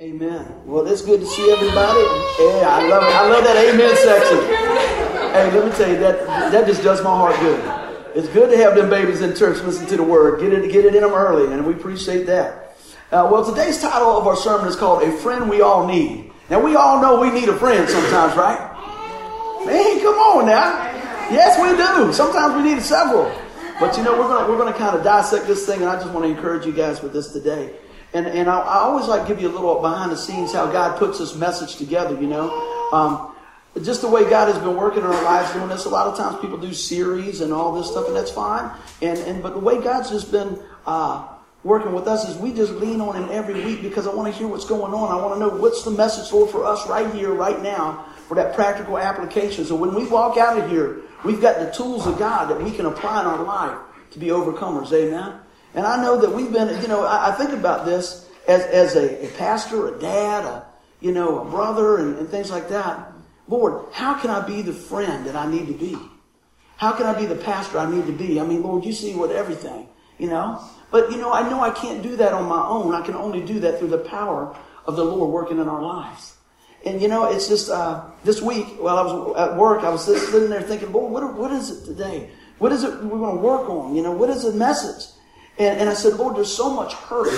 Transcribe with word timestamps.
Amen. 0.00 0.46
Well, 0.64 0.86
it's 0.86 1.02
good 1.02 1.18
to 1.18 1.26
see 1.26 1.50
everybody. 1.50 1.98
Yeah, 2.38 2.68
I 2.70 2.86
love 2.88 3.02
it. 3.02 3.16
I 3.16 3.28
love 3.28 3.42
that 3.42 3.56
amen 3.56 3.96
section. 3.96 4.38
Hey, 5.34 5.50
let 5.50 5.64
me 5.66 5.72
tell 5.72 5.90
you 5.90 5.98
that 5.98 6.24
that 6.52 6.68
just 6.68 6.84
does 6.84 7.02
my 7.02 7.10
heart 7.10 7.34
good. 7.40 8.16
It's 8.16 8.28
good 8.28 8.48
to 8.48 8.56
have 8.58 8.76
them 8.76 8.90
babies 8.90 9.22
in 9.22 9.34
church 9.34 9.60
listen 9.64 9.88
to 9.88 9.96
the 9.96 10.04
word. 10.04 10.38
Get 10.40 10.52
it, 10.52 10.70
get 10.70 10.84
it 10.84 10.94
in 10.94 11.02
them 11.02 11.10
early, 11.10 11.52
and 11.52 11.66
we 11.66 11.72
appreciate 11.72 12.26
that. 12.26 12.76
Uh, 13.10 13.28
well, 13.28 13.44
today's 13.44 13.80
title 13.80 14.16
of 14.16 14.24
our 14.28 14.36
sermon 14.36 14.68
is 14.68 14.76
called 14.76 15.02
"A 15.02 15.10
Friend 15.10 15.50
We 15.50 15.62
All 15.62 15.84
Need." 15.84 16.30
Now, 16.48 16.60
we 16.60 16.76
all 16.76 17.02
know 17.02 17.20
we 17.20 17.32
need 17.32 17.48
a 17.48 17.58
friend 17.58 17.88
sometimes, 17.90 18.36
right? 18.36 18.70
Man, 19.66 19.98
come 19.98 20.14
on 20.14 20.46
now. 20.46 20.94
Yes, 21.28 21.58
we 21.60 21.76
do. 21.76 22.12
Sometimes 22.12 22.54
we 22.54 22.72
need 22.72 22.80
several. 22.82 23.24
But 23.80 23.96
you 23.96 24.04
know, 24.04 24.12
we're 24.12 24.28
gonna 24.28 24.48
we're 24.48 24.58
gonna 24.58 24.78
kind 24.78 24.96
of 24.96 25.02
dissect 25.02 25.48
this 25.48 25.66
thing, 25.66 25.80
and 25.80 25.90
I 25.90 25.96
just 25.96 26.12
want 26.12 26.24
to 26.24 26.30
encourage 26.30 26.64
you 26.64 26.72
guys 26.72 27.02
with 27.02 27.12
this 27.12 27.32
today. 27.32 27.74
And, 28.14 28.26
and 28.26 28.48
I, 28.48 28.58
I, 28.58 28.78
always 28.78 29.06
like 29.06 29.28
give 29.28 29.40
you 29.40 29.48
a 29.48 29.52
little 29.52 29.80
behind 29.82 30.10
the 30.10 30.16
scenes 30.16 30.52
how 30.52 30.70
God 30.70 30.98
puts 30.98 31.18
this 31.18 31.34
message 31.34 31.76
together, 31.76 32.18
you 32.18 32.26
know. 32.26 32.50
Um, 32.92 33.34
just 33.82 34.00
the 34.00 34.08
way 34.08 34.28
God 34.28 34.48
has 34.48 34.58
been 34.58 34.76
working 34.76 35.00
in 35.00 35.06
our 35.06 35.22
lives 35.24 35.52
doing 35.52 35.68
this. 35.68 35.84
A 35.84 35.88
lot 35.88 36.06
of 36.06 36.16
times 36.16 36.40
people 36.40 36.56
do 36.56 36.72
series 36.72 37.40
and 37.40 37.52
all 37.52 37.72
this 37.72 37.90
stuff, 37.90 38.06
and 38.06 38.16
that's 38.16 38.30
fine. 38.30 38.70
And, 39.02 39.18
and 39.18 39.42
but 39.42 39.54
the 39.54 39.60
way 39.60 39.80
God's 39.80 40.10
just 40.10 40.32
been 40.32 40.58
uh, 40.86 41.28
working 41.64 41.92
with 41.92 42.08
us 42.08 42.28
is 42.28 42.36
we 42.36 42.52
just 42.52 42.72
lean 42.72 43.00
on 43.00 43.14
Him 43.14 43.28
every 43.30 43.62
week 43.64 43.82
because 43.82 44.06
I 44.06 44.14
want 44.14 44.32
to 44.32 44.38
hear 44.38 44.48
what's 44.48 44.64
going 44.64 44.94
on. 44.94 45.12
I 45.12 45.22
want 45.22 45.34
to 45.34 45.40
know 45.40 45.60
what's 45.60 45.84
the 45.84 45.90
message, 45.90 46.32
Lord, 46.32 46.50
for 46.50 46.64
us 46.64 46.88
right 46.88 47.12
here, 47.14 47.32
right 47.32 47.60
now, 47.62 48.06
for 48.26 48.34
that 48.36 48.54
practical 48.54 48.98
application. 48.98 49.64
So 49.64 49.76
when 49.76 49.94
we 49.94 50.06
walk 50.06 50.38
out 50.38 50.58
of 50.58 50.70
here, 50.70 51.02
we've 51.24 51.40
got 51.40 51.58
the 51.58 51.70
tools 51.70 52.06
of 52.06 52.18
God 52.18 52.50
that 52.50 52.62
we 52.62 52.70
can 52.70 52.86
apply 52.86 53.20
in 53.20 53.26
our 53.26 53.42
life 53.42 53.78
to 54.12 54.18
be 54.18 54.28
overcomers. 54.28 54.92
Amen. 54.92 55.40
And 55.74 55.86
I 55.86 56.02
know 56.02 56.20
that 56.20 56.32
we've 56.32 56.52
been, 56.52 56.80
you 56.82 56.88
know, 56.88 57.04
I, 57.04 57.28
I 57.28 57.32
think 57.32 57.52
about 57.52 57.84
this 57.84 58.28
as, 58.46 58.62
as 58.62 58.96
a, 58.96 59.26
a, 59.26 59.28
pastor, 59.36 59.94
a 59.94 59.98
dad, 59.98 60.44
a, 60.44 60.66
you 61.00 61.12
know, 61.12 61.40
a 61.40 61.44
brother, 61.44 61.98
and, 61.98 62.16
and 62.18 62.28
things 62.28 62.50
like 62.50 62.68
that. 62.70 63.12
Lord, 63.46 63.92
how 63.92 64.14
can 64.14 64.30
I 64.30 64.46
be 64.46 64.62
the 64.62 64.72
friend 64.72 65.26
that 65.26 65.36
I 65.36 65.50
need 65.50 65.66
to 65.66 65.74
be? 65.74 65.96
How 66.76 66.92
can 66.92 67.06
I 67.06 67.18
be 67.18 67.26
the 67.26 67.36
pastor 67.36 67.78
I 67.78 67.90
need 67.90 68.06
to 68.06 68.12
be? 68.12 68.40
I 68.40 68.44
mean, 68.44 68.62
Lord, 68.62 68.84
you 68.84 68.92
see 68.92 69.14
what 69.14 69.30
everything, 69.30 69.88
you 70.18 70.28
know? 70.28 70.62
But, 70.90 71.10
you 71.10 71.18
know, 71.18 71.32
I 71.32 71.48
know 71.48 71.60
I 71.60 71.70
can't 71.70 72.02
do 72.02 72.16
that 72.16 72.32
on 72.32 72.48
my 72.48 72.66
own. 72.66 72.94
I 72.94 73.04
can 73.04 73.14
only 73.14 73.42
do 73.42 73.60
that 73.60 73.78
through 73.78 73.88
the 73.88 73.98
power 73.98 74.56
of 74.86 74.96
the 74.96 75.04
Lord 75.04 75.30
working 75.30 75.58
in 75.58 75.68
our 75.68 75.82
lives. 75.82 76.36
And, 76.86 77.02
you 77.02 77.08
know, 77.08 77.30
it's 77.30 77.48
just 77.48 77.68
uh, 77.68 78.04
this 78.24 78.40
week 78.40 78.66
while 78.78 78.96
I 78.96 79.02
was 79.02 79.36
at 79.36 79.56
work, 79.56 79.82
I 79.82 79.90
was 79.90 80.04
sitting 80.04 80.48
there 80.48 80.62
thinking, 80.62 80.92
Lord, 80.92 81.12
what, 81.12 81.34
what 81.34 81.52
is 81.52 81.70
it 81.70 81.84
today? 81.84 82.30
What 82.58 82.72
is 82.72 82.84
it 82.84 83.02
we're 83.02 83.18
going 83.18 83.36
to 83.36 83.42
work 83.42 83.68
on? 83.68 83.94
You 83.94 84.02
know, 84.02 84.12
what 84.12 84.30
is 84.30 84.44
the 84.44 84.52
message? 84.52 85.12
And, 85.58 85.80
and 85.80 85.88
I 85.88 85.94
said, 85.94 86.14
Lord, 86.14 86.36
there's 86.36 86.54
so 86.54 86.72
much 86.72 86.94
hurt 86.94 87.32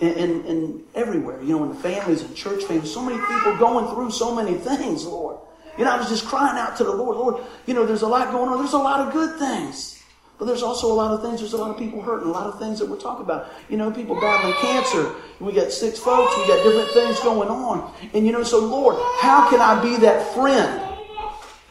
in, 0.00 0.82
everywhere, 0.94 1.42
you 1.42 1.56
know, 1.56 1.64
in 1.64 1.70
the 1.70 1.74
families 1.76 2.22
and 2.22 2.34
church 2.34 2.64
families. 2.64 2.92
So 2.92 3.02
many 3.02 3.18
people 3.18 3.56
going 3.56 3.92
through 3.94 4.10
so 4.10 4.34
many 4.34 4.54
things, 4.54 5.04
Lord. 5.04 5.38
You 5.76 5.84
know, 5.84 5.92
I 5.92 5.98
was 5.98 6.08
just 6.08 6.26
crying 6.26 6.58
out 6.58 6.76
to 6.78 6.84
the 6.84 6.92
Lord, 6.92 7.16
Lord, 7.16 7.44
you 7.66 7.74
know, 7.74 7.86
there's 7.86 8.02
a 8.02 8.08
lot 8.08 8.32
going 8.32 8.50
on. 8.50 8.58
There's 8.58 8.72
a 8.72 8.78
lot 8.78 9.06
of 9.06 9.12
good 9.12 9.38
things. 9.38 10.02
But 10.38 10.44
there's 10.44 10.62
also 10.62 10.92
a 10.92 10.94
lot 10.94 11.10
of 11.12 11.20
things, 11.20 11.40
there's 11.40 11.52
a 11.52 11.56
lot 11.56 11.70
of 11.70 11.78
people 11.78 12.00
hurting, 12.00 12.28
a 12.28 12.30
lot 12.30 12.46
of 12.46 12.60
things 12.60 12.78
that 12.78 12.88
we're 12.88 13.00
talking 13.00 13.24
about. 13.24 13.48
You 13.68 13.76
know, 13.76 13.90
people 13.90 14.20
battling 14.20 14.54
cancer. 14.54 15.14
We 15.40 15.52
got 15.52 15.72
six 15.72 15.98
folks, 15.98 16.36
we 16.36 16.46
got 16.46 16.62
different 16.62 16.90
things 16.90 17.18
going 17.20 17.48
on. 17.48 17.92
And 18.14 18.24
you 18.24 18.32
know, 18.32 18.44
so 18.44 18.60
Lord, 18.60 18.96
how 19.20 19.50
can 19.50 19.60
I 19.60 19.82
be 19.82 19.96
that 19.96 20.34
friend? 20.34 20.96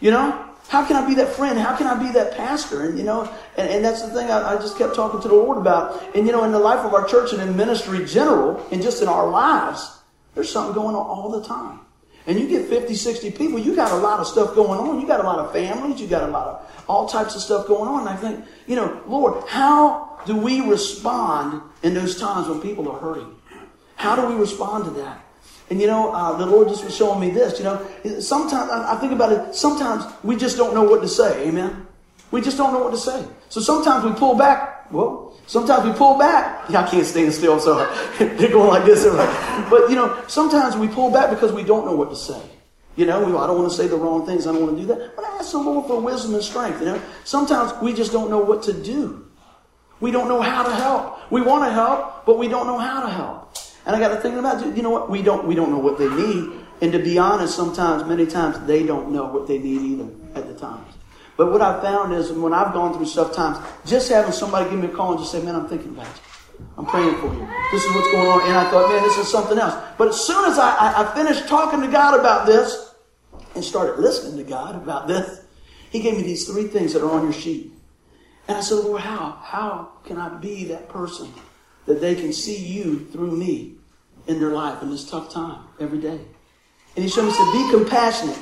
You 0.01 0.11
know? 0.11 0.46
How 0.67 0.85
can 0.85 0.97
I 0.97 1.07
be 1.07 1.15
that 1.15 1.29
friend? 1.29 1.57
How 1.57 1.75
can 1.75 1.87
I 1.87 2.01
be 2.01 2.11
that 2.11 2.35
pastor? 2.35 2.83
And 2.89 2.97
you 2.97 3.03
know, 3.03 3.33
and, 3.57 3.69
and 3.69 3.85
that's 3.85 4.01
the 4.01 4.09
thing 4.09 4.29
I, 4.29 4.55
I, 4.55 4.55
just 4.57 4.77
kept 4.77 4.95
talking 4.95 5.21
to 5.21 5.27
the 5.27 5.33
Lord 5.33 5.57
about. 5.57 6.15
And 6.15 6.25
you 6.25 6.33
know, 6.33 6.43
in 6.43 6.51
the 6.51 6.59
life 6.59 6.79
of 6.79 6.93
our 6.93 7.07
church 7.07 7.31
and 7.31 7.41
in 7.41 7.55
ministry 7.55 8.05
general, 8.05 8.65
and 8.71 8.81
just 8.81 9.01
in 9.01 9.07
our 9.07 9.29
lives, 9.29 9.99
there's 10.35 10.51
something 10.51 10.73
going 10.73 10.95
on 10.95 11.05
all 11.05 11.29
the 11.31 11.43
time. 11.47 11.79
And 12.27 12.37
you 12.37 12.47
get 12.49 12.67
50, 12.67 12.93
60 12.93 13.31
people, 13.31 13.57
you 13.57 13.73
got 13.73 13.91
a 13.93 13.95
lot 13.95 14.19
of 14.19 14.27
stuff 14.27 14.53
going 14.53 14.77
on. 14.77 14.99
You 14.99 15.07
got 15.07 15.21
a 15.21 15.23
lot 15.23 15.39
of 15.39 15.53
families, 15.53 16.01
you 16.01 16.07
got 16.07 16.23
a 16.23 16.31
lot 16.31 16.47
of 16.47 16.85
all 16.89 17.07
types 17.07 17.35
of 17.35 17.41
stuff 17.41 17.67
going 17.67 17.87
on. 17.87 18.01
And 18.01 18.09
I 18.09 18.17
think, 18.17 18.45
you 18.67 18.75
know, 18.75 19.01
Lord, 19.07 19.47
how 19.47 20.19
do 20.25 20.35
we 20.35 20.59
respond 20.59 21.61
in 21.83 21.93
those 21.93 22.19
times 22.19 22.49
when 22.49 22.59
people 22.59 22.91
are 22.91 22.99
hurting? 22.99 23.33
How 23.95 24.17
do 24.17 24.27
we 24.27 24.35
respond 24.35 24.83
to 24.85 24.91
that? 24.91 25.23
And 25.69 25.81
you 25.81 25.87
know, 25.87 26.11
uh, 26.13 26.37
the 26.37 26.45
Lord 26.45 26.69
just 26.69 26.83
was 26.85 26.95
showing 26.95 27.19
me 27.19 27.29
this. 27.29 27.59
You 27.59 27.65
know, 27.65 28.19
sometimes 28.19 28.71
I, 28.71 28.95
think 28.97 29.11
about 29.11 29.33
it. 29.33 29.55
Sometimes 29.55 30.05
we 30.23 30.37
just 30.37 30.55
don't 30.55 30.73
know 30.73 30.83
what 30.83 31.01
to 31.01 31.07
say. 31.07 31.47
Amen. 31.47 31.85
We 32.31 32.41
just 32.41 32.57
don't 32.57 32.73
know 32.73 32.79
what 32.79 32.91
to 32.91 32.97
say. 32.97 33.25
So 33.49 33.59
sometimes 33.59 34.05
we 34.05 34.13
pull 34.13 34.35
back. 34.35 34.91
Well, 34.91 35.37
sometimes 35.45 35.83
we 35.83 35.91
pull 35.91 36.17
back. 36.17 36.69
Yeah, 36.69 36.83
I 36.83 36.89
can't 36.89 37.05
stand 37.05 37.33
still, 37.33 37.59
so 37.59 37.75
they're 38.19 38.51
going 38.51 38.69
like 38.69 38.85
this. 38.85 39.03
But 39.69 39.89
you 39.89 39.95
know, 39.95 40.23
sometimes 40.27 40.77
we 40.77 40.87
pull 40.87 41.11
back 41.11 41.29
because 41.29 41.51
we 41.51 41.63
don't 41.63 41.85
know 41.85 41.95
what 41.95 42.09
to 42.11 42.15
say. 42.15 42.41
You 42.95 43.05
know, 43.05 43.37
I 43.37 43.45
don't 43.45 43.59
want 43.59 43.69
to 43.69 43.77
say 43.77 43.87
the 43.87 43.95
wrong 43.95 44.25
things. 44.25 44.47
I 44.47 44.53
don't 44.53 44.61
want 44.63 44.75
to 44.77 44.81
do 44.81 44.87
that. 44.87 45.15
But 45.15 45.25
I 45.25 45.37
ask 45.37 45.51
the 45.51 45.59
Lord 45.59 45.85
for 45.85 46.01
wisdom 46.01 46.33
and 46.33 46.43
strength. 46.43 46.79
You 46.79 46.87
know, 46.87 47.01
sometimes 47.25 47.73
we 47.81 47.93
just 47.93 48.11
don't 48.11 48.29
know 48.29 48.39
what 48.39 48.63
to 48.63 48.73
do. 48.73 49.27
We 49.99 50.11
don't 50.11 50.27
know 50.27 50.41
how 50.41 50.63
to 50.63 50.73
help. 50.73 51.31
We 51.31 51.41
want 51.41 51.65
to 51.65 51.71
help, 51.71 52.25
but 52.25 52.37
we 52.37 52.47
don't 52.47 52.67
know 52.67 52.77
how 52.77 53.01
to 53.01 53.09
help. 53.09 53.56
And 53.87 53.95
I 53.95 53.99
got 53.99 54.09
to 54.09 54.17
think 54.17 54.35
about, 54.35 54.75
you 54.75 54.83
know 54.83 54.89
what? 54.89 55.09
We 55.09 55.21
don't, 55.21 55.47
we 55.47 55.55
don't 55.55 55.71
know 55.71 55.79
what 55.79 55.97
they 55.97 56.09
need. 56.09 56.51
And 56.81 56.91
to 56.91 56.99
be 56.99 57.17
honest, 57.17 57.55
sometimes, 57.55 58.03
many 58.03 58.25
times, 58.25 58.59
they 58.67 58.85
don't 58.85 59.13
know 59.13 59.27
what 59.27 59.47
they 59.47 59.59
need 59.59 59.81
either 59.81 60.09
at 60.35 60.45
the 60.45 60.53
times. 60.53 60.93
But 61.37 61.53
what 61.53 61.61
I 61.61 61.81
found 61.81 62.13
is 62.13 62.29
when 62.33 62.53
I've 62.53 62.73
gone 62.73 62.93
through 62.93 63.05
tough 63.05 63.33
times, 63.33 63.65
just 63.85 64.09
having 64.09 64.33
somebody 64.33 64.69
give 64.69 64.79
me 64.79 64.87
a 64.87 64.91
call 64.91 65.11
and 65.11 65.19
just 65.21 65.31
say, 65.31 65.41
man, 65.41 65.55
I'm 65.55 65.69
thinking 65.69 65.91
about 65.91 66.05
you. 66.05 66.65
I'm 66.77 66.85
praying 66.85 67.15
for 67.15 67.33
you. 67.33 67.47
This 67.71 67.85
is 67.85 67.95
what's 67.95 68.11
going 68.11 68.27
on. 68.27 68.41
And 68.41 68.57
I 68.57 68.69
thought, 68.69 68.89
man, 68.89 69.03
this 69.03 69.17
is 69.17 69.31
something 69.31 69.57
else. 69.57 69.75
But 69.97 70.09
as 70.09 70.19
soon 70.19 70.43
as 70.51 70.59
I, 70.59 70.75
I, 70.75 71.03
I 71.03 71.15
finished 71.15 71.47
talking 71.47 71.79
to 71.79 71.87
God 71.87 72.19
about 72.19 72.45
this 72.45 72.93
and 73.55 73.63
started 73.63 74.01
listening 74.01 74.35
to 74.37 74.43
God 74.43 74.75
about 74.75 75.07
this, 75.07 75.45
He 75.91 76.01
gave 76.01 76.17
me 76.17 76.23
these 76.23 76.45
three 76.45 76.67
things 76.67 76.91
that 76.91 77.03
are 77.03 77.11
on 77.11 77.23
your 77.23 77.33
sheet. 77.33 77.71
And 78.49 78.57
I 78.57 78.61
said, 78.61 78.79
Lord, 78.79 79.01
how? 79.01 79.39
How 79.41 79.91
can 80.03 80.17
I 80.17 80.27
be 80.39 80.65
that 80.65 80.89
person 80.89 81.31
that 81.85 82.01
they 82.01 82.15
can 82.15 82.33
see 82.33 82.57
you 82.57 83.05
through 83.05 83.37
me 83.37 83.76
in 84.27 84.39
their 84.39 84.51
life 84.51 84.81
in 84.81 84.89
this 84.89 85.09
tough 85.09 85.31
time 85.31 85.63
every 85.79 85.99
day. 85.99 86.19
And 86.95 87.03
he 87.03 87.07
showed 87.07 87.25
me, 87.25 87.31
said, 87.31 87.51
be 87.51 87.71
compassionate, 87.71 88.39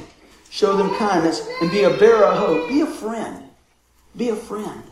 show 0.50 0.78
them 0.78 0.96
kindness, 0.96 1.48
and 1.62 1.70
be 1.72 1.84
a 1.84 1.98
bearer 1.98 2.26
of 2.26 2.38
hope. 2.38 2.70
Be 2.70 2.82
a 2.82 2.86
friend. 2.86 3.44
Be 4.16 4.30
a 4.30 4.36
friend. 4.36 4.84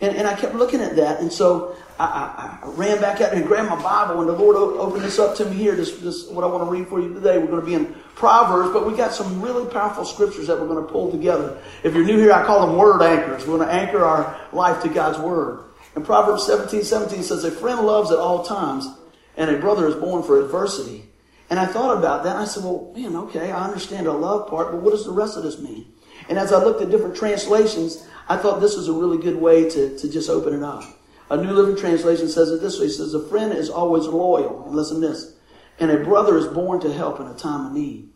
And, 0.00 0.16
and 0.16 0.26
I 0.28 0.34
kept 0.34 0.54
looking 0.54 0.80
at 0.80 0.96
that, 0.96 1.20
and 1.20 1.32
so 1.32 1.76
I, 1.98 2.58
I, 2.62 2.66
I 2.66 2.70
ran 2.70 3.00
back 3.00 3.20
out 3.20 3.32
and 3.32 3.44
grabbed 3.44 3.68
my 3.68 3.82
Bible, 3.82 4.20
and 4.20 4.28
the 4.28 4.32
Lord 4.32 4.56
opened 4.56 5.02
this 5.02 5.18
up 5.18 5.36
to 5.36 5.44
me 5.44 5.56
here. 5.56 5.74
This, 5.74 5.96
this 5.98 6.28
what 6.28 6.44
I 6.44 6.46
want 6.46 6.64
to 6.64 6.70
read 6.70 6.86
for 6.86 7.00
you 7.00 7.12
today. 7.12 7.38
We're 7.38 7.48
going 7.48 7.60
to 7.60 7.66
be 7.66 7.74
in 7.74 7.94
Proverbs, 8.14 8.72
but 8.72 8.86
we 8.86 8.96
got 8.96 9.12
some 9.12 9.42
really 9.42 9.68
powerful 9.68 10.04
scriptures 10.04 10.46
that 10.46 10.58
we're 10.58 10.68
going 10.68 10.86
to 10.86 10.92
pull 10.92 11.10
together. 11.10 11.60
If 11.82 11.94
you're 11.94 12.04
new 12.04 12.16
here, 12.16 12.32
I 12.32 12.46
call 12.46 12.64
them 12.66 12.76
word 12.76 13.02
anchors. 13.02 13.44
We're 13.44 13.56
going 13.56 13.68
to 13.68 13.74
anchor 13.74 14.04
our 14.04 14.40
life 14.52 14.82
to 14.84 14.88
God's 14.88 15.18
word. 15.18 15.64
And 15.96 16.04
Proverbs 16.04 16.46
17, 16.46 16.84
17 16.84 17.24
says, 17.24 17.42
A 17.42 17.50
friend 17.50 17.80
loves 17.80 18.12
at 18.12 18.18
all 18.18 18.44
times, 18.44 18.86
and 19.38 19.50
a 19.50 19.58
brother 19.58 19.88
is 19.88 19.94
born 19.94 20.22
for 20.22 20.44
adversity. 20.44 21.04
And 21.48 21.58
I 21.58 21.64
thought 21.64 21.96
about 21.96 22.24
that. 22.24 22.36
I 22.36 22.44
said, 22.44 22.64
well, 22.64 22.92
man, 22.94 23.16
okay, 23.16 23.50
I 23.50 23.64
understand 23.64 24.06
the 24.06 24.12
love 24.12 24.50
part, 24.50 24.72
but 24.72 24.82
what 24.82 24.90
does 24.90 25.06
the 25.06 25.12
rest 25.12 25.38
of 25.38 25.44
this 25.44 25.58
mean? 25.58 25.86
And 26.28 26.38
as 26.38 26.52
I 26.52 26.62
looked 26.62 26.82
at 26.82 26.90
different 26.90 27.16
translations, 27.16 28.06
I 28.28 28.36
thought 28.36 28.60
this 28.60 28.76
was 28.76 28.88
a 28.88 28.92
really 28.92 29.16
good 29.16 29.36
way 29.36 29.70
to, 29.70 29.96
to 29.96 30.10
just 30.10 30.28
open 30.28 30.52
it 30.52 30.62
up. 30.62 30.84
A 31.30 31.36
New 31.36 31.52
Living 31.52 31.76
Translation 31.76 32.28
says 32.28 32.50
it 32.50 32.60
this 32.60 32.78
way. 32.78 32.86
It 32.86 32.90
says, 32.90 33.14
a 33.14 33.26
friend 33.28 33.52
is 33.52 33.70
always 33.70 34.04
loyal. 34.06 34.64
And 34.66 34.74
listen 34.74 35.00
to 35.00 35.08
this. 35.08 35.34
And 35.78 35.90
a 35.90 36.02
brother 36.04 36.36
is 36.36 36.46
born 36.48 36.80
to 36.80 36.92
help 36.92 37.20
in 37.20 37.26
a 37.26 37.34
time 37.34 37.66
of 37.66 37.72
need. 37.72 38.10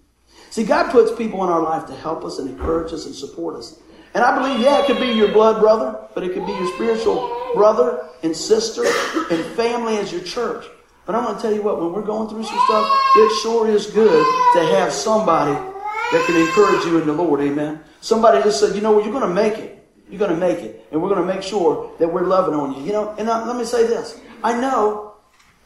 See, 0.50 0.64
God 0.64 0.90
puts 0.90 1.14
people 1.16 1.42
in 1.44 1.50
our 1.50 1.62
life 1.62 1.86
to 1.86 1.94
help 1.94 2.24
us 2.24 2.38
and 2.38 2.50
encourage 2.50 2.92
us 2.92 3.06
and 3.06 3.14
support 3.14 3.56
us. 3.56 3.78
And 4.14 4.24
I 4.24 4.36
believe, 4.36 4.60
yeah, 4.60 4.82
it 4.82 4.86
could 4.86 5.00
be 5.00 5.12
your 5.12 5.28
blood 5.28 5.60
brother, 5.60 5.98
but 6.14 6.24
it 6.24 6.34
could 6.34 6.44
be 6.44 6.52
your 6.52 6.74
spiritual 6.74 7.52
brother 7.54 8.08
and 8.22 8.36
sister 8.36 8.84
and 9.30 9.44
family 9.56 9.96
as 9.96 10.12
your 10.12 10.22
church. 10.22 10.66
But 11.04 11.16
I'm 11.16 11.24
going 11.24 11.36
to 11.36 11.42
tell 11.42 11.52
you 11.52 11.62
what, 11.62 11.80
when 11.80 11.92
we're 11.92 12.02
going 12.02 12.28
through 12.28 12.44
some 12.44 12.60
stuff, 12.66 12.90
it 13.16 13.40
sure 13.42 13.68
is 13.68 13.86
good 13.86 14.24
to 14.54 14.66
have 14.76 14.92
somebody 14.92 15.52
that 15.52 16.24
can 16.26 16.36
encourage 16.36 16.84
you 16.84 16.98
in 16.98 17.06
the 17.06 17.12
Lord. 17.12 17.40
Amen. 17.40 17.80
Somebody 18.00 18.42
just 18.42 18.60
said, 18.60 18.74
you 18.74 18.80
know 18.80 18.92
what, 18.92 19.04
you're 19.04 19.12
going 19.12 19.28
to 19.28 19.34
make 19.34 19.58
it. 19.58 19.84
You're 20.08 20.18
going 20.18 20.30
to 20.30 20.36
make 20.36 20.58
it. 20.58 20.86
And 20.92 21.02
we're 21.02 21.08
going 21.08 21.26
to 21.26 21.34
make 21.34 21.42
sure 21.42 21.92
that 21.98 22.12
we're 22.12 22.26
loving 22.26 22.54
on 22.54 22.74
you. 22.74 22.84
You 22.84 22.92
know, 22.92 23.14
and 23.18 23.28
I, 23.28 23.46
let 23.46 23.56
me 23.56 23.64
say 23.64 23.86
this. 23.86 24.20
I 24.44 24.60
know 24.60 25.14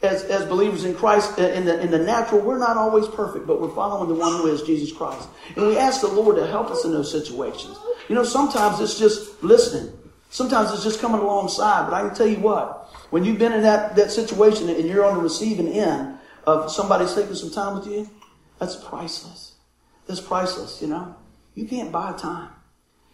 as, 0.01 0.23
as 0.23 0.45
believers 0.45 0.85
in 0.85 0.95
Christ, 0.95 1.37
uh, 1.37 1.43
in 1.43 1.65
the, 1.65 1.79
in 1.81 1.91
the 1.91 1.99
natural, 1.99 2.41
we're 2.41 2.57
not 2.59 2.77
always 2.77 3.07
perfect, 3.07 3.45
but 3.45 3.59
we're 3.59 3.73
following 3.73 4.07
the 4.07 4.15
one 4.15 4.33
who 4.33 4.47
is 4.47 4.61
Jesus 4.61 4.95
Christ. 4.95 5.27
And 5.55 5.67
we 5.67 5.77
ask 5.77 6.01
the 6.01 6.07
Lord 6.07 6.35
to 6.37 6.47
help 6.47 6.69
us 6.69 6.85
in 6.85 6.91
those 6.91 7.11
situations. 7.11 7.77
You 8.07 8.15
know, 8.15 8.23
sometimes 8.23 8.79
it's 8.79 8.97
just 8.97 9.43
listening. 9.43 9.91
Sometimes 10.29 10.71
it's 10.71 10.83
just 10.83 10.99
coming 10.99 11.21
alongside. 11.21 11.89
But 11.89 11.95
I 11.95 12.07
can 12.07 12.15
tell 12.15 12.27
you 12.27 12.37
what, 12.37 12.86
when 13.09 13.23
you've 13.23 13.39
been 13.39 13.53
in 13.53 13.63
that, 13.63 13.95
that 13.95 14.11
situation 14.11 14.69
and 14.69 14.85
you're 14.85 15.05
on 15.05 15.15
the 15.15 15.21
receiving 15.21 15.67
end 15.69 16.17
of 16.45 16.71
somebody 16.71 17.05
taking 17.13 17.35
some 17.35 17.51
time 17.51 17.79
with 17.79 17.87
you, 17.87 18.09
that's 18.59 18.75
priceless. 18.75 19.53
That's 20.07 20.21
priceless, 20.21 20.81
you 20.81 20.87
know. 20.87 21.15
You 21.55 21.65
can't 21.65 21.91
buy 21.91 22.13
time. 22.13 22.49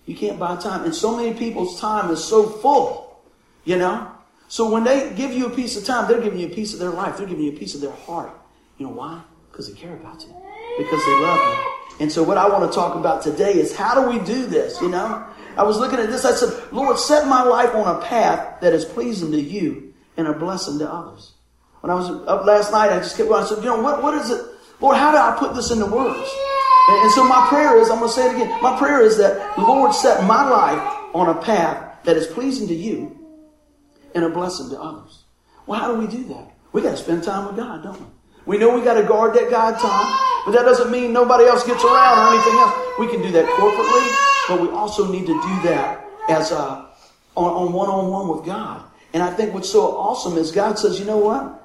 You 0.05 0.15
can't 0.15 0.37
buy 0.37 0.57
time. 0.57 0.83
And 0.83 0.93
so 0.93 1.15
many 1.15 1.33
people's 1.33 1.79
time 1.79 2.11
is 2.11 2.23
so 2.23 2.47
full, 2.47 3.21
you 3.63 3.77
know. 3.77 4.11
So 4.47 4.69
when 4.69 4.83
they 4.83 5.13
give 5.15 5.31
you 5.31 5.47
a 5.47 5.49
piece 5.49 5.77
of 5.77 5.85
time, 5.85 6.07
they're 6.07 6.21
giving 6.21 6.39
you 6.39 6.47
a 6.47 6.55
piece 6.55 6.73
of 6.73 6.79
their 6.79 6.91
life. 6.91 7.17
They're 7.17 7.27
giving 7.27 7.43
you 7.43 7.51
a 7.51 7.57
piece 7.57 7.73
of 7.73 7.81
their 7.81 7.91
heart. 7.91 8.31
You 8.77 8.87
know 8.87 8.91
why? 8.91 9.21
Because 9.51 9.71
they 9.71 9.79
care 9.79 9.93
about 9.93 10.21
you. 10.21 10.35
Because 10.77 11.03
they 11.05 11.19
love 11.21 11.39
you. 11.39 11.73
And 11.99 12.11
so 12.11 12.23
what 12.23 12.37
I 12.37 12.47
want 12.47 12.69
to 12.69 12.75
talk 12.75 12.95
about 12.95 13.21
today 13.21 13.53
is 13.53 13.75
how 13.75 13.93
do 13.93 14.09
we 14.09 14.23
do 14.25 14.45
this, 14.45 14.81
you 14.81 14.89
know? 14.89 15.25
I 15.57 15.63
was 15.63 15.77
looking 15.77 15.99
at 15.99 16.09
this, 16.09 16.25
I 16.25 16.31
said, 16.31 16.71
Lord, 16.71 16.97
set 16.97 17.27
my 17.27 17.43
life 17.43 17.75
on 17.75 17.95
a 17.95 18.01
path 18.01 18.61
that 18.61 18.73
is 18.73 18.85
pleasing 18.85 19.31
to 19.31 19.41
you 19.41 19.93
and 20.17 20.27
a 20.27 20.33
blessing 20.33 20.79
to 20.79 20.91
others. 20.91 21.33
When 21.81 21.91
I 21.91 21.95
was 21.95 22.09
up 22.27 22.45
last 22.45 22.71
night, 22.71 22.91
I 22.91 22.99
just 22.99 23.17
kept 23.17 23.29
going, 23.29 23.43
I 23.43 23.47
said, 23.47 23.57
you 23.57 23.65
know, 23.65 23.81
what, 23.81 24.01
what 24.01 24.13
is 24.15 24.29
it? 24.29 24.41
Lord, 24.79 24.97
how 24.97 25.11
do 25.11 25.17
I 25.17 25.37
put 25.37 25.55
this 25.55 25.71
into 25.71 25.85
words? 25.85 26.29
And, 26.89 27.03
and 27.03 27.11
so 27.11 27.23
my 27.23 27.45
prayer 27.49 27.77
is, 27.77 27.89
I'm 27.89 27.99
going 27.99 28.09
to 28.09 28.15
say 28.15 28.29
it 28.29 28.35
again, 28.35 28.61
my 28.61 28.77
prayer 28.77 29.01
is 29.01 29.17
that 29.17 29.57
Lord 29.57 29.93
set 29.93 30.23
my 30.25 30.47
life 30.47 30.81
on 31.13 31.29
a 31.29 31.41
path 31.41 32.03
that 32.03 32.17
is 32.17 32.27
pleasing 32.27 32.67
to 32.67 32.73
you 32.73 33.17
and 34.15 34.23
a 34.23 34.29
blessing 34.29 34.69
to 34.69 34.79
others. 34.79 35.23
Well, 35.65 35.79
how 35.79 35.93
do 35.93 35.99
we 35.99 36.07
do 36.07 36.23
that? 36.25 36.51
We 36.71 36.81
got 36.81 36.91
to 36.91 36.97
spend 36.97 37.23
time 37.23 37.47
with 37.47 37.55
God, 37.55 37.83
don't 37.83 37.99
we? 37.99 38.05
We 38.45 38.57
know 38.57 38.75
we 38.75 38.83
got 38.83 38.95
to 38.95 39.03
guard 39.03 39.35
that 39.35 39.49
God 39.49 39.79
time, 39.79 40.43
but 40.45 40.51
that 40.51 40.63
doesn't 40.63 40.91
mean 40.91 41.13
nobody 41.13 41.45
else 41.45 41.63
gets 41.65 41.83
around 41.83 42.19
or 42.19 42.33
anything 42.33 42.59
else. 42.59 42.73
We 42.99 43.07
can 43.07 43.21
do 43.21 43.31
that 43.31 43.45
corporately, 43.55 44.32
but 44.47 44.61
we 44.61 44.69
also 44.69 45.11
need 45.11 45.25
to 45.25 45.33
do 45.33 45.61
that 45.69 46.05
as 46.29 46.51
a, 46.51 46.89
on, 47.35 47.73
one 47.73 47.89
on 47.89 48.09
one 48.09 48.27
with 48.27 48.45
God. 48.45 48.83
And 49.13 49.21
I 49.21 49.31
think 49.31 49.53
what's 49.53 49.69
so 49.69 49.97
awesome 49.97 50.37
is 50.37 50.51
God 50.51 50.77
says, 50.79 50.99
you 50.99 51.05
know 51.05 51.17
what? 51.17 51.61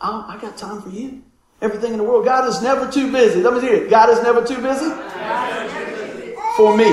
I, 0.00 0.36
I 0.36 0.40
got 0.40 0.56
time 0.56 0.82
for 0.82 0.90
you. 0.90 1.22
Everything 1.62 1.92
in 1.92 1.98
the 1.98 2.04
world. 2.04 2.24
God 2.24 2.48
is 2.48 2.62
never 2.62 2.90
too 2.90 3.12
busy. 3.12 3.42
Let 3.42 3.54
me 3.54 3.60
hear 3.60 3.74
it. 3.74 3.90
God 3.90 4.08
is 4.10 4.22
never 4.22 4.44
too 4.44 4.62
busy 4.62 4.90
for 6.56 6.76
me. 6.76 6.90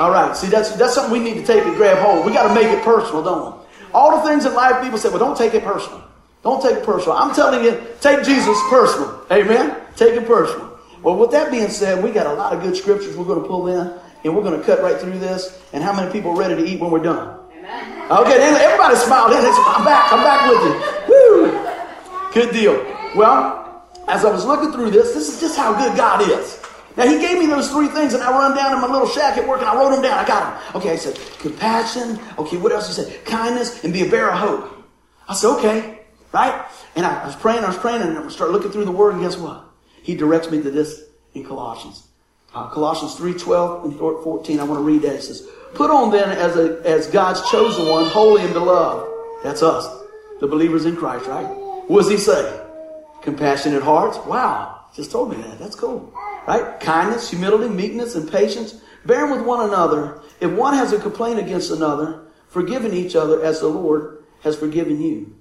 All 0.00 0.10
right. 0.10 0.36
See, 0.36 0.48
that's 0.48 0.74
that's 0.76 0.94
something 0.94 1.12
we 1.12 1.20
need 1.20 1.34
to 1.40 1.46
take 1.46 1.64
and 1.64 1.76
grab 1.76 1.98
hold. 1.98 2.26
We 2.26 2.32
got 2.32 2.48
to 2.48 2.54
make 2.54 2.66
it 2.66 2.82
personal, 2.82 3.22
don't 3.22 3.58
we? 3.58 3.62
All 3.94 4.16
the 4.16 4.28
things 4.28 4.44
in 4.46 4.54
life, 4.54 4.82
people 4.82 4.98
say, 4.98 5.10
well, 5.10 5.18
don't 5.18 5.36
take 5.36 5.54
it 5.54 5.62
personal. 5.62 6.02
Don't 6.42 6.60
take 6.60 6.78
it 6.78 6.84
personal. 6.84 7.16
I'm 7.16 7.34
telling 7.34 7.62
you, 7.64 7.80
take 8.00 8.24
Jesus 8.24 8.58
personal. 8.68 9.24
Amen? 9.30 9.76
Take 9.94 10.14
it 10.14 10.26
personal. 10.26 10.80
Well, 11.02 11.16
with 11.16 11.30
that 11.32 11.50
being 11.50 11.68
said, 11.68 12.02
we 12.02 12.10
got 12.10 12.26
a 12.26 12.32
lot 12.32 12.52
of 12.52 12.62
good 12.62 12.76
scriptures 12.76 13.16
we're 13.16 13.24
going 13.24 13.42
to 13.42 13.46
pull 13.46 13.68
in, 13.68 13.92
and 14.24 14.34
we're 14.34 14.42
going 14.42 14.58
to 14.58 14.64
cut 14.64 14.82
right 14.82 15.00
through 15.00 15.18
this. 15.18 15.60
And 15.72 15.82
how 15.82 15.92
many 15.92 16.10
people 16.12 16.32
are 16.32 16.36
ready 16.36 16.54
to 16.54 16.64
eat 16.64 16.80
when 16.80 16.90
we're 16.90 17.02
done? 17.02 17.38
Amen. 17.52 18.10
Okay, 18.10 18.38
everybody 18.40 18.96
smile. 18.96 19.26
I'm 19.28 19.84
back. 19.84 20.12
I'm 20.12 20.22
back 20.22 20.50
with 20.50 20.62
you. 20.64 20.74
Woo! 21.08 22.32
Good 22.32 22.52
deal. 22.52 22.74
Well, 23.14 23.84
as 24.08 24.24
I 24.24 24.30
was 24.30 24.44
looking 24.44 24.72
through 24.72 24.90
this, 24.90 25.14
this 25.14 25.32
is 25.32 25.40
just 25.40 25.56
how 25.56 25.72
good 25.74 25.96
God 25.96 26.28
is. 26.28 26.60
Now, 26.96 27.06
he 27.06 27.18
gave 27.18 27.38
me 27.38 27.46
those 27.46 27.70
three 27.70 27.88
things, 27.88 28.12
and 28.12 28.22
I 28.22 28.30
run 28.30 28.54
down 28.54 28.74
in 28.74 28.80
my 28.80 28.86
little 28.86 29.08
shack 29.08 29.38
at 29.38 29.48
work, 29.48 29.60
and 29.60 29.68
I 29.68 29.74
wrote 29.74 29.90
them 29.90 30.02
down. 30.02 30.18
I 30.18 30.26
got 30.26 30.72
them. 30.72 30.80
Okay, 30.80 30.90
I 30.92 30.96
said, 30.96 31.18
compassion. 31.38 32.18
Okay, 32.38 32.58
what 32.58 32.72
else? 32.72 32.88
He 32.88 32.92
said, 32.92 33.24
kindness, 33.24 33.82
and 33.82 33.92
be 33.92 34.06
a 34.06 34.10
bearer 34.10 34.30
of 34.30 34.38
hope. 34.38 34.84
I 35.26 35.34
said, 35.34 35.56
okay. 35.56 36.00
Right? 36.32 36.66
And 36.96 37.06
I, 37.06 37.22
I 37.22 37.26
was 37.26 37.36
praying, 37.36 37.64
I 37.64 37.68
was 37.68 37.78
praying, 37.78 38.02
and 38.02 38.18
I 38.18 38.28
started 38.28 38.52
looking 38.52 38.72
through 38.72 38.84
the 38.84 38.92
Word, 38.92 39.14
and 39.14 39.22
guess 39.22 39.36
what? 39.36 39.64
He 40.02 40.14
directs 40.14 40.50
me 40.50 40.62
to 40.62 40.70
this 40.70 41.02
in 41.34 41.44
Colossians. 41.44 42.08
Uh, 42.54 42.68
Colossians 42.68 43.14
3, 43.14 43.34
12 43.34 43.84
and 43.84 43.98
14. 43.98 44.60
I 44.60 44.64
want 44.64 44.78
to 44.78 44.84
read 44.84 45.02
that. 45.02 45.14
It 45.16 45.22
says, 45.22 45.48
Put 45.74 45.90
on 45.90 46.10
then 46.10 46.30
as, 46.30 46.56
a, 46.56 46.80
as 46.84 47.06
God's 47.06 47.40
chosen 47.50 47.88
one, 47.88 48.06
holy 48.06 48.42
and 48.42 48.52
beloved. 48.52 49.10
That's 49.42 49.62
us, 49.62 49.88
the 50.40 50.46
believers 50.46 50.84
in 50.84 50.96
Christ, 50.96 51.26
right? 51.26 51.46
What 51.88 52.02
does 52.02 52.10
he 52.10 52.18
say? 52.18 52.60
Compassionate 53.22 53.82
hearts. 53.82 54.18
Wow. 54.26 54.84
Just 54.94 55.10
told 55.10 55.30
me 55.30 55.42
that. 55.42 55.58
That's 55.58 55.74
cool. 55.74 56.12
Right? 56.46 56.78
Kindness, 56.80 57.30
humility, 57.30 57.72
meekness, 57.72 58.14
and 58.14 58.30
patience. 58.30 58.80
Bearing 59.06 59.32
with 59.32 59.42
one 59.42 59.68
another. 59.68 60.20
If 60.40 60.50
one 60.52 60.74
has 60.74 60.92
a 60.92 61.00
complaint 61.00 61.38
against 61.38 61.70
another, 61.70 62.26
forgiving 62.48 62.92
each 62.92 63.16
other 63.16 63.42
as 63.42 63.60
the 63.60 63.68
Lord 63.68 64.24
has 64.42 64.56
forgiven 64.56 65.00
you 65.00 65.34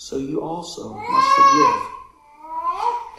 so 0.00 0.16
you 0.16 0.40
also 0.40 0.94
must 0.94 1.36
forgive. 1.36 1.89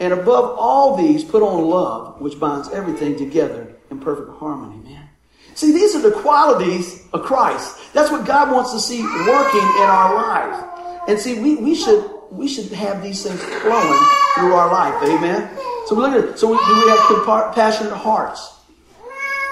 And 0.02 0.12
above 0.12 0.58
all 0.58 0.96
these, 0.96 1.22
put 1.22 1.44
on 1.44 1.64
love, 1.64 2.20
which 2.20 2.40
binds 2.40 2.68
everything 2.70 3.16
together 3.16 3.72
in 3.88 4.00
perfect 4.00 4.36
harmony, 4.36 4.82
man. 4.82 5.08
See, 5.54 5.70
these 5.70 5.94
are 5.94 6.00
the 6.00 6.10
qualities 6.10 7.06
of 7.12 7.22
Christ. 7.22 7.78
That's 7.92 8.10
what 8.10 8.26
God 8.26 8.50
wants 8.50 8.72
to 8.72 8.80
see 8.80 9.00
working 9.00 9.60
in 9.60 9.86
our 9.86 10.12
lives. 10.12 10.58
And 11.06 11.16
see, 11.20 11.38
we, 11.38 11.54
we 11.54 11.76
should 11.76 12.10
we 12.32 12.48
should 12.48 12.72
have 12.72 13.00
these 13.00 13.22
things 13.22 13.40
flowing 13.62 14.00
through 14.34 14.54
our 14.54 14.72
life. 14.72 15.00
Amen. 15.04 15.48
So 15.86 15.94
we 15.94 16.02
look 16.02 16.30
at. 16.30 16.36
So 16.36 16.50
we, 16.50 16.56
do 16.56 16.84
we 16.84 16.90
have 16.90 17.24
compassionate 17.24 17.92
hearts, 17.92 18.58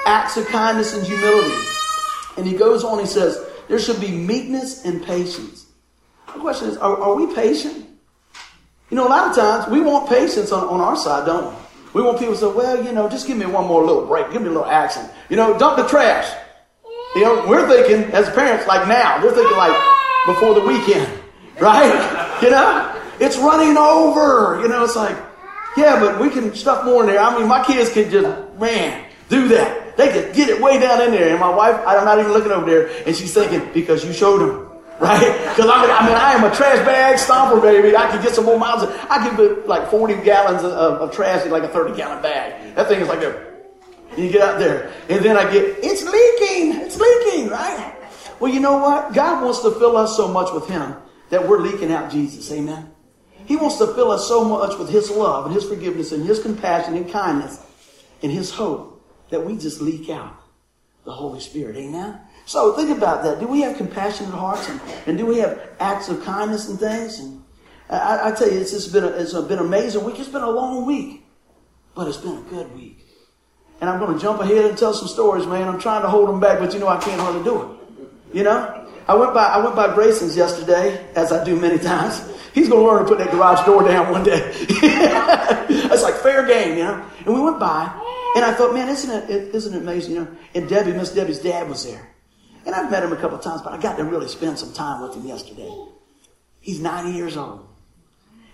acts 0.05 0.37
of 0.37 0.49
kindness 0.49 0.94
and 0.94 1.06
humility? 1.06 1.64
And 2.38 2.44
he 2.44 2.56
goes 2.56 2.82
on. 2.82 2.99
He 2.99 3.06
says 3.06 3.41
there 3.69 3.79
should 3.79 4.00
be 4.00 4.11
meekness 4.11 4.85
and 4.85 5.00
patience. 5.00 5.67
The 6.35 6.41
question 6.41 6.70
is, 6.70 6.76
are, 6.79 6.97
are 6.97 7.14
we 7.14 7.32
patient? 7.32 7.87
You 8.90 8.96
know, 8.96 9.06
a 9.06 9.08
lot 9.08 9.31
of 9.31 9.37
times 9.37 9.70
we 9.70 9.81
want 9.81 10.08
patience 10.08 10.50
on, 10.50 10.66
on 10.69 10.81
our 10.81 10.96
side, 10.96 11.25
don't 11.25 11.54
we? 11.54 11.60
We 11.92 12.02
want 12.02 12.19
people 12.19 12.34
to 12.34 12.40
say, 12.40 12.52
well, 12.52 12.84
you 12.84 12.92
know, 12.92 13.08
just 13.08 13.26
give 13.26 13.37
me 13.37 13.46
one 13.46 13.66
more 13.66 13.84
little 13.84 14.06
break. 14.06 14.31
Give 14.32 14.42
me 14.42 14.48
a 14.48 14.52
little 14.52 14.66
action. 14.66 15.02
You 15.28 15.37
know, 15.37 15.58
dump 15.58 15.76
the 15.76 15.87
trash. 15.87 16.32
You 17.14 17.22
know, 17.22 17.46
we're 17.48 17.69
thinking 17.69 18.12
as 18.12 18.28
parents 18.31 18.66
like 18.66 18.87
now. 18.87 19.22
we're 19.22 19.34
thinking 19.34 19.56
like 19.56 19.76
before 20.26 20.54
the 20.54 20.60
weekend, 20.60 21.08
right? 21.60 22.38
You 22.42 22.50
know, 22.50 23.00
it's 23.19 23.37
running 23.38 23.76
over. 23.76 24.60
You 24.60 24.69
know, 24.69 24.84
it's 24.84 24.96
like, 24.96 25.16
yeah, 25.76 25.98
but 25.98 26.20
we 26.20 26.31
can 26.31 26.54
stuff 26.54 26.84
more 26.84 27.02
in 27.02 27.08
there. 27.08 27.20
I 27.20 27.37
mean, 27.38 27.48
my 27.48 27.64
kids 27.64 27.92
can 27.92 28.10
just, 28.10 28.58
man, 28.58 29.04
do 29.28 29.48
that. 29.48 29.96
They 29.96 30.08
can 30.08 30.32
get 30.32 30.48
it 30.48 30.60
way 30.60 30.78
down 30.81 31.02
in 31.02 31.12
there. 31.12 31.31
And 31.31 31.40
my 31.40 31.52
wife, 31.52 31.81
I'm 31.87 32.04
not 32.04 32.19
even 32.19 32.32
looking 32.32 32.52
over 32.52 32.66
there, 32.66 32.90
and 33.06 33.14
she's 33.14 33.34
thinking, 33.34 33.69
because 33.72 34.04
you 34.04 34.12
showed 34.12 34.38
them 34.38 34.69
right? 35.00 35.49
Because 35.49 35.70
I 35.70 35.82
mean, 35.82 35.91
I 35.91 36.06
mean, 36.06 36.17
I 36.17 36.32
am 36.35 36.44
a 36.44 36.55
trash 36.55 36.85
bag 36.85 37.17
stomper, 37.17 37.61
baby. 37.61 37.97
I 37.97 38.08
can 38.08 38.23
get 38.23 38.35
some 38.35 38.44
more 38.44 38.58
miles. 38.58 38.85
I 38.85 39.26
can 39.26 39.35
put 39.35 39.67
like 39.67 39.91
40 39.91 40.23
gallons 40.23 40.62
of, 40.62 40.73
of 40.73 41.12
trash 41.12 41.44
in 41.44 41.50
like 41.50 41.62
a 41.62 41.69
30 41.69 41.97
gallon 41.97 42.23
bag. 42.23 42.75
That 42.76 42.88
thing 42.88 43.00
is 43.00 43.08
like 43.08 43.23
a, 43.23 43.50
you 44.17 44.31
get 44.31 44.43
out 44.43 44.58
there. 44.58 44.93
And 45.08 45.25
then 45.25 45.37
I 45.37 45.50
get, 45.50 45.79
it's 45.82 46.05
leaking. 46.05 46.81
It's 46.82 46.99
leaking, 46.99 47.49
right? 47.49 47.97
Well, 48.38 48.52
you 48.52 48.61
know 48.61 48.79
what? 48.79 49.14
God 49.14 49.44
wants 49.44 49.61
to 49.61 49.70
fill 49.73 49.97
us 49.97 50.17
so 50.17 50.29
much 50.29 50.52
with 50.52 50.69
Him 50.69 50.94
that 51.31 51.47
we're 51.47 51.61
leaking 51.61 51.93
out 51.93 52.11
Jesus. 52.11 52.50
Amen. 52.52 52.91
He 53.47 53.56
wants 53.56 53.79
to 53.79 53.87
fill 53.94 54.11
us 54.11 54.29
so 54.29 54.44
much 54.44 54.79
with 54.79 54.91
His 54.91 55.11
love 55.11 55.47
and 55.47 55.55
His 55.55 55.64
forgiveness 55.64 56.12
and 56.12 56.25
His 56.25 56.41
compassion 56.41 56.94
and 56.94 57.11
kindness 57.11 57.58
and 58.23 58.31
His 58.31 58.50
hope 58.50 59.02
that 59.31 59.44
we 59.44 59.56
just 59.56 59.81
leak 59.81 60.11
out 60.11 60.37
the 61.05 61.12
Holy 61.12 61.41
Spirit. 61.41 61.76
Amen. 61.76 62.20
So 62.50 62.73
think 62.73 62.91
about 62.91 63.23
that. 63.23 63.38
Do 63.38 63.47
we 63.47 63.61
have 63.61 63.76
compassionate 63.76 64.35
hearts 64.35 64.69
and, 64.69 64.81
and 65.06 65.17
do 65.17 65.25
we 65.25 65.38
have 65.38 65.70
acts 65.79 66.08
of 66.08 66.25
kindness 66.25 66.69
and 66.69 66.81
things? 66.81 67.20
And 67.20 67.44
I, 67.88 68.31
I 68.31 68.32
tell 68.32 68.50
you, 68.50 68.58
it's 68.58 68.73
just 68.73 68.93
been 68.93 69.05
a, 69.05 69.06
it's 69.06 69.32
been 69.32 69.61
amazing 69.61 70.02
week. 70.02 70.19
It's 70.19 70.29
been 70.29 70.43
a 70.43 70.50
long 70.50 70.85
week, 70.85 71.25
but 71.95 72.09
it's 72.09 72.16
been 72.16 72.38
a 72.38 72.50
good 72.50 72.75
week. 72.75 73.07
And 73.80 73.88
I'm 73.88 74.00
going 74.00 74.14
to 74.14 74.21
jump 74.21 74.40
ahead 74.40 74.64
and 74.64 74.76
tell 74.76 74.92
some 74.92 75.07
stories, 75.07 75.47
man. 75.47 75.69
I'm 75.69 75.78
trying 75.78 76.02
to 76.02 76.09
hold 76.09 76.28
them 76.28 76.40
back, 76.40 76.59
but 76.59 76.75
you 76.75 76.80
know 76.80 76.88
I 76.88 76.99
can't 76.99 77.21
hardly 77.21 77.45
do 77.45 77.62
it. 77.62 77.69
You 78.37 78.42
know, 78.42 78.88
I 79.07 79.14
went 79.14 79.33
by 79.33 79.45
I 79.45 79.62
went 79.62 79.76
by 79.76 79.95
Grayson's 79.95 80.37
yesterday, 80.37 81.09
as 81.14 81.30
I 81.30 81.45
do 81.45 81.54
many 81.54 81.78
times. 81.78 82.21
He's 82.52 82.69
going 82.69 82.85
to 82.85 82.90
learn 82.90 83.02
to 83.04 83.09
put 83.09 83.19
that 83.19 83.30
garage 83.30 83.64
door 83.64 83.87
down 83.87 84.11
one 84.11 84.25
day. 84.25 84.40
it's 84.59 86.02
like 86.02 86.14
fair 86.14 86.45
game, 86.49 86.78
you 86.78 86.83
know. 86.83 87.07
And 87.26 87.33
we 87.33 87.40
went 87.40 87.61
by, 87.61 87.85
and 88.35 88.45
I 88.45 88.52
thought, 88.54 88.75
man, 88.75 88.88
isn't 88.88 89.30
it 89.30 89.54
isn't 89.54 89.73
it 89.73 89.83
amazing, 89.83 90.14
you 90.14 90.21
know? 90.23 90.37
And 90.57 90.69
Debbie, 90.69 90.90
Miss 90.95 91.14
Debbie's 91.14 91.38
dad 91.38 91.69
was 91.69 91.85
there. 91.85 92.10
And 92.71 92.77
I've 92.77 92.89
met 92.89 93.03
him 93.03 93.12
a 93.12 93.17
couple 93.17 93.37
times, 93.39 93.62
but 93.62 93.73
I 93.73 93.79
got 93.79 93.97
to 93.97 94.05
really 94.05 94.29
spend 94.29 94.57
some 94.57 94.73
time 94.73 95.03
with 95.03 95.17
him 95.17 95.27
yesterday. 95.27 95.75
He's 96.61 96.79
90 96.79 97.11
years 97.11 97.37
old. 97.37 97.67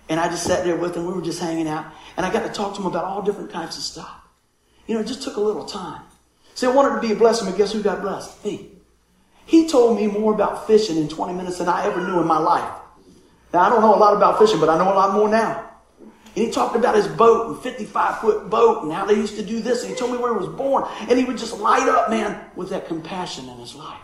And 0.09 0.19
I 0.19 0.27
just 0.27 0.43
sat 0.43 0.65
there 0.65 0.75
with 0.75 0.97
him. 0.97 1.05
We 1.05 1.13
were 1.13 1.21
just 1.21 1.39
hanging 1.39 1.67
out. 1.67 1.85
And 2.15 2.25
I 2.25 2.33
got 2.33 2.41
to 2.41 2.51
talk 2.51 2.73
to 2.73 2.81
him 2.81 2.87
about 2.87 3.03
all 3.03 3.21
different 3.21 3.51
types 3.51 3.77
of 3.77 3.83
stuff. 3.83 4.09
You 4.87 4.95
know, 4.95 5.01
it 5.01 5.05
just 5.05 5.21
took 5.21 5.35
a 5.35 5.39
little 5.39 5.65
time. 5.65 6.01
See, 6.55 6.65
I 6.65 6.71
wanted 6.71 6.99
to 6.99 7.07
be 7.07 7.13
a 7.13 7.15
blessing, 7.15 7.47
but 7.47 7.59
guess 7.59 7.73
who 7.73 7.83
got 7.83 8.01
blessed? 8.01 8.43
Me. 8.43 8.71
He 9.45 9.67
told 9.67 9.97
me 9.97 10.07
more 10.07 10.33
about 10.33 10.65
fishing 10.65 10.97
in 10.97 11.07
20 11.07 11.33
minutes 11.35 11.59
than 11.59 11.69
I 11.69 11.85
ever 11.85 12.01
knew 12.01 12.19
in 12.19 12.25
my 12.25 12.39
life. 12.39 12.73
Now, 13.53 13.59
I 13.59 13.69
don't 13.69 13.81
know 13.81 13.93
a 13.93 13.99
lot 13.99 14.15
about 14.15 14.39
fishing, 14.39 14.59
but 14.59 14.69
I 14.69 14.79
know 14.79 14.91
a 14.91 14.95
lot 14.95 15.13
more 15.13 15.29
now. 15.29 15.63
And 16.37 16.45
he 16.45 16.51
talked 16.51 16.75
about 16.75 16.93
his 16.93 17.07
boat 17.07 17.47
and 17.47 17.59
55 17.63 18.19
foot 18.19 18.47
boat 18.47 18.83
and 18.83 18.93
how 18.93 19.05
they 19.05 19.15
used 19.15 19.37
to 19.37 19.43
do 19.43 19.59
this. 19.59 19.81
And 19.81 19.91
he 19.91 19.97
told 19.97 20.11
me 20.11 20.19
where 20.19 20.31
he 20.31 20.37
was 20.37 20.55
born. 20.55 20.85
And 20.99 21.17
he 21.17 21.25
would 21.25 21.39
just 21.39 21.57
light 21.57 21.89
up, 21.89 22.11
man, 22.11 22.39
with 22.55 22.69
that 22.69 22.87
compassion 22.87 23.49
in 23.49 23.57
his 23.57 23.73
life. 23.73 23.99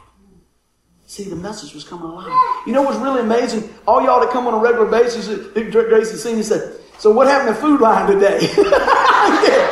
See, 1.05 1.25
the 1.25 1.35
message 1.35 1.75
was 1.75 1.83
coming 1.83 2.05
alive. 2.05 2.35
You 2.65 2.73
know 2.73 2.81
what's 2.81 2.97
really 2.97 3.21
amazing? 3.21 3.71
All 3.85 4.01
y'all 4.01 4.19
that 4.19 4.31
come 4.31 4.47
on 4.47 4.55
a 4.55 4.57
regular 4.57 4.87
basis, 4.87 5.27
Gracie 5.53 6.17
Senior 6.17 6.41
said, 6.41 6.79
So 6.97 7.11
what 7.11 7.27
happened 7.27 7.55
to 7.55 7.61
Food 7.61 7.81
Line 7.81 8.11
today? 8.11 8.39
yeah. 8.57 9.69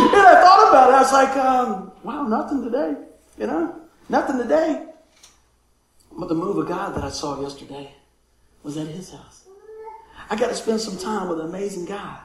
And 0.00 0.26
I 0.26 0.40
thought 0.42 0.68
about 0.70 0.88
it. 0.88 0.94
I 0.94 1.02
was 1.02 1.12
like, 1.12 1.36
um, 1.36 1.92
wow, 2.02 2.26
nothing 2.26 2.64
today. 2.64 2.94
You 3.36 3.46
know, 3.46 3.78
nothing 4.08 4.38
today. 4.38 4.86
But 6.18 6.30
the 6.30 6.34
move 6.34 6.56
of 6.56 6.66
God 6.66 6.94
that 6.96 7.04
I 7.04 7.10
saw 7.10 7.42
yesterday 7.42 7.92
was 8.62 8.78
at 8.78 8.86
his 8.86 9.10
house. 9.10 9.39
I 10.30 10.36
got 10.36 10.48
to 10.48 10.54
spend 10.54 10.80
some 10.80 10.96
time 10.96 11.28
with 11.28 11.40
an 11.40 11.46
amazing 11.46 11.86
guy. 11.86 12.18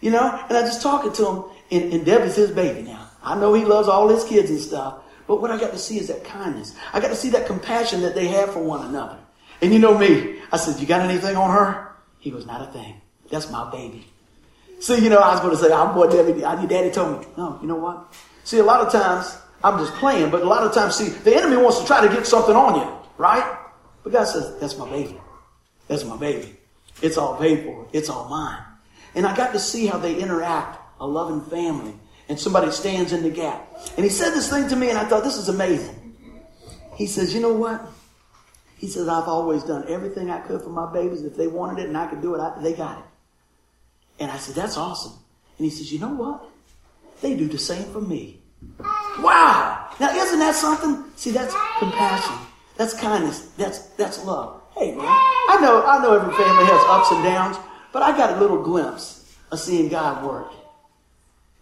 You 0.00 0.10
know, 0.10 0.44
and 0.48 0.56
I 0.56 0.62
just 0.62 0.82
talking 0.82 1.12
to 1.12 1.26
him, 1.26 1.44
and, 1.70 1.92
and 1.92 2.04
Debbie's 2.04 2.34
his 2.34 2.50
baby 2.50 2.82
now. 2.82 3.08
I 3.22 3.38
know 3.38 3.54
he 3.54 3.64
loves 3.64 3.86
all 3.86 4.08
his 4.08 4.24
kids 4.24 4.50
and 4.50 4.58
stuff, 4.58 5.02
but 5.26 5.40
what 5.40 5.50
I 5.50 5.60
got 5.60 5.72
to 5.72 5.78
see 5.78 5.98
is 5.98 6.08
that 6.08 6.24
kindness. 6.24 6.74
I 6.92 7.00
got 7.00 7.08
to 7.08 7.14
see 7.14 7.30
that 7.30 7.46
compassion 7.46 8.00
that 8.02 8.14
they 8.14 8.26
have 8.28 8.52
for 8.52 8.62
one 8.62 8.86
another. 8.86 9.18
And 9.62 9.72
you 9.72 9.78
know 9.78 9.96
me, 9.96 10.40
I 10.50 10.56
said, 10.56 10.80
You 10.80 10.86
got 10.86 11.02
anything 11.02 11.36
on 11.36 11.50
her? 11.50 11.92
He 12.18 12.30
goes, 12.30 12.46
Not 12.46 12.68
a 12.68 12.72
thing. 12.72 13.00
That's 13.30 13.50
my 13.50 13.70
baby. 13.70 14.06
See, 14.80 14.98
you 14.98 15.10
know, 15.10 15.18
I 15.18 15.32
was 15.32 15.40
going 15.40 15.54
to 15.54 15.62
say, 15.62 15.70
I'm 15.70 15.94
boy, 15.94 16.08
daddy, 16.08 16.40
your 16.40 16.66
daddy 16.66 16.90
told 16.90 17.20
me. 17.20 17.26
No, 17.36 17.58
you 17.60 17.68
know 17.68 17.76
what? 17.76 18.12
See, 18.44 18.58
a 18.58 18.64
lot 18.64 18.80
of 18.80 18.90
times, 18.90 19.36
I'm 19.62 19.78
just 19.78 19.92
playing, 19.94 20.30
but 20.30 20.40
a 20.40 20.46
lot 20.46 20.64
of 20.64 20.72
times, 20.72 20.96
see, 20.96 21.10
the 21.10 21.36
enemy 21.36 21.58
wants 21.58 21.78
to 21.80 21.86
try 21.86 22.04
to 22.04 22.12
get 22.12 22.26
something 22.26 22.56
on 22.56 22.80
you, 22.80 22.96
right? 23.18 23.58
But 24.02 24.14
God 24.14 24.24
says, 24.24 24.58
that's 24.58 24.78
my 24.78 24.88
baby. 24.88 25.20
That's 25.86 26.04
my 26.04 26.16
baby. 26.16 26.56
It's 27.02 27.16
all 27.16 27.36
for. 27.36 27.86
It's 27.92 28.08
all 28.08 28.28
mine. 28.28 28.62
And 29.14 29.26
I 29.26 29.36
got 29.36 29.52
to 29.52 29.58
see 29.58 29.86
how 29.86 29.98
they 29.98 30.14
interact, 30.14 30.78
a 31.00 31.06
loving 31.06 31.42
family, 31.42 31.94
and 32.28 32.38
somebody 32.38 32.70
stands 32.70 33.12
in 33.12 33.22
the 33.22 33.30
gap. 33.30 33.66
And 33.96 34.04
he 34.04 34.10
said 34.10 34.30
this 34.30 34.48
thing 34.48 34.68
to 34.68 34.76
me, 34.76 34.88
and 34.88 34.98
I 34.98 35.04
thought, 35.04 35.24
this 35.24 35.36
is 35.36 35.48
amazing. 35.48 35.96
He 36.94 37.06
says, 37.06 37.34
you 37.34 37.40
know 37.40 37.54
what? 37.54 37.84
He 38.76 38.86
says, 38.86 39.08
I've 39.08 39.28
always 39.28 39.62
done 39.64 39.84
everything 39.88 40.30
I 40.30 40.40
could 40.40 40.62
for 40.62 40.70
my 40.70 40.90
babies. 40.92 41.22
If 41.22 41.36
they 41.36 41.48
wanted 41.48 41.82
it 41.82 41.88
and 41.88 41.96
I 41.96 42.06
could 42.06 42.22
do 42.22 42.34
it, 42.34 42.40
I, 42.40 42.60
they 42.62 42.72
got 42.72 42.98
it. 42.98 43.04
And 44.20 44.30
I 44.30 44.36
said, 44.36 44.54
that's 44.54 44.76
awesome. 44.76 45.12
And 45.58 45.64
he 45.64 45.70
says, 45.70 45.92
you 45.92 45.98
know 45.98 46.14
what? 46.14 46.48
They 47.20 47.36
do 47.36 47.48
the 47.48 47.58
same 47.58 47.84
for 47.92 48.00
me. 48.00 48.40
Wow! 49.18 49.90
Now, 49.98 50.14
isn't 50.14 50.38
that 50.38 50.54
something? 50.54 51.04
See, 51.16 51.30
that's 51.30 51.54
compassion. 51.78 52.36
That's 52.76 52.94
kindness. 52.98 53.50
That's, 53.58 53.80
that's 53.96 54.24
love. 54.24 54.62
Hey, 54.80 54.92
man, 54.92 55.04
I 55.04 55.58
know, 55.60 55.84
I 55.84 56.02
know 56.02 56.14
every 56.14 56.32
family 56.32 56.64
has 56.64 56.82
ups 56.88 57.12
and 57.12 57.22
downs, 57.22 57.58
but 57.92 58.02
I 58.02 58.16
got 58.16 58.38
a 58.38 58.40
little 58.40 58.62
glimpse 58.62 59.36
of 59.52 59.60
seeing 59.60 59.90
God 59.90 60.24
work 60.24 60.54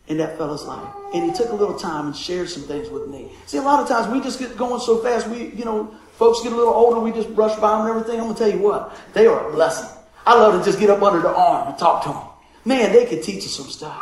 in 0.07 0.19
that 0.19 0.39
fellow's 0.39 0.65
life. 0.65 0.87
And 1.13 1.25
he 1.25 1.37
took 1.37 1.51
a 1.51 1.55
little 1.57 1.77
time 1.77 2.07
and 2.07 2.17
shared 2.17 2.49
some 2.49 2.63
things 2.63 2.89
with 2.91 3.09
me. 3.09 3.33
See, 3.47 3.59
a 3.59 3.63
lot 3.63 3.81
of 3.81 3.89
times 3.89 4.07
we 4.07 4.21
just 4.21 4.39
get 4.39 4.57
going 4.57 4.81
so 4.81 4.99
fast, 4.99 5.27
we, 5.27 5.47
you 5.47 5.65
know, 5.65 5.93
folks 6.13 6.45
get 6.45 6.53
a 6.53 6.55
little 6.55 6.73
older, 6.73 7.01
we 7.01 7.11
just 7.11 7.35
brush 7.35 7.59
by 7.59 7.73
them 7.73 7.89
and 7.89 7.91
everything. 7.91 8.21
I'm 8.21 8.33
to 8.33 8.39
tell 8.39 8.53
you 8.53 8.61
what, 8.61 8.97
they 9.15 9.27
are 9.27 9.49
a 9.49 9.53
blessing. 9.53 9.91
I 10.25 10.39
love 10.39 10.57
to 10.57 10.65
just 10.65 10.79
get 10.79 10.89
up 10.89 11.03
under 11.03 11.21
the 11.21 11.35
arm 11.35 11.71
and 11.71 11.77
talk 11.77 12.05
to 12.05 12.11
them. 12.11 12.23
Man, 12.65 12.93
they 12.93 13.05
could 13.05 13.25
teach 13.25 13.45
us 13.45 13.57
some 13.57 13.67
stuff. 13.67 14.01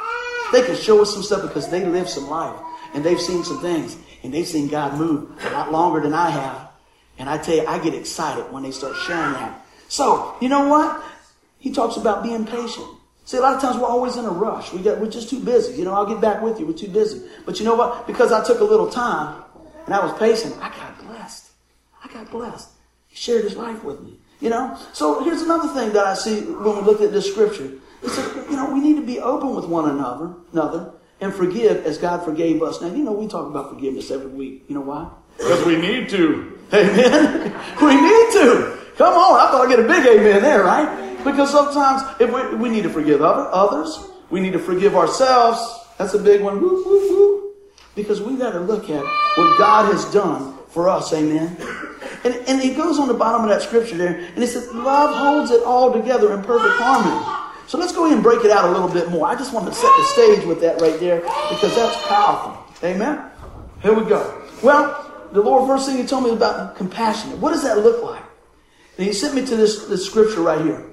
They 0.53 0.61
could 0.61 0.77
show 0.77 1.01
us 1.01 1.15
some 1.15 1.23
stuff 1.23 1.41
because 1.41 1.71
they 1.71 1.87
live 1.87 2.11
some 2.11 2.29
life 2.29 2.61
and 2.93 3.03
they've 3.03 3.19
seen 3.19 3.45
some 3.45 3.63
things 3.63 3.97
and 4.23 4.35
they've 4.35 4.47
seen 4.47 4.69
God 4.69 4.99
move 4.99 5.43
a 5.43 5.51
lot 5.53 5.73
longer 5.73 6.01
than 6.03 6.13
I 6.13 6.29
have. 6.29 6.66
And 7.19 7.29
I 7.29 7.39
tell 7.39 7.57
you, 7.57 7.67
I 7.67 7.79
get 7.79 7.95
excited 7.95 8.53
when 8.53 8.63
they 8.63 8.71
start 8.71 8.97
sharing 9.07 9.33
that. 9.33 9.65
So, 9.89 10.37
you 10.41 10.49
know 10.49 10.69
what? 10.69 11.03
He 11.59 11.73
talks 11.73 11.97
about 11.97 12.23
being 12.23 12.45
patient. 12.45 12.87
See, 13.25 13.39
a 13.39 13.41
lot 13.41 13.55
of 13.55 13.61
times 13.61 13.77
we're 13.77 13.89
always 13.89 14.17
in 14.17 14.25
a 14.25 14.31
rush. 14.31 14.73
We 14.73 14.83
get, 14.83 15.01
we're 15.01 15.11
just 15.11 15.31
too 15.31 15.41
busy. 15.41 15.77
You 15.79 15.85
know, 15.85 15.95
I'll 15.95 16.07
get 16.07 16.21
back 16.21 16.43
with 16.43 16.61
you. 16.61 16.67
We're 16.67 16.75
too 16.75 16.89
busy. 16.89 17.27
But 17.45 17.59
you 17.59 17.65
know 17.65 17.75
what? 17.75 18.07
Because 18.07 18.31
I 18.33 18.45
took 18.45 18.61
a 18.61 18.65
little 18.65 18.89
time 18.89 19.43
and 19.87 19.95
I 19.95 20.05
was 20.05 20.17
patient, 20.19 20.55
I 20.61 20.69
got 20.69 21.07
blessed. 21.07 21.51
I 22.05 22.13
got 22.13 22.31
blessed. 22.31 22.71
He 23.09 23.17
shared 23.17 23.45
his 23.45 23.57
life 23.57 23.83
with 23.83 24.01
me. 24.01 24.19
You 24.41 24.51
know? 24.51 24.79
So 24.93 25.25
here's 25.25 25.43
another 25.43 25.69
thing 25.69 25.93
that 25.95 26.07
I 26.07 26.15
see 26.15 26.41
when 26.43 26.77
we 26.77 26.83
look 26.83 27.01
at 27.01 27.13
this 27.13 27.31
scripture. 27.31 27.73
He 28.03 28.09
said, 28.09 28.51
you 28.51 28.57
know, 28.57 28.71
we 28.73 28.81
need 28.81 28.97
to 28.97 29.07
be 29.07 29.19
open 29.19 29.55
with 29.55 29.65
one 29.65 29.91
another, 29.91 30.35
another 30.53 30.93
and 31.21 31.35
forgive 31.35 31.87
as 31.87 31.99
God 31.99 32.25
forgave 32.25 32.63
us. 32.63 32.81
Now, 32.81 32.89
you 32.89 33.03
know, 33.03 33.13
we 33.13 33.27
talk 33.27 33.47
about 33.47 33.71
forgiveness 33.71 34.11
every 34.11 34.31
week. 34.31 34.65
You 34.69 34.75
know 34.75 34.83
why? 34.83 35.11
Because 35.39 35.65
we 35.65 35.77
need 35.77 36.09
to. 36.11 36.56
Amen. 36.73 37.53
we 37.83 37.95
need 37.95 38.33
to. 38.33 38.79
Come 38.97 39.15
on. 39.15 39.41
I 39.41 39.51
thought 39.51 39.67
I'd 39.67 39.71
get 39.71 39.81
a 39.81 39.89
big 39.89 40.07
amen 40.07 40.43
there, 40.43 40.65
right? 40.65 41.17
Because 41.25 41.51
sometimes 41.51 42.03
if 42.21 42.33
we, 42.33 42.57
we 42.57 42.69
need 42.69 42.83
to 42.83 42.91
forgive 42.91 43.23
other, 43.23 43.49
others, 43.53 43.99
we 44.31 44.41
need 44.41 44.53
to 44.53 44.59
forgive 44.59 44.97
ourselves. 44.97 45.61
That's 45.99 46.15
a 46.15 46.19
big 46.19 46.43
one. 46.43 46.61
Woo, 46.61 46.85
woo, 46.85 47.09
woo. 47.11 47.53
Because 47.95 48.21
we 48.21 48.37
got 48.37 48.53
to 48.53 48.61
look 48.61 48.91
at 48.91 49.03
what 49.37 49.59
God 49.59 49.93
has 49.93 50.05
done 50.13 50.57
for 50.69 50.89
us. 50.89 51.13
Amen. 51.13 51.57
And, 52.25 52.35
and 52.49 52.61
he 52.61 52.75
goes 52.75 52.99
on 52.99 53.09
the 53.09 53.15
bottom 53.15 53.43
of 53.43 53.49
that 53.49 53.63
scripture 53.63 53.97
there, 53.97 54.17
and 54.17 54.39
he 54.39 54.47
says, 54.47 54.73
Love 54.73 55.15
holds 55.15 55.51
it 55.51 55.63
all 55.63 55.93
together 55.93 56.35
in 56.35 56.43
perfect 56.43 56.75
harmony. 56.77 57.47
So 57.67 57.79
let's 57.79 57.93
go 57.93 58.05
ahead 58.05 58.15
and 58.15 58.23
break 58.23 58.45
it 58.45 58.51
out 58.51 58.65
a 58.65 58.71
little 58.71 58.89
bit 58.89 59.11
more. 59.11 59.27
I 59.27 59.35
just 59.35 59.53
want 59.53 59.67
to 59.67 59.73
set 59.73 59.91
the 59.97 60.05
stage 60.05 60.45
with 60.45 60.61
that 60.61 60.81
right 60.81 60.99
there 61.01 61.21
because 61.21 61.75
that's 61.75 62.07
powerful. 62.07 62.65
Amen? 62.85 63.31
Here 63.83 63.93
we 63.93 64.05
go. 64.05 64.43
Well, 64.63 65.06
the 65.37 65.43
Lord, 65.43 65.69
first 65.69 65.87
thing 65.87 65.99
He 65.99 66.07
told 66.07 66.25
me 66.25 66.31
about 66.31 66.77
compassion. 66.77 67.41
What 67.41 67.53
does 67.53 67.63
that 67.63 67.79
look 67.79 68.03
like? 68.03 68.23
And 68.97 69.07
He 69.07 69.13
sent 69.13 69.35
me 69.35 69.45
to 69.45 69.57
this, 69.57 69.85
this 69.85 70.07
scripture 70.07 70.41
right 70.41 70.61
here 70.65 70.85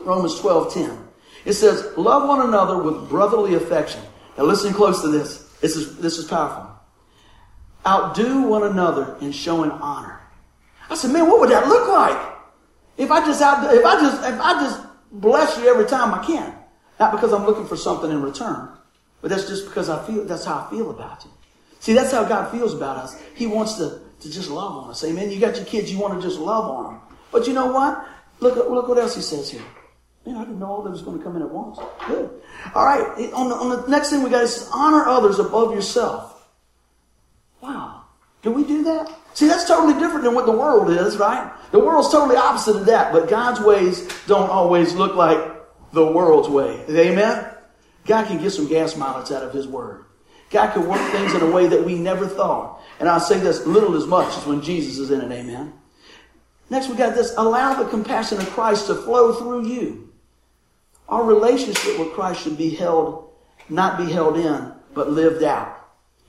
Romans 0.00 0.38
12 0.40 0.74
10. 0.74 1.08
It 1.44 1.52
says, 1.52 1.96
Love 1.96 2.28
one 2.28 2.46
another 2.46 2.82
with 2.82 3.08
brotherly 3.08 3.54
affection. 3.54 4.02
Now 4.36 4.44
listen 4.44 4.74
close 4.74 5.00
to 5.02 5.08
this. 5.08 5.44
This 5.60 5.76
is, 5.76 5.96
this 5.98 6.18
is 6.18 6.26
powerful. 6.26 6.70
Outdo 7.86 8.42
one 8.42 8.64
another 8.64 9.16
in 9.20 9.30
showing 9.30 9.70
honor. 9.70 10.20
I 10.90 10.94
said, 10.96 11.12
man, 11.12 11.28
what 11.28 11.40
would 11.40 11.50
that 11.50 11.68
look 11.68 11.88
like? 11.88 12.34
If 12.96 13.10
I 13.10 13.24
just 13.24 13.40
out, 13.40 13.72
if 13.74 13.84
I 13.84 14.00
just, 14.00 14.22
if 14.22 14.40
I 14.40 14.52
just 14.60 14.86
bless 15.12 15.56
you 15.58 15.68
every 15.68 15.86
time 15.86 16.12
I 16.12 16.24
can. 16.24 16.54
Not 16.98 17.12
because 17.12 17.32
I'm 17.32 17.46
looking 17.46 17.66
for 17.66 17.76
something 17.76 18.10
in 18.10 18.22
return, 18.22 18.68
but 19.20 19.30
that's 19.30 19.48
just 19.48 19.66
because 19.66 19.88
I 19.88 20.04
feel, 20.06 20.24
that's 20.24 20.44
how 20.44 20.66
I 20.66 20.70
feel 20.70 20.90
about 20.90 21.24
you. 21.24 21.30
See, 21.84 21.92
that's 21.92 22.12
how 22.12 22.24
God 22.24 22.50
feels 22.50 22.72
about 22.72 22.96
us. 22.96 23.20
He 23.34 23.46
wants 23.46 23.74
to, 23.74 24.00
to 24.20 24.30
just 24.30 24.48
love 24.48 24.72
on 24.72 24.88
us. 24.88 25.04
Amen. 25.04 25.30
You 25.30 25.38
got 25.38 25.56
your 25.56 25.66
kids, 25.66 25.92
you 25.92 25.98
want 25.98 26.18
to 26.18 26.26
just 26.26 26.40
love 26.40 26.64
on 26.64 26.84
them. 26.84 27.02
But 27.30 27.46
you 27.46 27.52
know 27.52 27.66
what? 27.66 28.08
Look, 28.40 28.56
look 28.56 28.88
what 28.88 28.96
else 28.96 29.14
he 29.14 29.20
says 29.20 29.50
here. 29.50 29.60
Man, 30.24 30.36
I 30.36 30.44
didn't 30.44 30.60
know 30.60 30.68
all 30.68 30.82
that 30.82 30.88
was 30.88 31.02
going 31.02 31.18
to 31.18 31.22
come 31.22 31.36
in 31.36 31.42
at 31.42 31.50
once. 31.50 31.78
Good. 32.06 32.30
All 32.74 32.86
right. 32.86 33.02
On 33.34 33.50
the, 33.50 33.54
on 33.54 33.68
the 33.68 33.86
next 33.88 34.08
thing 34.08 34.22
we 34.22 34.30
got 34.30 34.44
is 34.44 34.66
honor 34.72 35.04
others 35.04 35.38
above 35.38 35.74
yourself. 35.74 36.48
Wow. 37.60 38.04
Do 38.40 38.50
we 38.50 38.64
do 38.64 38.82
that? 38.84 39.14
See, 39.34 39.46
that's 39.46 39.68
totally 39.68 39.92
different 40.00 40.24
than 40.24 40.34
what 40.34 40.46
the 40.46 40.52
world 40.52 40.88
is, 40.90 41.18
right? 41.18 41.52
The 41.70 41.80
world's 41.80 42.10
totally 42.10 42.36
opposite 42.36 42.76
of 42.76 42.86
that, 42.86 43.12
but 43.12 43.28
God's 43.28 43.60
ways 43.60 44.08
don't 44.26 44.48
always 44.48 44.94
look 44.94 45.16
like 45.16 45.38
the 45.92 46.06
world's 46.10 46.48
way. 46.48 46.82
Amen? 46.88 47.46
God 48.06 48.26
can 48.26 48.40
get 48.40 48.52
some 48.52 48.68
gas 48.68 48.96
mileage 48.96 49.32
out 49.32 49.42
of 49.42 49.52
His 49.52 49.68
Word. 49.68 50.03
God 50.54 50.72
can 50.72 50.88
work 50.88 51.00
things 51.10 51.34
in 51.34 51.42
a 51.42 51.50
way 51.50 51.66
that 51.66 51.84
we 51.84 51.96
never 51.96 52.28
thought. 52.28 52.80
And 53.00 53.08
I'll 53.08 53.18
say 53.18 53.40
this 53.40 53.66
little 53.66 53.96
as 53.96 54.06
much 54.06 54.38
as 54.38 54.46
when 54.46 54.62
Jesus 54.62 54.98
is 54.98 55.10
in 55.10 55.20
it. 55.20 55.34
Amen? 55.34 55.72
Next, 56.70 56.88
we 56.88 56.94
got 56.94 57.16
this 57.16 57.34
allow 57.36 57.74
the 57.74 57.90
compassion 57.90 58.38
of 58.38 58.48
Christ 58.50 58.86
to 58.86 58.94
flow 58.94 59.34
through 59.34 59.66
you. 59.66 60.12
Our 61.08 61.24
relationship 61.24 61.98
with 61.98 62.12
Christ 62.12 62.40
should 62.40 62.56
be 62.56 62.70
held, 62.70 63.30
not 63.68 63.98
be 63.98 64.04
held 64.04 64.36
in, 64.36 64.72
but 64.94 65.10
lived 65.10 65.42
out. 65.42 65.76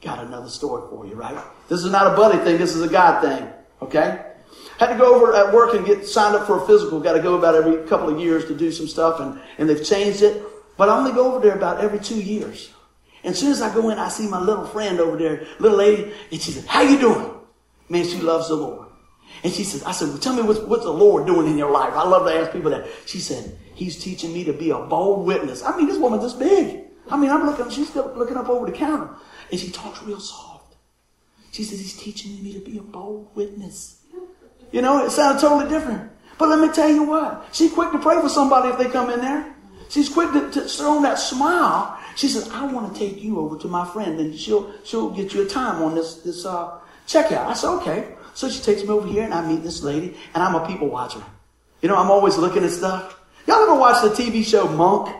Got 0.01 0.25
another 0.25 0.49
story 0.49 0.89
for 0.89 1.05
you, 1.05 1.13
right? 1.13 1.37
This 1.69 1.83
is 1.83 1.91
not 1.91 2.11
a 2.11 2.15
buddy 2.15 2.39
thing, 2.39 2.57
this 2.57 2.75
is 2.75 2.81
a 2.81 2.89
God 2.89 3.21
thing. 3.21 3.47
Okay? 3.83 4.25
Had 4.79 4.87
to 4.87 4.97
go 4.97 5.13
over 5.13 5.35
at 5.35 5.53
work 5.53 5.75
and 5.75 5.85
get 5.85 6.07
signed 6.07 6.35
up 6.35 6.47
for 6.47 6.63
a 6.63 6.65
physical. 6.65 6.99
Got 6.99 7.13
to 7.13 7.21
go 7.21 7.35
about 7.35 7.53
every 7.53 7.87
couple 7.87 8.09
of 8.09 8.19
years 8.19 8.45
to 8.45 8.57
do 8.57 8.71
some 8.71 8.87
stuff, 8.87 9.19
and, 9.19 9.39
and 9.59 9.69
they've 9.69 9.85
changed 9.85 10.23
it. 10.23 10.43
But 10.77 10.89
I 10.89 10.97
only 10.97 11.11
go 11.11 11.31
over 11.31 11.45
there 11.45 11.55
about 11.55 11.79
every 11.79 11.99
two 11.99 12.19
years. 12.19 12.71
And 13.25 13.33
as 13.33 13.39
soon 13.39 13.51
as 13.51 13.59
I 13.59 13.73
go 13.73 13.89
in, 13.89 13.97
I 13.97 14.07
see 14.09 14.27
my 14.27 14.39
little 14.39 14.67
friend 14.67 14.99
over 14.99 15.17
there, 15.17 15.47
little 15.57 15.79
lady, 15.79 16.13
and 16.31 16.39
she 16.39 16.51
says, 16.51 16.63
How 16.67 16.83
you 16.83 16.99
doing? 16.99 17.31
Man, 17.89 18.05
she 18.05 18.19
loves 18.21 18.49
the 18.49 18.55
Lord. 18.55 18.87
And 19.43 19.51
she 19.51 19.63
says, 19.63 19.81
I 19.83 19.93
said, 19.93 20.09
well, 20.09 20.19
tell 20.19 20.35
me 20.35 20.43
what's, 20.43 20.59
what's 20.59 20.83
the 20.83 20.91
Lord 20.91 21.25
doing 21.25 21.47
in 21.47 21.57
your 21.57 21.71
life? 21.71 21.93
I 21.93 22.07
love 22.07 22.27
to 22.27 22.33
ask 22.33 22.51
people 22.51 22.69
that. 22.69 22.87
She 23.07 23.19
said, 23.19 23.57
He's 23.73 23.97
teaching 23.97 24.31
me 24.31 24.43
to 24.43 24.53
be 24.53 24.69
a 24.69 24.77
bold 24.77 25.25
witness. 25.25 25.63
I 25.63 25.75
mean, 25.75 25.87
this 25.87 25.97
woman 25.97 26.19
this 26.19 26.33
big. 26.33 26.83
I 27.09 27.17
mean, 27.17 27.31
I'm 27.31 27.47
looking, 27.47 27.67
she's 27.71 27.89
still 27.89 28.13
looking 28.15 28.37
up 28.37 28.47
over 28.47 28.67
the 28.67 28.71
counter. 28.71 29.09
And 29.51 29.59
she 29.59 29.71
talks 29.71 30.03
real 30.03 30.19
soft. 30.19 30.75
She 31.51 31.63
says, 31.63 31.79
He's 31.79 31.97
teaching 31.97 32.43
me 32.43 32.53
to 32.53 32.59
be 32.59 32.77
a 32.77 32.83
bold 32.83 33.35
witness. 33.35 34.03
You 34.71 34.83
know, 34.83 35.03
it 35.03 35.09
sounds 35.09 35.41
totally 35.41 35.67
different. 35.67 36.11
But 36.37 36.49
let 36.49 36.59
me 36.59 36.71
tell 36.71 36.89
you 36.89 37.03
what, 37.03 37.47
she's 37.53 37.73
quick 37.73 37.91
to 37.91 37.97
pray 37.97 38.21
for 38.21 38.29
somebody 38.29 38.69
if 38.69 38.77
they 38.77 38.85
come 38.85 39.09
in 39.09 39.19
there. 39.19 39.55
She's 39.89 40.09
quick 40.09 40.31
to, 40.33 40.51
to 40.51 40.61
throw 40.61 41.01
that 41.01 41.17
smile. 41.17 41.99
She 42.15 42.27
says, 42.27 42.49
I 42.49 42.65
want 42.65 42.93
to 42.93 42.99
take 42.99 43.21
you 43.21 43.39
over 43.39 43.57
to 43.59 43.67
my 43.67 43.85
friend 43.85 44.19
and 44.19 44.35
she'll, 44.35 44.73
she'll 44.83 45.09
get 45.09 45.33
you 45.33 45.41
a 45.41 45.45
time 45.45 45.83
on 45.83 45.95
this, 45.95 46.15
this, 46.15 46.45
uh, 46.45 46.79
checkout. 47.07 47.45
I 47.45 47.53
said, 47.53 47.69
okay. 47.77 48.15
So 48.33 48.49
she 48.49 48.61
takes 48.61 48.83
me 48.83 48.89
over 48.89 49.07
here 49.07 49.23
and 49.23 49.33
I 49.33 49.45
meet 49.47 49.63
this 49.63 49.83
lady 49.83 50.15
and 50.33 50.43
I'm 50.43 50.55
a 50.55 50.67
people 50.67 50.87
watcher. 50.87 51.23
You 51.81 51.89
know, 51.89 51.97
I'm 51.97 52.09
always 52.09 52.37
looking 52.37 52.63
at 52.63 52.71
stuff. 52.71 53.19
Y'all 53.47 53.61
ever 53.61 53.75
watch 53.75 54.01
the 54.01 54.09
TV 54.09 54.43
show 54.43 54.67
Monk? 54.67 55.15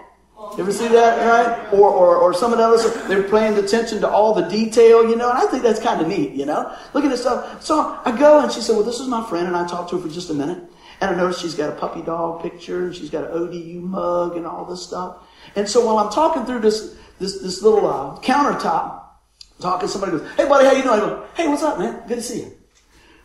You 0.58 0.64
ever 0.64 0.72
see 0.72 0.88
that, 0.88 1.26
right? 1.26 1.74
Or, 1.74 1.90
or, 1.90 2.18
or 2.18 2.34
some 2.34 2.52
of 2.52 2.60
the 2.60 2.64
others, 2.66 2.84
they're 3.08 3.24
paying 3.24 3.58
attention 3.58 4.00
to 4.02 4.10
all 4.10 4.34
the 4.34 4.48
detail, 4.48 5.10
you 5.10 5.16
know, 5.16 5.30
and 5.30 5.38
I 5.38 5.46
think 5.48 5.64
that's 5.64 5.80
kind 5.80 6.02
of 6.02 6.08
neat, 6.08 6.32
you 6.32 6.46
know? 6.46 6.76
Look 6.94 7.04
at 7.04 7.10
this 7.10 7.22
stuff. 7.22 7.64
So 7.64 8.00
I 8.06 8.18
go 8.18 8.42
and 8.42 8.52
she 8.52 8.62
said, 8.62 8.76
well, 8.76 8.86
this 8.86 9.00
is 9.00 9.08
my 9.08 9.28
friend, 9.28 9.48
and 9.48 9.56
I 9.56 9.68
talked 9.68 9.90
to 9.90 9.98
her 9.98 10.02
for 10.02 10.14
just 10.14 10.30
a 10.30 10.34
minute. 10.34 10.64
And 11.02 11.12
I 11.12 11.16
noticed 11.16 11.42
she's 11.42 11.56
got 11.56 11.70
a 11.70 11.76
puppy 11.76 12.02
dog 12.02 12.42
picture, 12.42 12.86
and 12.86 12.96
she's 12.96 13.10
got 13.10 13.26
an 13.26 13.32
ODU 13.32 13.82
mug 13.82 14.38
and 14.38 14.46
all 14.46 14.66
this 14.66 14.82
stuff. 14.82 15.18
And 15.56 15.68
so 15.68 15.86
while 15.86 15.98
I'm 15.98 16.12
talking 16.12 16.46
through 16.46 16.60
this, 16.60 16.98
this, 17.20 17.42
this 17.42 17.62
little 17.62 17.88
uh, 17.88 18.20
countertop, 18.20 19.04
talking, 19.60 19.88
somebody 19.88 20.14
goes, 20.14 20.30
hey 20.36 20.48
buddy, 20.48 20.66
how 20.66 20.74
you 20.74 20.84
doing? 20.84 20.96
I 20.96 21.00
go, 21.00 21.26
hey, 21.36 21.48
what's 21.48 21.64
up, 21.64 21.80
man? 21.80 22.02
Good 22.08 22.16
to 22.16 22.22
see 22.22 22.42
you. 22.42 22.52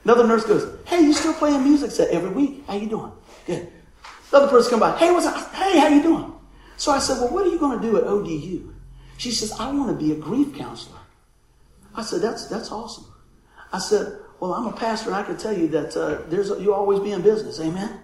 Another 0.05 0.27
nurse 0.27 0.45
goes, 0.45 0.79
hey, 0.87 1.01
you 1.01 1.13
still 1.13 1.35
playing 1.35 1.63
music 1.63 1.91
set 1.91 2.09
every 2.11 2.31
week? 2.31 2.65
How 2.67 2.77
you 2.77 2.89
doing? 2.89 3.13
Good. 3.47 3.69
Another 4.31 4.49
person 4.49 4.71
come 4.71 4.81
by, 4.81 4.97
hey, 4.97 5.11
what's 5.11 5.27
up? 5.27 5.55
Hey, 5.55 5.79
how 5.79 5.89
you 5.89 6.03
doing? 6.03 6.33
So 6.81 6.93
I 6.93 6.99
said, 6.99 7.21
Well, 7.21 7.29
what 7.29 7.47
are 7.47 7.51
you 7.51 7.59
going 7.59 7.79
to 7.79 7.87
do 7.87 7.99
at 7.99 8.05
ODU? 8.05 8.73
She 9.19 9.33
says, 9.33 9.53
I 9.53 9.71
want 9.71 9.91
to 9.91 10.03
be 10.03 10.13
a 10.13 10.17
grief 10.17 10.57
counselor. 10.57 10.99
I 11.95 12.03
said, 12.03 12.23
That's, 12.23 12.47
that's 12.47 12.73
awesome. 12.73 13.05
I 13.71 13.79
said, 13.79 14.19
Well, 14.41 14.55
I'm 14.55 14.67
a 14.67 14.73
pastor 14.73 15.11
and 15.11 15.17
I 15.17 15.23
can 15.23 15.37
tell 15.37 15.53
you 15.53 15.69
that 15.69 15.95
uh, 15.95 16.23
there's 16.31 16.51
a, 16.51 16.59
you 16.59 16.73
always 16.73 17.01
be 17.01 17.13
in 17.13 17.21
business. 17.21 17.61
Amen. 17.61 18.01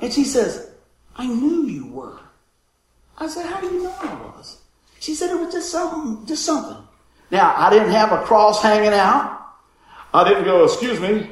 And 0.00 0.10
she 0.10 0.24
says, 0.24 0.70
I 1.14 1.26
knew 1.26 1.66
you 1.66 1.88
were. 1.88 2.18
I 3.18 3.28
said, 3.28 3.46
how 3.46 3.60
do 3.60 3.66
you 3.66 3.82
know 3.84 3.94
I 4.00 4.14
was? 4.14 4.60
She 5.00 5.14
said 5.14 5.30
it 5.30 5.40
was 5.40 5.52
just 5.52 5.70
something, 5.70 6.26
just 6.26 6.44
something. 6.44 6.76
Now, 7.30 7.54
I 7.56 7.70
didn't 7.70 7.90
have 7.90 8.12
a 8.12 8.22
cross 8.22 8.62
hanging 8.62 8.92
out. 8.92 9.54
I 10.12 10.28
didn't 10.28 10.44
go, 10.44 10.64
excuse 10.64 11.00
me. 11.00 11.30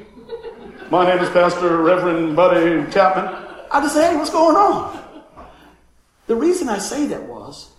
My 0.91 1.07
name 1.07 1.23
is 1.23 1.31
Pastor 1.31 1.83
Reverend 1.83 2.37
Buddy 2.37 2.91
Chapman. 2.91 3.25
I 3.71 3.81
just 3.81 3.95
said, 3.95 4.11
hey, 4.11 4.17
what's 4.17 4.31
going 4.31 4.57
on? 4.57 5.03
The 6.27 6.37
reason 6.37 6.69
I 6.69 6.79
say 6.79 7.07
that 7.07 7.23
was, 7.23 7.71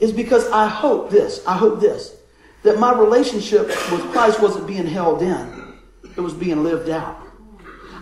is 0.00 0.12
because 0.12 0.48
I 0.50 0.68
hope 0.68 1.10
this, 1.10 1.44
I 1.46 1.56
hope 1.56 1.80
this, 1.80 2.16
that 2.62 2.78
my 2.78 2.92
relationship 2.92 3.68
with 3.68 4.02
Christ 4.12 4.40
wasn't 4.40 4.66
being 4.66 4.86
held 4.86 5.22
in, 5.22 5.74
it 6.16 6.20
was 6.20 6.34
being 6.34 6.62
lived 6.62 6.90
out. 6.90 7.20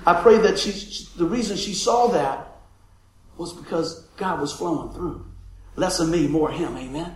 I 0.07 0.21
pray 0.21 0.39
that 0.39 0.59
she, 0.59 1.07
the 1.17 1.27
reason 1.27 1.57
she 1.57 1.73
saw 1.73 2.09
that 2.09 2.49
was 3.37 3.53
because 3.53 4.07
God 4.17 4.41
was 4.41 4.53
flowing 4.53 4.91
through. 4.91 5.25
Less 5.77 6.01
of 6.01 6.09
me, 6.09 6.27
more 6.27 6.51
of 6.51 6.57
Him, 6.57 6.77
amen? 6.77 7.15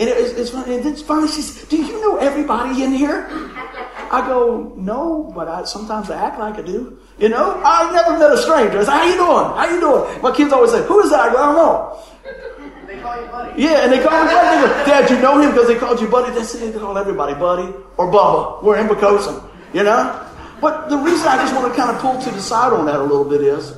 And 0.00 0.08
it, 0.08 0.16
it's, 0.16 0.32
it's 0.32 0.50
funny, 0.50 0.76
and 0.76 0.86
it's 0.86 1.02
funny, 1.02 1.28
she 1.28 1.42
says, 1.42 1.68
Do 1.68 1.76
you 1.76 2.00
know 2.00 2.16
everybody 2.16 2.82
in 2.82 2.92
here? 2.92 3.28
I 4.10 4.24
go, 4.26 4.72
No, 4.76 5.32
but 5.34 5.46
I, 5.46 5.64
sometimes 5.64 6.10
I 6.10 6.16
act 6.16 6.38
like 6.38 6.56
I 6.56 6.62
do. 6.62 6.98
You 7.18 7.28
know, 7.28 7.60
I've 7.64 7.92
never 7.92 8.18
met 8.18 8.32
a 8.32 8.38
stranger. 8.38 8.80
I 8.80 8.84
say, 8.84 8.90
How 8.90 9.04
you 9.04 9.14
doing? 9.14 9.54
How 9.54 9.70
you 9.70 9.80
doing? 9.80 10.22
My 10.22 10.34
kids 10.34 10.52
always 10.52 10.72
say, 10.72 10.84
Who 10.86 11.00
is 11.00 11.10
that? 11.10 11.20
I 11.20 11.32
go, 11.32 11.38
I 11.38 11.46
don't 11.46 11.56
know. 11.56 11.98
They 12.86 13.00
call 13.00 13.20
you 13.20 13.26
buddy. 13.28 13.62
Yeah, 13.62 13.84
and 13.84 13.92
they 13.92 14.02
call 14.02 14.24
me 14.24 14.30
buddy. 14.32 14.56
They 14.56 14.66
go, 14.66 14.84
Dad, 14.84 15.10
you 15.10 15.18
know 15.20 15.40
him 15.40 15.50
because 15.50 15.68
they 15.68 15.78
called 15.78 16.00
you 16.00 16.08
buddy. 16.08 16.34
That's 16.34 16.54
it. 16.54 16.72
They 16.72 16.78
call 16.78 16.98
everybody 16.98 17.34
buddy 17.34 17.72
or 17.96 18.10
Bubba. 18.10 18.62
We're 18.64 18.78
in 18.78 18.88
Poquoson, 18.88 19.48
you 19.72 19.84
know? 19.84 20.20
But 20.60 20.88
the 20.88 20.96
reason 20.96 21.28
I 21.28 21.36
just 21.36 21.54
want 21.54 21.72
to 21.72 21.80
kind 21.80 21.94
of 21.94 22.00
pull 22.00 22.20
to 22.20 22.30
the 22.30 22.40
side 22.40 22.72
on 22.72 22.86
that 22.86 22.96
a 22.96 23.02
little 23.02 23.24
bit 23.24 23.42
is, 23.42 23.76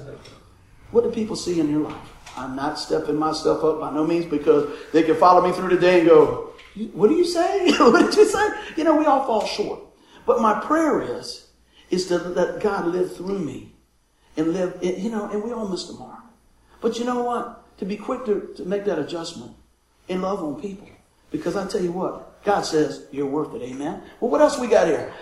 what 0.93 1.05
do 1.05 1.11
people 1.11 1.37
see 1.37 1.61
in 1.61 1.69
your 1.69 1.81
life? 1.81 2.16
I'm 2.37 2.55
not 2.55 2.79
stepping 2.79 3.17
myself 3.17 3.65
up 3.65 3.81
by 3.81 3.91
no 3.93 4.07
means 4.07 4.27
because 4.27 4.73
they 4.93 5.03
can 5.03 5.17
follow 5.17 5.47
me 5.47 5.53
through 5.55 5.71
the 5.71 5.81
day 5.81 6.01
and 6.01 6.09
go, 6.09 6.53
what 6.93 7.09
do 7.09 7.15
you 7.15 7.25
say? 7.25 7.73
what 7.79 8.05
did 8.05 8.15
you 8.15 8.27
say? 8.27 8.47
You 8.77 8.85
know, 8.85 8.97
we 8.97 9.07
all 9.07 9.25
fall 9.25 9.47
short. 9.47 9.81
But 10.27 10.41
my 10.41 10.61
prayer 10.61 11.01
is, 11.01 11.49
is 11.91 12.07
to 12.09 12.19
let 12.19 12.61
God 12.61 12.87
live 12.87 13.17
through 13.17 13.39
me 13.39 13.73
and 14.37 14.53
live, 14.53 14.79
you 14.83 15.11
know, 15.11 15.31
and 15.31 15.43
we 15.43 15.53
all 15.53 15.69
miss 15.69 15.87
the 15.87 15.95
mark. 15.95 16.21
But 16.81 16.99
you 16.99 17.05
know 17.05 17.23
what? 17.23 17.79
To 17.79 17.85
be 17.85 17.97
quick 17.97 18.25
to, 18.27 18.53
to 18.57 18.65
make 18.65 18.85
that 18.85 18.99
adjustment 18.99 19.53
and 20.09 20.23
love 20.23 20.43
on 20.43 20.61
people. 20.61 20.89
Because 21.31 21.57
I 21.57 21.67
tell 21.67 21.83
you 21.83 21.93
what, 21.93 22.43
God 22.45 22.63
says 22.63 23.07
you're 23.11 23.27
worth 23.27 23.55
it. 23.55 23.63
Amen. 23.63 24.03
Well, 24.21 24.31
what 24.31 24.41
else 24.41 24.59
we 24.59 24.67
got 24.67 24.87
here? 24.87 25.13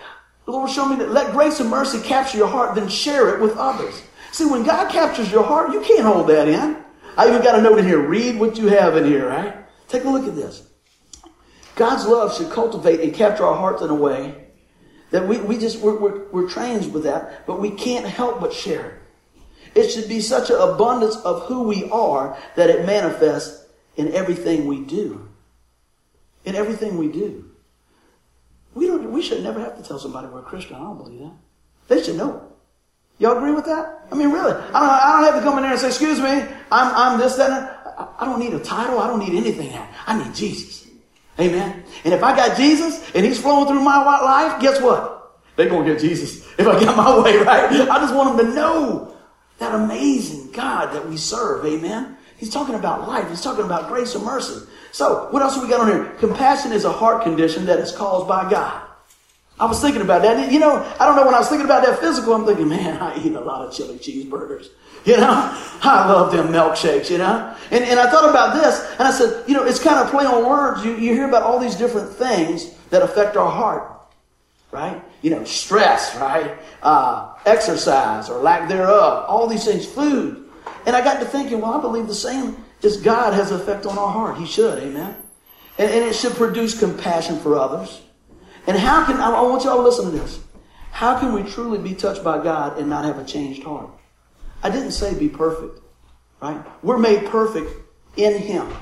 The 0.45 0.51
Lord 0.51 0.69
show 0.69 0.87
me 0.87 0.95
that 0.97 1.11
let 1.11 1.31
grace 1.31 1.59
and 1.59 1.69
mercy 1.69 1.99
capture 2.01 2.37
your 2.37 2.47
heart, 2.47 2.75
then 2.75 2.87
share 2.87 3.35
it 3.35 3.41
with 3.41 3.57
others. 3.57 4.03
See, 4.31 4.45
when 4.45 4.63
God 4.63 4.91
captures 4.91 5.31
your 5.31 5.43
heart, 5.43 5.71
you 5.71 5.81
can't 5.81 6.03
hold 6.05 6.27
that 6.27 6.47
in. 6.47 6.84
I 7.17 7.29
even 7.29 7.41
got 7.41 7.57
a 7.57 7.61
note 7.61 7.79
in 7.79 7.85
here. 7.85 7.99
Read 7.99 8.39
what 8.39 8.57
you 8.57 8.67
have 8.67 8.97
in 8.97 9.05
here, 9.05 9.27
right? 9.27 9.55
Take 9.87 10.03
a 10.03 10.09
look 10.09 10.27
at 10.27 10.35
this. 10.35 10.67
God's 11.75 12.05
love 12.05 12.35
should 12.35 12.51
cultivate 12.51 13.01
and 13.01 13.13
capture 13.13 13.45
our 13.45 13.55
hearts 13.55 13.81
in 13.81 13.89
a 13.89 13.95
way 13.95 14.45
that 15.11 15.27
we, 15.27 15.37
we 15.37 15.57
just, 15.57 15.79
we're, 15.79 15.97
we're, 15.97 16.27
we're 16.29 16.49
trained 16.49 16.93
with 16.93 17.03
that, 17.03 17.45
but 17.45 17.59
we 17.59 17.71
can't 17.71 18.05
help 18.05 18.39
but 18.39 18.53
share 18.53 18.89
it. 18.91 19.01
It 19.75 19.89
should 19.89 20.07
be 20.07 20.21
such 20.21 20.49
an 20.49 20.55
abundance 20.55 21.17
of 21.17 21.43
who 21.43 21.63
we 21.63 21.89
are 21.89 22.37
that 22.55 22.69
it 22.69 22.85
manifests 22.85 23.65
in 23.97 24.13
everything 24.13 24.67
we 24.67 24.81
do. 24.81 25.29
In 26.45 26.55
everything 26.55 26.97
we 26.97 27.09
do. 27.09 27.51
We 28.73 28.87
don't, 28.87 29.11
we 29.11 29.21
should 29.21 29.43
never 29.43 29.59
have 29.59 29.77
to 29.77 29.83
tell 29.83 29.99
somebody 29.99 30.27
we're 30.27 30.39
a 30.39 30.43
Christian. 30.43 30.75
I 30.75 30.79
don't 30.79 30.97
believe 30.97 31.19
that. 31.19 31.33
They 31.87 32.01
should 32.01 32.15
know. 32.15 32.54
Y'all 33.17 33.37
agree 33.37 33.51
with 33.51 33.65
that? 33.65 34.05
I 34.11 34.15
mean, 34.15 34.31
really. 34.31 34.51
I 34.51 34.55
don't, 34.55 34.73
I 34.73 35.11
don't 35.13 35.23
have 35.23 35.35
to 35.35 35.41
come 35.41 35.57
in 35.57 35.63
there 35.63 35.71
and 35.71 35.79
say, 35.79 35.87
excuse 35.87 36.19
me, 36.19 36.29
I'm, 36.29 36.55
I'm 36.71 37.19
this, 37.19 37.35
that, 37.35 37.49
and 37.49 38.09
I, 38.19 38.25
don't 38.25 38.39
need 38.39 38.53
a 38.53 38.59
title. 38.59 38.99
I 38.99 39.07
don't 39.07 39.19
need 39.19 39.35
anything. 39.35 39.77
I 40.05 40.21
need 40.21 40.35
Jesus. 40.35 40.87
Amen. 41.39 41.83
And 42.03 42.13
if 42.13 42.23
I 42.23 42.35
got 42.35 42.57
Jesus 42.57 43.11
and 43.13 43.25
he's 43.25 43.39
flowing 43.39 43.67
through 43.67 43.81
my 43.81 43.97
life, 43.97 44.61
guess 44.61 44.81
what? 44.81 45.41
They're 45.55 45.69
going 45.69 45.85
to 45.85 45.93
get 45.93 46.01
Jesus 46.01 46.45
if 46.57 46.67
I 46.67 46.79
get 46.79 46.95
my 46.95 47.19
way, 47.23 47.37
right? 47.37 47.71
I 47.71 47.99
just 47.99 48.13
want 48.13 48.37
them 48.37 48.47
to 48.47 48.53
know 48.53 49.15
that 49.59 49.73
amazing 49.73 50.51
God 50.51 50.93
that 50.93 51.07
we 51.07 51.17
serve. 51.17 51.65
Amen. 51.65 52.17
He's 52.37 52.49
talking 52.49 52.75
about 52.75 53.07
life. 53.07 53.29
He's 53.29 53.41
talking 53.41 53.63
about 53.63 53.87
grace 53.87 54.15
and 54.15 54.25
mercy. 54.25 54.65
So, 54.91 55.27
what 55.31 55.41
else 55.41 55.57
we 55.57 55.69
got 55.69 55.81
on 55.81 55.87
here? 55.87 56.05
Compassion 56.19 56.73
is 56.73 56.83
a 56.83 56.91
heart 56.91 57.23
condition 57.23 57.65
that 57.65 57.79
is 57.79 57.91
caused 57.91 58.27
by 58.27 58.49
God. 58.49 58.84
I 59.59 59.65
was 59.65 59.79
thinking 59.79 60.01
about 60.01 60.21
that. 60.23 60.51
You 60.51 60.59
know, 60.59 60.77
I 60.99 61.05
don't 61.05 61.15
know, 61.15 61.25
when 61.25 61.33
I 61.33 61.39
was 61.39 61.47
thinking 61.47 61.65
about 61.65 61.85
that 61.85 61.99
physical, 61.99 62.33
I'm 62.33 62.45
thinking, 62.45 62.67
man, 62.67 62.97
I 63.01 63.17
eat 63.23 63.33
a 63.33 63.39
lot 63.39 63.65
of 63.67 63.73
chili 63.73 63.97
cheeseburgers. 63.97 64.67
You 65.05 65.17
know, 65.17 65.27
I 65.83 66.11
love 66.11 66.31
them 66.31 66.47
milkshakes, 66.47 67.11
you 67.11 67.19
know. 67.19 67.55
And, 67.69 67.83
and 67.83 67.99
I 67.99 68.09
thought 68.09 68.27
about 68.27 68.55
this, 68.55 68.91
and 68.93 69.07
I 69.07 69.11
said, 69.11 69.47
you 69.47 69.53
know, 69.53 69.63
it's 69.63 69.77
kind 69.77 69.99
of 69.99 70.09
play 70.09 70.25
on 70.25 70.43
words. 70.43 70.83
You, 70.83 70.95
you 70.95 71.13
hear 71.13 71.29
about 71.29 71.43
all 71.43 71.59
these 71.59 71.75
different 71.75 72.09
things 72.09 72.73
that 72.89 73.03
affect 73.03 73.37
our 73.37 73.51
heart, 73.51 74.01
right? 74.71 74.99
You 75.21 75.29
know, 75.29 75.43
stress, 75.43 76.15
right? 76.15 76.57
Uh, 76.81 77.35
exercise 77.45 78.31
or 78.31 78.39
lack 78.39 78.67
thereof, 78.67 79.25
all 79.27 79.45
these 79.45 79.63
things, 79.63 79.85
food. 79.85 80.49
And 80.87 80.95
I 80.95 81.03
got 81.03 81.19
to 81.19 81.25
thinking, 81.27 81.61
well, 81.61 81.75
I 81.75 81.81
believe 81.81 82.07
the 82.07 82.15
same 82.15 82.57
as 82.81 82.97
God 82.97 83.33
has 83.35 83.51
effect 83.51 83.85
on 83.85 83.99
our 83.99 84.11
heart. 84.11 84.39
He 84.39 84.47
should, 84.47 84.81
amen. 84.81 85.15
And, 85.77 85.91
and 85.91 86.03
it 86.03 86.15
should 86.15 86.33
produce 86.33 86.79
compassion 86.79 87.37
for 87.37 87.53
others. 87.59 88.01
And 88.67 88.77
how 88.77 89.05
can, 89.05 89.17
I 89.17 89.29
want 89.41 89.63
y'all 89.63 89.77
to 89.77 89.83
listen 89.83 90.05
to 90.05 90.11
this. 90.11 90.39
How 90.91 91.19
can 91.19 91.33
we 91.33 91.43
truly 91.43 91.77
be 91.77 91.93
touched 91.93 92.23
by 92.23 92.41
God 92.41 92.77
and 92.77 92.89
not 92.89 93.05
have 93.05 93.19
a 93.19 93.25
changed 93.25 93.63
heart? 93.63 93.89
I 94.63 94.69
didn't 94.69 94.91
say 94.91 95.17
be 95.17 95.29
perfect, 95.29 95.79
right? 96.41 96.63
We're 96.81 96.97
made 96.97 97.25
perfect 97.25 97.69
in 98.15 98.37
Him. 98.37 98.73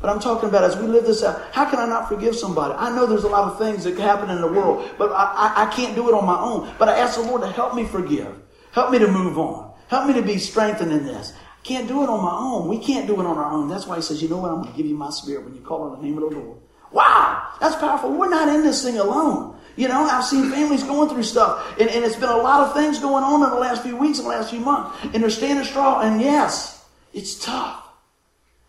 But 0.00 0.10
I'm 0.10 0.20
talking 0.20 0.48
about 0.48 0.62
as 0.62 0.76
we 0.76 0.86
live 0.86 1.04
this 1.04 1.24
out, 1.24 1.52
how 1.52 1.68
can 1.68 1.80
I 1.80 1.86
not 1.86 2.08
forgive 2.08 2.36
somebody? 2.36 2.74
I 2.74 2.94
know 2.94 3.04
there's 3.04 3.24
a 3.24 3.28
lot 3.28 3.50
of 3.50 3.58
things 3.58 3.82
that 3.84 3.98
happen 3.98 4.30
in 4.30 4.40
the 4.40 4.46
world, 4.46 4.88
but 4.96 5.10
I, 5.10 5.54
I, 5.56 5.66
I 5.66 5.74
can't 5.74 5.96
do 5.96 6.08
it 6.08 6.14
on 6.14 6.24
my 6.24 6.38
own. 6.38 6.72
But 6.78 6.88
I 6.88 6.98
ask 6.98 7.16
the 7.16 7.26
Lord 7.26 7.42
to 7.42 7.50
help 7.50 7.74
me 7.74 7.84
forgive. 7.84 8.40
Help 8.70 8.92
me 8.92 9.00
to 9.00 9.08
move 9.08 9.38
on. 9.38 9.74
Help 9.88 10.06
me 10.06 10.14
to 10.14 10.22
be 10.22 10.38
strengthened 10.38 10.92
in 10.92 11.04
this. 11.04 11.32
I 11.32 11.66
can't 11.66 11.88
do 11.88 12.04
it 12.04 12.08
on 12.08 12.22
my 12.22 12.36
own. 12.36 12.68
We 12.68 12.78
can't 12.78 13.08
do 13.08 13.20
it 13.20 13.26
on 13.26 13.36
our 13.36 13.50
own. 13.50 13.68
That's 13.68 13.86
why 13.86 13.96
He 13.96 14.02
says, 14.02 14.22
you 14.22 14.28
know 14.28 14.38
what? 14.38 14.52
I'm 14.52 14.62
going 14.62 14.70
to 14.70 14.76
give 14.76 14.86
you 14.86 14.96
my 14.96 15.10
spirit 15.10 15.44
when 15.44 15.54
you 15.54 15.62
call 15.62 15.82
on 15.82 16.00
the 16.00 16.06
name 16.06 16.22
of 16.22 16.30
the 16.30 16.38
Lord. 16.38 16.58
Wow, 16.92 17.52
that's 17.60 17.76
powerful. 17.76 18.12
We're 18.12 18.30
not 18.30 18.48
in 18.48 18.62
this 18.62 18.82
thing 18.82 18.98
alone. 18.98 19.56
You 19.76 19.88
know, 19.88 20.02
I've 20.02 20.24
seen 20.24 20.50
families 20.50 20.82
going 20.82 21.08
through 21.08 21.22
stuff, 21.22 21.78
and, 21.78 21.88
and 21.88 22.04
it's 22.04 22.16
been 22.16 22.28
a 22.28 22.36
lot 22.36 22.66
of 22.66 22.74
things 22.74 22.98
going 22.98 23.22
on 23.22 23.44
in 23.44 23.50
the 23.50 23.60
last 23.60 23.82
few 23.82 23.96
weeks, 23.96 24.18
in 24.18 24.24
the 24.24 24.30
last 24.30 24.50
few 24.50 24.60
months, 24.60 24.98
and 25.04 25.22
they're 25.22 25.30
standing 25.30 25.64
strong. 25.64 26.04
And 26.04 26.20
yes, 26.20 26.84
it's 27.12 27.38
tough, 27.38 27.86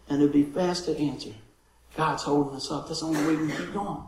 and 0.07 0.21
it'd 0.21 0.33
be 0.33 0.43
fast 0.43 0.85
to 0.85 0.97
answer. 0.97 1.31
God's 1.97 2.23
holding 2.23 2.55
us 2.55 2.69
up. 2.69 2.87
That's 2.87 2.99
the 2.99 3.07
only 3.07 3.25
way 3.25 3.35
we 3.35 3.47
can 3.47 3.57
keep 3.57 3.73
going. 3.73 4.03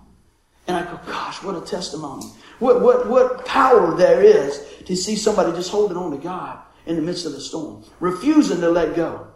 And 0.68 0.78
I 0.78 0.84
go, 0.84 1.00
gosh, 1.08 1.42
what 1.42 1.56
a 1.56 1.66
testimony. 1.66 2.26
What, 2.60 2.82
what, 2.82 3.10
what 3.10 3.46
power 3.46 3.96
there 3.96 4.22
is 4.22 4.64
to 4.86 4.96
see 4.96 5.16
somebody 5.16 5.52
just 5.54 5.72
holding 5.72 5.98
on 5.98 6.12
to 6.12 6.18
God 6.18 6.60
in 6.86 6.96
the 6.96 7.02
midst 7.02 7.26
of 7.26 7.32
the 7.32 7.42
storm, 7.42 7.84
refusing 8.00 8.62
to 8.62 8.70
let 8.70 8.96
go 8.96 9.28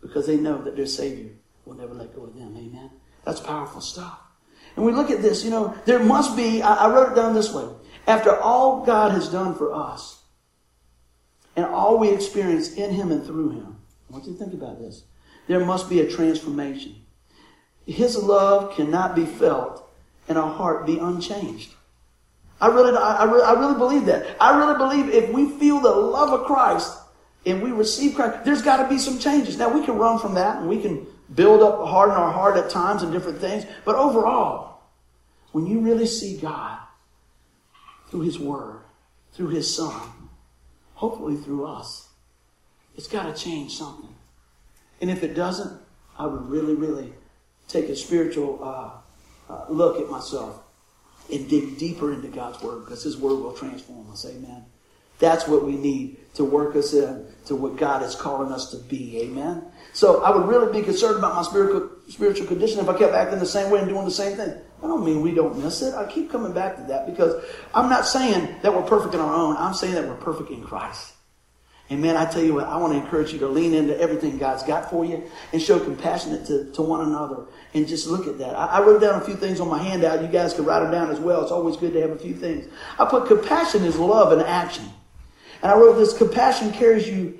because 0.00 0.26
they 0.26 0.36
know 0.36 0.62
that 0.62 0.76
their 0.76 0.86
Savior 0.86 1.32
will 1.64 1.74
never 1.74 1.94
let 1.94 2.14
go 2.14 2.22
of 2.22 2.34
them. 2.34 2.54
Amen. 2.56 2.90
That's 3.24 3.40
powerful 3.40 3.80
stuff. 3.80 4.18
And 4.76 4.84
we 4.84 4.92
look 4.92 5.10
at 5.10 5.22
this, 5.22 5.44
you 5.44 5.50
know, 5.50 5.76
there 5.84 6.00
must 6.00 6.36
be, 6.36 6.62
I, 6.62 6.88
wrote 6.88 7.12
it 7.12 7.14
down 7.14 7.34
this 7.34 7.52
way. 7.52 7.66
After 8.06 8.36
all 8.36 8.84
God 8.84 9.12
has 9.12 9.28
done 9.28 9.54
for 9.54 9.72
us, 9.72 10.22
and 11.56 11.64
all 11.64 11.98
we 11.98 12.10
experience 12.10 12.74
in 12.74 12.92
Him 12.92 13.12
and 13.12 13.24
through 13.24 13.50
Him, 13.50 13.76
I 14.08 14.12
want 14.12 14.26
you 14.26 14.32
to 14.32 14.38
think 14.38 14.54
about 14.54 14.80
this. 14.80 15.04
There 15.46 15.64
must 15.64 15.88
be 15.88 16.00
a 16.00 16.10
transformation. 16.10 16.96
His 17.86 18.16
love 18.16 18.74
cannot 18.74 19.14
be 19.14 19.26
felt 19.26 19.88
and 20.28 20.38
our 20.38 20.52
heart 20.52 20.86
be 20.86 20.98
unchanged. 20.98 21.70
I 22.60 22.68
really, 22.68 22.96
I, 22.96 23.24
really, 23.24 23.42
I 23.42 23.52
really 23.52 23.74
believe 23.74 24.06
that. 24.06 24.36
I 24.40 24.56
really 24.56 24.76
believe 24.78 25.08
if 25.14 25.30
we 25.32 25.50
feel 25.58 25.80
the 25.80 25.90
love 25.90 26.32
of 26.38 26.46
Christ 26.46 26.96
and 27.44 27.62
we 27.62 27.72
receive 27.72 28.14
Christ, 28.14 28.44
there's 28.44 28.62
got 28.62 28.82
to 28.82 28.88
be 28.88 28.98
some 28.98 29.18
changes. 29.18 29.58
Now 29.58 29.68
we 29.68 29.84
can 29.84 29.96
run 29.96 30.18
from 30.18 30.34
that 30.34 30.58
and 30.58 30.68
we 30.68 30.80
can 30.80 31.06
build 31.32 31.62
up, 31.62 31.86
harden 31.86 32.16
our 32.16 32.32
heart 32.32 32.56
at 32.56 32.70
times 32.70 33.02
and 33.02 33.12
different 33.12 33.38
things. 33.38 33.64
But 33.84 33.96
overall, 33.96 34.80
when 35.52 35.66
you 35.66 35.80
really 35.80 36.06
see 36.06 36.36
God 36.36 36.78
through 38.10 38.22
His 38.22 38.38
Word, 38.38 38.80
through 39.32 39.48
His 39.48 39.74
Son, 39.74 40.00
hopefully 40.94 41.36
through 41.36 41.66
us, 41.66 42.08
it's 42.96 43.08
got 43.08 43.24
to 43.34 43.42
change 43.42 43.76
something. 43.76 44.14
And 45.00 45.10
if 45.10 45.22
it 45.22 45.34
doesn't, 45.34 45.80
I 46.18 46.26
would 46.26 46.48
really, 46.48 46.74
really 46.74 47.12
take 47.68 47.88
a 47.88 47.96
spiritual 47.96 48.60
uh, 48.62 49.52
uh, 49.52 49.66
look 49.68 50.00
at 50.00 50.10
myself 50.10 50.60
and 51.32 51.48
dig 51.48 51.78
deeper 51.78 52.12
into 52.12 52.28
God's 52.28 52.62
Word 52.62 52.84
because 52.84 53.02
His 53.02 53.16
Word 53.16 53.36
will 53.36 53.52
transform 53.52 54.10
us. 54.10 54.26
Amen. 54.26 54.64
That's 55.18 55.46
what 55.46 55.64
we 55.64 55.76
need 55.76 56.18
to 56.34 56.44
work 56.44 56.76
us 56.76 56.92
in 56.92 57.26
to 57.46 57.54
what 57.54 57.76
God 57.76 58.02
is 58.02 58.14
calling 58.14 58.52
us 58.52 58.70
to 58.72 58.76
be. 58.76 59.20
Amen. 59.22 59.64
So 59.94 60.24
I 60.24 60.36
would 60.36 60.48
really 60.48 60.72
be 60.72 60.84
concerned 60.84 61.16
about 61.16 61.36
my 61.36 61.42
spiritual 61.42 61.88
spiritual 62.08 62.48
condition 62.48 62.80
if 62.80 62.88
I 62.88 62.98
kept 62.98 63.14
acting 63.14 63.38
the 63.38 63.46
same 63.46 63.70
way 63.70 63.78
and 63.78 63.88
doing 63.88 64.04
the 64.04 64.10
same 64.10 64.36
thing. 64.36 64.52
I 64.82 64.86
don't 64.88 65.04
mean 65.04 65.22
we 65.22 65.32
don't 65.32 65.56
miss 65.62 65.82
it. 65.82 65.94
I 65.94 66.04
keep 66.10 66.30
coming 66.30 66.52
back 66.52 66.76
to 66.76 66.82
that 66.88 67.06
because 67.06 67.42
I'm 67.72 67.88
not 67.88 68.04
saying 68.04 68.56
that 68.62 68.74
we're 68.74 68.82
perfect 68.82 69.14
in 69.14 69.20
our 69.20 69.32
own. 69.32 69.56
I'm 69.56 69.72
saying 69.72 69.94
that 69.94 70.06
we're 70.06 70.16
perfect 70.16 70.50
in 70.50 70.64
Christ. 70.64 71.12
And 71.90 72.02
man, 72.02 72.16
I 72.16 72.24
tell 72.24 72.42
you 72.42 72.54
what, 72.54 72.66
I 72.66 72.76
want 72.78 72.94
to 72.94 72.98
encourage 72.98 73.32
you 73.32 73.38
to 73.40 73.46
lean 73.46 73.72
into 73.72 73.96
everything 74.00 74.36
God's 74.36 74.64
got 74.64 74.90
for 74.90 75.04
you 75.04 75.30
and 75.52 75.62
show 75.62 75.78
compassionate 75.78 76.44
to, 76.46 76.72
to 76.72 76.82
one 76.82 77.02
another. 77.02 77.44
And 77.72 77.86
just 77.86 78.08
look 78.08 78.26
at 78.26 78.38
that. 78.38 78.56
I, 78.56 78.78
I, 78.78 78.80
wrote 78.80 79.00
down 79.00 79.20
a 79.20 79.24
few 79.24 79.36
things 79.36 79.60
on 79.60 79.68
my 79.68 79.78
handout. 79.78 80.22
You 80.22 80.28
guys 80.28 80.54
can 80.54 80.64
write 80.64 80.80
them 80.80 80.90
down 80.90 81.10
as 81.10 81.20
well. 81.20 81.42
It's 81.42 81.52
always 81.52 81.76
good 81.76 81.92
to 81.92 82.00
have 82.00 82.10
a 82.10 82.18
few 82.18 82.34
things. 82.34 82.72
I 82.98 83.04
put 83.04 83.26
compassion 83.28 83.84
is 83.84 83.98
love 83.98 84.32
in 84.32 84.40
action. 84.40 84.86
And 85.62 85.70
I 85.70 85.76
wrote 85.76 85.98
this 85.98 86.16
compassion 86.16 86.72
carries 86.72 87.06
you 87.06 87.38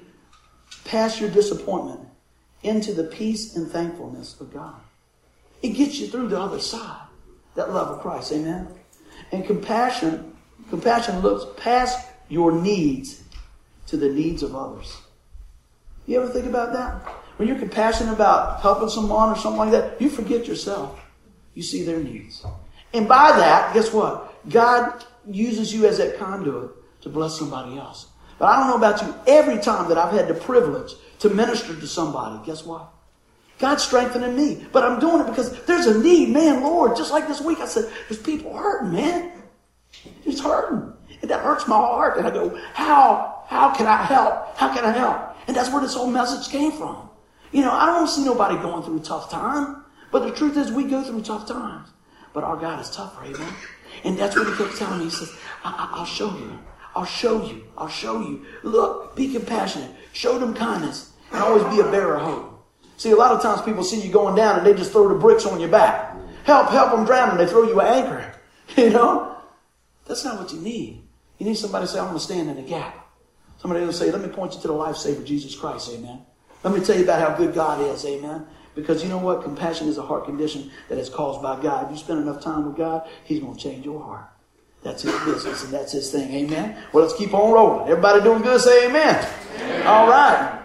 past 0.85 1.21
your 1.21 1.31
disappointment 1.31 2.01
into 2.65 2.93
the 2.93 3.05
peace 3.05 3.57
and 3.57 3.71
thankfulness 3.71 4.41
of 4.41 4.53
God. 4.53 4.75
It 5.63 5.71
gets 5.71 5.99
you 5.99 6.09
through 6.09 6.29
the 6.29 6.41
other 6.41 6.61
side. 6.61 7.07
That 7.55 7.73
love 7.73 7.89
of 7.89 8.01
Christ. 8.01 8.33
Amen. 8.33 8.69
And 9.31 9.47
compassion, 9.47 10.37
compassion 10.69 11.21
looks 11.21 11.45
past 11.63 12.09
your 12.29 12.53
needs 12.53 13.23
to 13.87 13.97
the 13.97 14.09
needs 14.09 14.43
of 14.43 14.57
others. 14.57 15.01
You 16.07 16.21
ever 16.21 16.31
think 16.31 16.47
about 16.47 16.73
that? 16.73 16.95
When 17.37 17.49
you're 17.49 17.59
compassionate 17.59 18.13
about 18.13 18.61
helping 18.61 18.89
someone 18.89 19.31
or 19.31 19.37
something 19.37 19.59
like 19.59 19.71
that, 19.71 20.01
you 20.01 20.09
forget 20.09 20.47
yourself. 20.47 21.01
You 21.55 21.63
see 21.63 21.83
their 21.85 22.01
needs. 22.01 22.45
And 22.93 23.09
by 23.09 23.33
that, 23.33 23.75
guess 23.75 23.93
what? 23.93 24.35
God 24.49 25.05
uses 25.27 25.73
you 25.73 25.87
as 25.87 25.99
that 25.99 26.19
conduit 26.19 26.71
to 27.03 27.09
bless 27.09 27.39
somebody 27.39 27.79
else. 27.79 28.09
But 28.39 28.47
I 28.47 28.59
don't 28.59 28.69
know 28.69 28.77
about 28.77 29.03
you. 29.03 29.15
Every 29.27 29.59
time 29.59 29.89
that 29.89 29.99
I've 29.99 30.13
had 30.13 30.29
the 30.29 30.35
privilege 30.35 30.93
to 31.25 31.31
minister 31.31 31.75
to 31.75 31.87
somebody, 31.87 32.39
guess 32.45 32.65
what? 32.67 32.93
God's 33.59 33.83
strengthening 33.83 34.37
me. 34.37 34.67
But 34.73 34.85
I'm 34.85 35.01
doing 35.01 35.23
it 35.23 35.27
because 35.27 35.65
there's 35.65 35.87
a 35.87 35.99
need. 36.03 36.29
Man, 36.29 36.63
Lord, 36.63 36.97
just 36.97 37.11
like 37.11 37.27
this 37.27 37.41
week, 37.41 37.61
I 37.61 37.67
said, 37.67 37.91
there's 38.09 38.21
people 38.21 38.55
hurting, 38.55 38.93
man. 38.93 39.33
It's 40.27 40.43
hurting. 40.43 40.93
And 41.23 41.31
that 41.31 41.41
hurts 41.41 41.67
my 41.67 41.77
heart. 41.77 42.19
And 42.19 42.27
I 42.27 42.31
go, 42.31 42.55
how, 42.75 43.43
how 43.47 43.73
can 43.75 43.87
I 43.87 44.03
help? 44.03 44.55
How 44.59 44.75
can 44.75 44.85
I 44.85 44.93
help? 44.93 45.35
And 45.47 45.57
that's 45.57 45.71
where 45.73 45.81
this 45.81 45.95
whole 45.95 46.11
message 46.11 46.53
came 46.53 46.73
from. 46.73 47.09
You 47.53 47.63
know, 47.63 47.73
I 47.73 47.87
don't 47.87 48.09
see 48.09 48.23
nobody 48.25 48.57
going 48.57 48.83
through 48.83 48.99
a 48.99 49.03
tough 49.03 49.31
time. 49.31 49.85
But 50.13 50.25
the 50.27 50.33
truth 50.33 50.59
is, 50.59 50.71
we 50.71 50.85
go 50.85 51.03
through 51.03 51.23
tough 51.23 51.49
times. 51.49 51.89
But 52.35 52.45
our 52.45 52.57
God 52.57 52.81
is 52.81 52.91
tougher, 52.91 53.25
amen? 53.25 53.55
And 54.05 54.19
that's 54.19 54.37
what 54.37 54.47
he 54.47 54.55
kept 54.57 54.77
telling 54.77 54.99
me. 54.99 55.05
He 55.05 55.11
says, 55.11 55.35
I- 55.65 55.95
will 55.97 56.05
show 56.05 56.37
you. 56.37 56.59
I'll 56.95 57.07
show 57.07 57.47
you. 57.47 57.65
I'll 57.79 57.89
show 57.89 58.21
you. 58.21 58.45
Look, 58.63 59.17
be 59.17 59.33
compassionate. 59.33 59.91
Show 60.13 60.39
them 60.39 60.53
kindness. 60.53 61.14
And 61.35 61.43
always 61.43 61.65
be 61.65 61.81
a 61.81 61.91
bearer 61.91 62.17
of 62.17 62.23
hope. 62.23 62.67
See, 62.97 63.11
a 63.11 63.17
lot 63.17 63.33
of 63.33 63.43
times 63.43 63.61
people 63.63 63.83
see 63.83 64.01
you 64.01 64.13
going 64.13 64.37
down 64.37 64.59
and 64.59 64.67
they 64.67 64.73
just 64.73 64.93
throw 64.93 65.09
the 65.09 65.17
bricks 65.17 65.45
on 65.47 65.59
your 65.59 65.69
back. 65.69 66.17
Help, 66.45 66.71
help 66.71 66.93
them 66.93 67.05
drown 67.05 67.31
and 67.31 67.41
they 67.41 67.47
throw 67.47 67.65
you 67.65 67.81
an 67.81 67.87
anchor. 67.87 68.31
You 68.77 68.91
know? 68.91 69.37
That's 70.07 70.25
not 70.25 70.41
what 70.41 70.53
you 70.53 70.59
need. 70.59 71.03
You 71.39 71.47
need 71.47 71.57
somebody 71.57 71.87
to 71.87 71.93
say, 71.93 71.99
I'm 71.99 72.07
going 72.07 72.19
to 72.19 72.25
stand 72.25 72.49
in 72.49 72.57
the 72.57 72.63
gap. 72.63 73.07
Somebody 73.59 73.85
will 73.85 73.93
say, 73.93 74.11
let 74.11 74.23
me 74.23 74.29
point 74.29 74.55
you 74.55 74.61
to 74.63 74.69
the 74.69 74.75
lifesaver, 74.75 75.25
Jesus 75.25 75.55
Christ, 75.55 75.91
amen. 75.93 76.21
Let 76.63 76.73
me 76.75 76.81
tell 76.81 76.97
you 76.97 77.05
about 77.05 77.21
how 77.21 77.37
good 77.37 77.55
God 77.55 77.81
is, 77.83 78.05
amen. 78.05 78.47
Because 78.75 79.03
you 79.03 79.09
know 79.09 79.19
what? 79.19 79.43
Compassion 79.43 79.87
is 79.89 79.99
a 79.99 80.03
heart 80.03 80.25
condition 80.25 80.71
that 80.89 80.99
is 80.99 81.09
caused 81.09 81.43
by 81.43 81.61
God. 81.63 81.87
If 81.87 81.91
you 81.93 81.97
spend 81.99 82.21
enough 82.21 82.43
time 82.43 82.67
with 82.67 82.77
God, 82.77 83.09
He's 83.25 83.41
going 83.41 83.55
to 83.55 83.61
change 83.61 83.85
your 83.85 84.03
heart. 84.03 84.29
That's 84.83 85.03
His 85.03 85.15
business 85.25 85.63
and 85.63 85.73
that's 85.73 85.93
His 85.93 86.11
thing, 86.11 86.33
amen. 86.33 86.77
Well, 86.93 87.05
let's 87.05 87.17
keep 87.17 87.35
on 87.35 87.53
rolling. 87.53 87.89
Everybody 87.89 88.23
doing 88.23 88.43
good? 88.43 88.61
Say 88.61 88.87
amen. 88.89 89.27
amen. 89.57 89.87
All 89.87 90.09
right. 90.09 90.64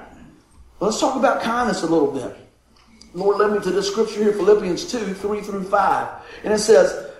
Let's 0.79 0.99
talk 0.99 1.17
about 1.17 1.41
kindness 1.41 1.83
a 1.83 1.87
little 1.87 2.11
bit. 2.11 2.37
Lord 3.13 3.37
led 3.37 3.51
me 3.51 3.59
to 3.63 3.71
this 3.71 3.89
scripture 3.89 4.23
here, 4.23 4.33
Philippians 4.33 4.89
2, 4.89 5.13
3 5.13 5.41
through 5.41 5.63
5. 5.65 6.09
And 6.43 6.53
it 6.53 6.59
says, 6.59 7.11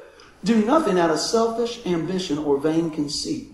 do 0.43 0.63
nothing 0.63 0.97
out 0.97 1.09
of 1.09 1.19
selfish 1.19 1.85
ambition 1.85 2.37
or 2.37 2.57
vain 2.57 2.89
conceit. 2.89 3.51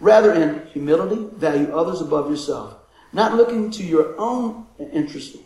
Rather, 0.00 0.34
in 0.34 0.66
humility, 0.66 1.28
value 1.36 1.74
others 1.74 2.00
above 2.00 2.30
yourself, 2.30 2.76
not 3.12 3.34
looking 3.34 3.70
to 3.70 3.82
your 3.82 4.14
own 4.20 4.66
interest, 4.92 5.36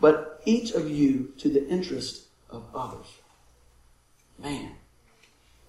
but 0.00 0.40
each 0.46 0.72
of 0.72 0.90
you 0.90 1.32
to 1.38 1.48
the 1.48 1.68
interest 1.68 2.26
of 2.48 2.64
others. 2.74 3.06
Man, 4.38 4.72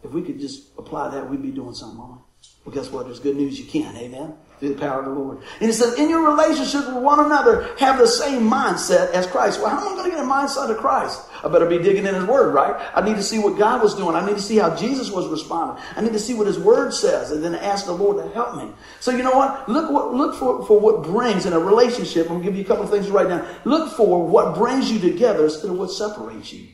if 0.04 0.12
we 0.12 0.22
could 0.22 0.40
just 0.40 0.70
apply 0.78 1.10
that, 1.10 1.30
we'd 1.30 1.42
be 1.42 1.52
doing 1.52 1.76
something 1.76 2.00
wrong. 2.00 2.24
Well, 2.64 2.74
guess 2.74 2.92
what? 2.92 3.06
There's 3.06 3.20
good 3.20 3.36
news 3.36 3.60
you 3.60 3.66
can. 3.66 3.96
Amen 3.98 4.36
through 4.60 4.76
the 4.76 4.80
power 4.80 5.00
of 5.00 5.06
the 5.06 5.12
Lord. 5.12 5.40
And 5.60 5.70
it 5.70 5.74
says, 5.74 6.00
in 6.00 6.10
your 6.10 6.30
relationship 6.30 6.88
with 6.88 7.04
one 7.04 7.24
another, 7.24 7.76
have 7.78 7.98
the 7.98 8.08
same 8.08 8.50
mindset 8.50 9.12
as 9.12 9.28
Christ. 9.28 9.60
Well, 9.60 9.70
how 9.70 9.86
am 9.86 9.94
I 9.94 9.96
going 9.96 10.12
to 10.12 10.16
get 10.16 10.26
a 10.26 10.28
mindset 10.28 10.70
of 10.70 10.78
Christ? 10.78 11.22
I 11.44 11.50
better 11.50 11.66
be 11.66 11.78
digging 11.78 12.06
in 12.06 12.16
His 12.16 12.26
Word, 12.26 12.54
right? 12.54 12.76
I 12.96 13.02
need 13.02 13.18
to 13.18 13.24
see 13.24 13.40
what 13.40 13.58
God 13.58 13.84
was 13.84 13.96
doing. 13.96 14.16
I 14.16 14.26
need 14.26 14.36
to 14.36 14.42
see 14.42 14.58
how 14.58 14.76
Jesus 14.76 15.12
was 15.12 15.28
responding. 15.28 15.84
I 15.96 16.02
need 16.02 16.14
to 16.14 16.20
see 16.20 16.34
what 16.34 16.48
His 16.48 16.58
Word 16.58 16.94
says, 16.94 17.32
and 17.32 17.44
then 17.44 17.56
ask 17.56 17.86
the 17.86 17.94
Lord 17.94 18.18
to 18.18 18.34
help 18.34 18.56
me. 18.56 18.72
So 19.00 19.12
you 19.12 19.24
know 19.24 19.36
what? 19.36 19.68
Look 19.68 19.92
what 19.92 20.14
look 20.14 20.36
for, 20.36 20.66
for 20.66 20.80
what 20.80 21.04
brings 21.04 21.46
in 21.46 21.54
a 21.54 21.60
relationship. 21.60 22.28
I'm 22.28 22.42
going 22.42 22.44
to 22.44 22.50
give 22.50 22.58
you 22.58 22.64
a 22.64 22.68
couple 22.68 22.84
of 22.84 22.90
things 22.90 23.08
to 23.08 23.12
write 23.12 23.28
down. 23.28 23.46
Look 23.66 23.96
for 23.96 24.26
what 24.28 24.56
brings 24.56 24.92
you 24.92 25.00
together 25.00 25.46
instead 25.46 25.72
of 25.72 25.78
what 25.78 25.92
separates 25.92 26.54
you. 26.54 26.68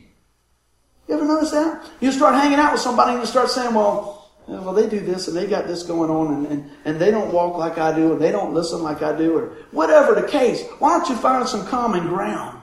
You 1.08 1.16
ever 1.16 1.24
notice 1.24 1.50
that? 1.50 1.84
You 2.00 2.12
start 2.12 2.34
hanging 2.34 2.58
out 2.58 2.72
with 2.72 2.80
somebody 2.80 3.12
and 3.12 3.20
you 3.20 3.26
start 3.26 3.50
saying, 3.50 3.74
well, 3.74 4.21
well, 4.46 4.72
they 4.72 4.88
do 4.88 5.00
this 5.00 5.28
and 5.28 5.36
they 5.36 5.46
got 5.46 5.66
this 5.66 5.82
going 5.82 6.10
on 6.10 6.34
and, 6.34 6.46
and, 6.46 6.70
and 6.84 7.00
they 7.00 7.10
don't 7.10 7.32
walk 7.32 7.56
like 7.56 7.78
I 7.78 7.94
do 7.94 8.12
and 8.12 8.20
they 8.20 8.32
don't 8.32 8.52
listen 8.52 8.82
like 8.82 9.02
I 9.02 9.16
do 9.16 9.36
or 9.36 9.46
whatever 9.70 10.14
the 10.14 10.26
case. 10.26 10.64
Why 10.78 10.98
don't 10.98 11.08
you 11.08 11.16
find 11.16 11.46
some 11.48 11.66
common 11.66 12.08
ground 12.08 12.60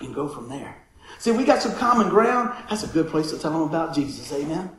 and 0.00 0.14
go 0.14 0.28
from 0.28 0.48
there? 0.48 0.76
See, 1.18 1.30
we 1.30 1.44
got 1.44 1.62
some 1.62 1.74
common 1.76 2.08
ground. 2.08 2.52
That's 2.68 2.82
a 2.82 2.88
good 2.88 3.08
place 3.08 3.30
to 3.30 3.38
tell 3.38 3.52
them 3.52 3.62
about 3.62 3.94
Jesus. 3.94 4.32
Amen. 4.32 4.70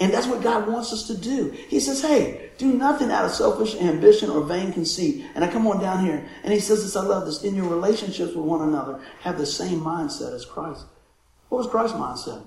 And 0.00 0.12
that's 0.12 0.26
what 0.26 0.42
God 0.42 0.66
wants 0.66 0.92
us 0.92 1.06
to 1.08 1.16
do. 1.16 1.50
He 1.50 1.78
says, 1.78 2.00
hey, 2.00 2.50
do 2.58 2.72
nothing 2.72 3.10
out 3.10 3.24
of 3.24 3.32
selfish 3.32 3.74
ambition 3.74 4.30
or 4.30 4.42
vain 4.42 4.72
conceit. 4.72 5.24
And 5.34 5.44
I 5.44 5.50
come 5.50 5.66
on 5.66 5.80
down 5.80 6.04
here 6.04 6.26
and 6.44 6.52
he 6.52 6.60
says 6.60 6.82
this, 6.82 6.96
I 6.96 7.02
love 7.02 7.26
this. 7.26 7.42
In 7.42 7.54
your 7.54 7.68
relationships 7.68 8.34
with 8.34 8.44
one 8.44 8.66
another, 8.68 9.00
have 9.20 9.38
the 9.38 9.46
same 9.46 9.80
mindset 9.80 10.34
as 10.34 10.44
Christ. 10.44 10.86
What 11.48 11.58
was 11.58 11.66
Christ's 11.66 11.96
mindset? 11.96 12.44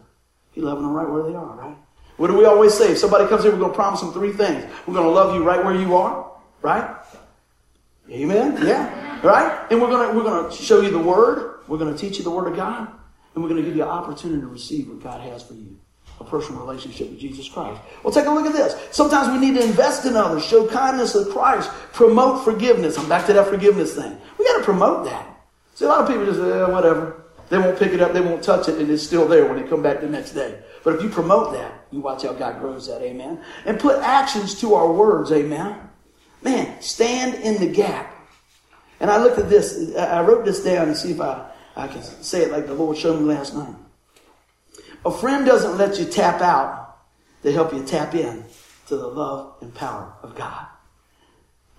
He 0.52 0.62
loving 0.62 0.84
them 0.84 0.94
right 0.94 1.10
where 1.10 1.24
they 1.24 1.36
are, 1.36 1.56
right? 1.56 1.78
What 2.18 2.28
do 2.28 2.38
we 2.38 2.46
always 2.46 2.74
say? 2.74 2.92
If 2.92 2.98
somebody 2.98 3.28
comes 3.28 3.44
here, 3.44 3.52
we're 3.52 3.60
going 3.60 3.72
to 3.72 3.76
promise 3.76 4.02
them 4.02 4.14
three 4.14 4.32
things. 4.32 4.66
We're 4.88 4.94
going 4.94 5.06
to 5.06 5.12
love 5.12 5.36
you 5.36 5.44
right 5.44 5.64
where 5.64 5.76
you 5.76 5.96
are, 5.96 6.32
right? 6.62 6.96
Amen? 8.10 8.58
Yeah. 8.66 9.20
Right? 9.22 9.68
And 9.72 9.82
we're 9.82 9.90
going 9.90 10.10
to, 10.10 10.16
we're 10.16 10.24
going 10.24 10.50
to 10.50 10.56
show 10.56 10.82
you 10.82 10.92
the 10.92 11.00
Word. 11.00 11.60
We're 11.68 11.78
going 11.78 11.94
to 11.94 12.00
teach 12.00 12.18
you 12.18 12.24
the 12.24 12.32
Word 12.32 12.48
of 12.48 12.56
God. 12.56 12.88
And 13.34 13.44
we're 13.44 13.50
going 13.50 13.62
to 13.62 13.68
give 13.68 13.76
you 13.76 13.84
an 13.84 13.90
opportunity 13.90 14.42
to 14.42 14.48
receive 14.48 14.88
what 14.88 15.04
God 15.04 15.22
has 15.22 15.44
for 15.44 15.56
you. 15.56 15.78
A 16.22 16.24
personal 16.24 16.62
relationship 16.62 17.10
with 17.10 17.20
Jesus 17.20 17.50
Christ. 17.50 17.82
Well, 18.02 18.14
take 18.14 18.26
a 18.26 18.32
look 18.32 18.46
at 18.46 18.54
this. 18.54 18.76
Sometimes 18.96 19.28
we 19.38 19.46
need 19.46 19.60
to 19.60 19.66
invest 19.66 20.06
in 20.06 20.16
others, 20.16 20.46
show 20.46 20.66
kindness 20.66 21.12
to 21.12 21.26
Christ, 21.26 21.70
promote 21.92 22.46
forgiveness. 22.46 22.98
I'm 22.98 23.10
back 23.10 23.26
to 23.26 23.34
that 23.34 23.48
forgiveness 23.48 23.96
thing. 23.96 24.18
We 24.40 24.46
got 24.46 24.60
to 24.60 24.64
promote 24.64 25.06
that. 25.06 25.28
See, 25.74 25.84
a 25.84 25.90
lot 25.90 26.02
of 26.02 26.08
people 26.08 26.26
just, 26.26 26.40
eh, 26.40 26.66
whatever. 26.70 27.26
They 27.50 27.58
won't 27.58 27.78
pick 27.78 27.92
it 27.92 28.02
up, 28.02 28.14
they 28.14 28.22
won't 28.22 28.44
touch 28.44 28.70
it, 28.70 28.80
and 28.80 28.90
it's 28.90 29.04
still 29.04 29.28
there 29.28 29.46
when 29.46 29.62
they 29.62 29.68
come 29.68 29.84
back 29.84 30.00
the 30.02 30.08
next 30.08 30.32
day. 30.32 30.58
But 30.86 30.98
if 30.98 31.02
you 31.02 31.10
promote 31.10 31.54
that, 31.54 31.88
you 31.92 32.00
watch 32.00 32.22
how 32.22 32.34
God 32.34 32.60
grows 32.60 32.88
that, 32.88 33.02
amen. 33.02 33.42
And 33.66 33.80
put 33.80 33.98
actions 34.04 34.62
to 34.62 34.76
our 34.76 34.90
words, 34.90 35.32
amen. 35.32 35.76
Man, 36.44 36.80
stand 36.80 37.44
in 37.44 37.60
the 37.60 37.66
gap. 37.66 38.14
And 39.00 39.10
I 39.10 39.18
looked 39.18 39.40
at 39.40 39.50
this, 39.50 39.96
I 39.96 40.22
wrote 40.22 40.46
this 40.46 40.64
down 40.64 40.88
and 40.88 40.96
see 40.96 41.12
if 41.12 41.20
I, 41.20 41.50
I 41.76 41.88
can 41.88 42.04
say 42.04 42.44
it 42.44 42.52
like 42.52 42.68
the 42.68 42.76
Lord 42.76 42.96
showed 42.98 43.20
me 43.20 43.26
last 43.26 43.56
night. 43.56 43.74
A 45.04 45.12
friend 45.12 45.44
doesn't 45.44 45.76
let 45.80 45.98
you 45.98 46.06
tap 46.06 46.40
out, 46.40 47.00
they 47.42 47.52
help 47.52 47.74
you 47.74 47.84
tap 47.84 48.14
in 48.14 48.46
to 48.88 48.96
the 48.96 49.08
love 49.08 49.56
and 49.62 49.74
power 49.74 50.14
of 50.22 50.36
God. 50.36 50.68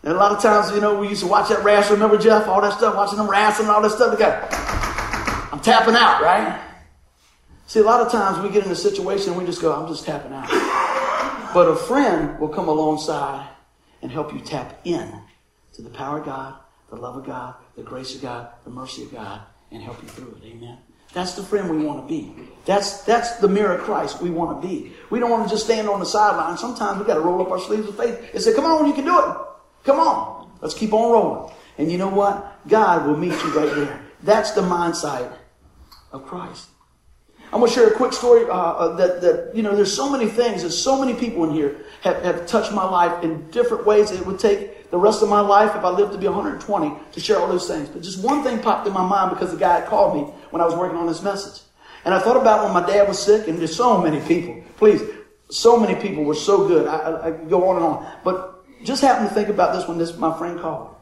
And 0.03 0.15
a 0.15 0.17
lot 0.17 0.33
of 0.33 0.43
times, 0.43 0.75
you 0.75 0.81
know, 0.81 0.99
we 0.99 1.09
used 1.09 1.23
to 1.23 1.29
watch 1.29 1.49
that 1.51 1.63
wrestle. 1.63 1.95
Remember 1.95 2.19
Jeff? 2.19 2.49
All 2.49 2.61
that 2.61 2.77
stuff, 2.77 2.97
watching 2.97 3.19
them 3.19 3.31
wrestling 3.31 3.69
and 3.69 3.77
all 3.77 3.83
that 3.83 3.93
stuff. 3.93 4.19
The 4.19 5.53
I'm 5.53 5.61
tapping 5.61 5.95
out, 5.95 6.23
right? 6.23 6.66
See, 7.67 7.81
a 7.81 7.83
lot 7.83 8.01
of 8.01 8.13
times 8.13 8.43
we 8.43 8.53
get 8.53 8.65
in 8.65 8.71
a 8.71 8.77
situation 8.77 9.31
and 9.31 9.41
we 9.41 9.45
just 9.45 9.61
go, 9.61 9.73
I'm 9.73 9.89
just 9.89 10.05
tapping 10.05 10.33
out. 10.33 10.49
But 11.53 11.69
a 11.69 11.75
friend 11.75 12.39
will 12.39 12.49
come 12.49 12.69
alongside 12.69 13.49
and 14.03 14.11
help 14.13 14.33
you 14.33 14.41
tap 14.41 14.81
in 14.85 15.21
to 15.73 15.83
the 15.83 15.91
power 15.91 16.19
of 16.19 16.25
God, 16.25 16.55
the 16.91 16.97
love 16.97 17.17
of 17.17 17.27
God, 17.27 17.55
the 17.77 17.83
grace 17.83 18.15
of 18.15 18.23
God, 18.23 18.51
the 18.65 18.71
mercy 18.71 19.03
of 19.03 19.13
God, 19.13 19.41
and 19.73 19.83
help 19.83 20.01
you 20.01 20.09
through 20.09 20.39
it. 20.41 20.47
Amen. 20.47 20.79
That's 21.13 21.33
the 21.33 21.43
friend 21.43 21.69
we 21.69 21.85
want 21.85 22.07
to 22.07 22.15
be. 22.15 22.33
That's, 22.67 23.03
that's 23.03 23.37
the 23.37 23.49
mirror 23.49 23.75
of 23.75 23.85
Christ 23.85 24.21
we 24.21 24.31
want 24.31 24.61
to 24.61 24.69
be. 24.69 24.93
We 25.11 25.19
don't 25.19 25.31
want 25.31 25.49
to 25.49 25.51
just 25.51 25.65
stand 25.65 25.89
on 25.89 25.99
the 25.99 26.07
sideline. 26.07 26.59
Sometimes 26.59 27.01
we 27.01 27.05
got 27.05 27.15
to 27.15 27.21
roll 27.21 27.41
up 27.41 27.51
our 27.51 27.59
sleeves 27.59 27.89
of 27.89 27.97
faith 27.97 28.31
and 28.33 28.43
say, 28.43 28.55
come 28.55 28.65
on, 28.65 28.87
you 28.87 28.93
can 28.93 29.05
do 29.05 29.19
it. 29.19 29.37
Come 29.85 29.99
on. 29.99 30.51
Let's 30.61 30.75
keep 30.75 30.93
on 30.93 31.11
rolling. 31.11 31.53
And 31.79 31.91
you 31.91 31.99
know 31.99 32.09
what? 32.09 32.61
God 32.69 33.07
will 33.07 33.17
meet 33.17 33.33
you 33.33 33.59
right 33.59 33.75
there. 33.75 34.07
That's 34.23 34.53
the 34.53 34.63
mindset 34.63 35.33
of 36.13 36.27
Christ. 36.27 36.69
I'm 37.53 37.61
going 37.61 37.71
to 37.71 37.75
share 37.75 37.89
a 37.89 37.95
quick 37.95 38.13
story 38.13 38.45
uh, 38.45 38.53
uh, 38.53 38.97
that, 38.97 39.21
that, 39.21 39.55
you 39.55 39.63
know, 39.63 39.77
there's 39.77 39.95
so 39.95 40.11
many 40.11 40.27
things, 40.27 40.63
there's 40.63 40.77
so 40.77 41.01
many 41.01 41.15
people 41.15 41.45
in 41.45 41.51
here 41.51 41.77
have, 42.03 42.21
have 42.23 42.47
touched 42.47 42.73
my 42.73 42.85
life 42.85 43.23
in 43.23 43.49
different 43.51 43.87
ways. 43.87 44.11
It 44.11 44.27
would 44.27 44.39
take 44.39 44.91
the 44.91 44.99
rest 44.99 45.23
of 45.23 45.29
my 45.29 45.41
life, 45.41 45.75
if 45.77 45.85
I 45.85 45.91
lived 45.91 46.13
to 46.13 46.19
be 46.19 46.27
120, 46.27 46.93
to 47.13 47.21
share 47.21 47.39
all 47.39 47.47
those 47.47 47.69
things. 47.69 47.89
But 47.89 48.03
just 48.03 48.23
one 48.23 48.43
thing 48.43 48.61
popped 48.61 48.87
in 48.87 48.93
my 48.93 49.07
mind 49.07 49.31
because 49.31 49.53
the 49.53 49.59
guy 49.59 49.81
had 49.81 49.89
called 49.89 50.17
me 50.17 50.23
when 50.51 50.61
I 50.61 50.65
was 50.65 50.75
working 50.75 50.99
on 50.99 51.07
this 51.07 51.23
message. 51.23 51.63
And 52.05 52.13
I 52.13 52.19
thought 52.19 52.37
about 52.37 52.65
when 52.65 52.73
my 52.73 52.87
dad 52.87 53.07
was 53.07 53.19
sick, 53.19 53.49
and 53.49 53.59
there's 53.59 53.75
so 53.75 54.01
many 54.01 54.21
people. 54.27 54.63
Please, 54.77 55.03
so 55.49 55.79
many 55.79 55.95
people 56.01 56.25
were 56.25 56.35
so 56.35 56.67
good. 56.67 56.87
I, 56.89 56.97
I, 56.97 57.27
I 57.27 57.31
go 57.31 57.69
on 57.69 57.77
and 57.77 57.85
on. 57.85 58.13
But 58.25 58.65
just 58.85 59.03
happened 59.03 59.29
to 59.29 59.35
think 59.35 59.49
about 59.49 59.75
this 59.75 59.89
when 59.89 59.99
this 59.99 60.17
my 60.17 60.37
friend 60.37 60.61
called. 60.61 60.95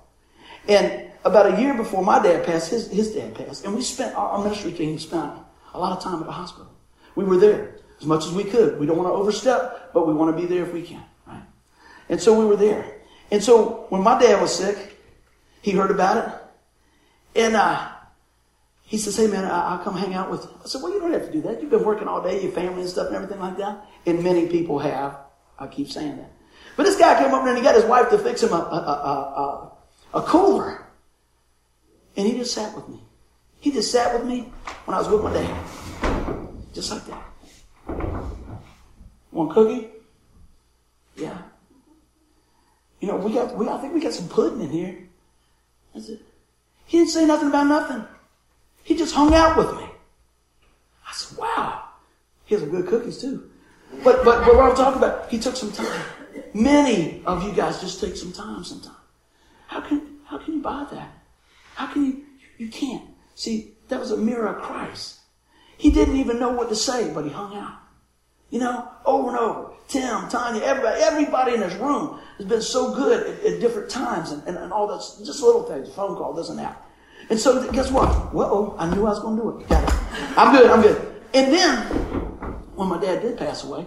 And 0.69 1.11
about 1.25 1.55
a 1.55 1.61
year 1.61 1.75
before 1.75 2.03
my 2.03 2.23
dad 2.23 2.45
passed, 2.45 2.71
his, 2.71 2.91
his 2.91 3.15
dad 3.15 3.35
passed, 3.35 3.65
and 3.65 3.75
we 3.75 3.83
spent 3.83 4.15
our 4.15 4.43
ministry 4.43 4.73
team 4.73 4.99
spent 4.99 5.33
a 5.75 5.79
lot 5.79 5.93
of 5.93 6.03
time 6.03 6.21
at 6.21 6.27
the 6.27 6.33
hospital. 6.33 6.73
We 7.15 7.25
were 7.25 7.37
there 7.37 7.77
as 8.01 8.07
much 8.07 8.25
as 8.25 8.33
we 8.33 8.45
could. 8.45 8.79
We 8.79 8.87
don't 8.87 8.97
want 8.97 9.09
to 9.09 9.13
overstep, 9.13 9.93
but 9.93 10.07
we 10.07 10.15
want 10.15 10.35
to 10.35 10.41
be 10.41 10.47
there 10.47 10.65
if 10.65 10.73
we 10.73 10.83
can, 10.83 11.03
right? 11.27 11.43
And 12.09 12.21
so 12.21 12.39
we 12.39 12.47
were 12.47 12.57
there. 12.57 13.01
And 13.31 13.43
so 13.43 13.87
when 13.89 14.03
my 14.03 14.19
dad 14.19 14.41
was 14.41 14.55
sick, 14.55 15.01
he 15.63 15.73
heard 15.73 15.91
about 15.91 16.29
it, 16.29 17.41
and 17.41 17.57
uh, 17.57 17.91
he 18.83 18.99
says, 18.99 19.17
"Hey 19.17 19.27
man, 19.27 19.45
I, 19.45 19.77
will 19.77 19.85
come 19.85 19.97
hang 19.97 20.15
out 20.15 20.31
with 20.31 20.43
you." 20.45 20.51
I 20.63 20.69
said, 20.69 20.83
"Well, 20.83 20.93
you 20.93 21.01
don't 21.01 21.13
have 21.13 21.27
to 21.27 21.33
do 21.33 21.41
that. 21.43 21.61
You've 21.61 21.71
been 21.71 21.85
working 21.85 22.07
all 22.07 22.23
day, 22.23 22.43
your 22.43 22.53
family 22.53 22.83
and 22.83 22.91
stuff, 22.91 23.07
and 23.07 23.17
everything 23.17 23.41
like 23.41 23.57
that." 23.57 23.85
And 24.07 24.23
many 24.23 24.47
people 24.47 24.79
have. 24.79 25.17
I 25.59 25.67
keep 25.67 25.89
saying 25.89 26.17
that. 26.19 26.31
But 26.77 26.85
this 26.85 26.97
guy 26.97 27.23
came 27.23 27.33
up 27.33 27.47
and 27.47 27.57
he 27.57 27.63
got 27.63 27.75
his 27.75 27.85
wife 27.85 28.11
to 28.11 28.19
fix 28.19 28.43
him 28.43 28.53
a, 28.53 28.57
a, 28.57 28.59
a, 28.59 30.19
a, 30.19 30.19
a 30.19 30.23
cooler. 30.23 30.85
And 32.17 32.27
he 32.27 32.37
just 32.37 32.53
sat 32.53 32.75
with 32.75 32.89
me. 32.89 33.04
He 33.65 33.73
just 33.73 33.91
sat 33.91 34.13
with 34.13 34.29
me 34.29 34.53
when 34.85 34.95
I 34.95 34.99
was 34.99 35.09
with 35.09 35.23
my 35.23 35.33
dad. 35.33 36.49
Just 36.75 36.91
like 36.91 37.03
that. 37.07 37.25
Want 39.33 39.53
cookie? 39.53 39.89
Yeah. 41.17 41.39
You 43.01 43.09
know, 43.09 43.17
we 43.17 43.33
got, 43.33 43.57
we, 43.57 43.67
I 43.67 43.79
think 43.79 43.95
we 43.95 44.03
got 44.03 44.13
some 44.13 44.29
pudding 44.29 44.61
in 44.61 44.69
here. 44.69 45.09
That's 45.95 46.11
it. 46.11 46.21
He 46.85 46.99
didn't 46.99 47.13
say 47.13 47.25
nothing 47.25 47.49
about 47.49 47.67
nothing. 47.67 48.05
He 48.83 48.97
just 48.97 49.15
hung 49.15 49.33
out 49.33 49.57
with 49.57 49.75
me. 49.79 49.89
I 51.09 51.15
said, 51.15 51.39
wow. 51.39 51.85
He 52.45 52.57
has 52.57 52.65
some 52.65 52.71
good 52.71 52.87
cookies 52.87 53.19
too. 53.19 53.49
But, 54.05 54.27
but, 54.27 54.45
but 54.45 54.57
what 54.57 54.69
I'm 54.69 54.77
talking 54.77 55.03
about, 55.03 55.31
he 55.31 55.39
took 55.39 55.57
some 55.57 55.73
time. 55.73 56.03
Many 56.53 57.23
of 57.25 57.43
you 57.43 57.53
guys 57.55 57.81
just 57.81 57.99
take 57.99 58.15
some 58.15 58.31
time 58.31 58.63
sometimes. 58.63 58.99
How 59.69 59.81
can, 59.81 60.19
how 60.27 60.37
can 60.37 60.53
you 60.53 60.61
buy 60.61 60.87
that? 60.93 61.09
How 61.77 61.87
can 61.87 62.05
you, 62.05 62.25
you 62.59 62.69
can't. 62.69 63.14
See, 63.35 63.75
that 63.89 64.01
was 64.01 64.11
a 64.11 64.17
mirror 64.17 64.49
of 64.49 64.63
Christ. 64.63 65.21
He 65.77 65.91
didn't 65.91 66.17
even 66.17 66.39
know 66.39 66.51
what 66.51 66.69
to 66.69 66.77
say, 66.77 67.13
but 67.13 67.25
he 67.25 67.31
hung 67.31 67.57
out. 67.57 67.79
You 68.51 68.61
know, 68.61 68.89
over 69.05 69.31
and 69.31 69.39
over. 69.39 69.75
Tim, 69.89 70.29
Tanya, 70.29 70.63
everybody, 70.63 71.03
everybody 71.03 71.55
in 71.55 71.61
this 71.61 71.75
room 71.75 72.21
has 72.39 72.47
been 72.47 72.63
so 72.63 72.95
good 72.95 73.27
at, 73.27 73.45
at 73.45 73.61
different 73.61 73.91
times 73.91 74.31
and, 74.31 74.43
and, 74.47 74.57
and, 74.57 74.73
all 74.73 74.87
that, 74.87 74.99
just 75.25 75.43
little 75.43 75.65
things, 75.65 75.93
phone 75.93 76.17
call, 76.17 76.39
and 76.39 76.59
that. 76.59 76.87
And 77.31 77.39
so 77.39 77.71
guess 77.73 77.91
what? 77.91 78.35
Well, 78.35 78.77
I 78.79 78.89
knew 78.95 79.07
I 79.07 79.11
was 79.11 79.21
going 79.21 79.37
to 79.37 79.43
do 79.43 79.59
it. 79.59 79.69
Got 79.69 79.85
it. 79.85 80.39
I'm 80.39 80.57
good, 80.57 80.71
I'm 80.71 80.83
good. 80.83 81.23
And 81.35 81.53
then, 81.53 81.77
when 82.77 82.89
my 82.89 83.01
dad 83.01 83.23
did 83.23 83.37
pass 83.37 83.65
away, 83.65 83.85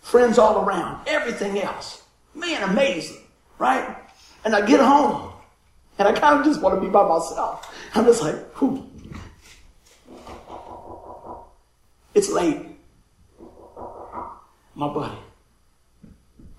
friends 0.00 0.38
all 0.38 0.64
around, 0.64 1.06
everything 1.06 1.60
else. 1.60 2.02
Man, 2.34 2.62
amazing, 2.62 3.22
right? 3.58 3.96
And 4.44 4.54
I 4.54 4.64
get 4.64 4.80
home, 4.80 5.31
and 5.98 6.08
I 6.08 6.12
kind 6.12 6.38
of 6.38 6.44
just 6.44 6.60
want 6.60 6.74
to 6.74 6.80
be 6.80 6.88
by 6.88 7.06
myself. 7.06 7.74
I'm 7.94 8.04
just 8.04 8.22
like, 8.22 8.36
whew. 8.56 8.88
It's 12.14 12.30
late. 12.30 12.66
My 14.74 14.88
buddy. 14.88 15.18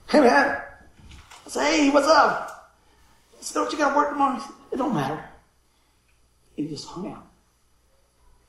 Hey 0.07 0.19
man. 0.19 0.61
I 1.45 1.49
say, 1.49 1.85
hey, 1.85 1.89
what's 1.89 2.07
up? 2.07 2.75
I 3.39 3.43
said, 3.43 3.55
don't 3.55 3.71
you 3.71 3.77
gotta 3.77 3.95
work 3.95 4.09
tomorrow? 4.09 4.39
Said, 4.39 4.51
it 4.71 4.77
don't 4.77 4.93
matter. 4.93 5.23
He 6.55 6.67
just 6.67 6.87
hung 6.87 7.11
out. 7.11 7.27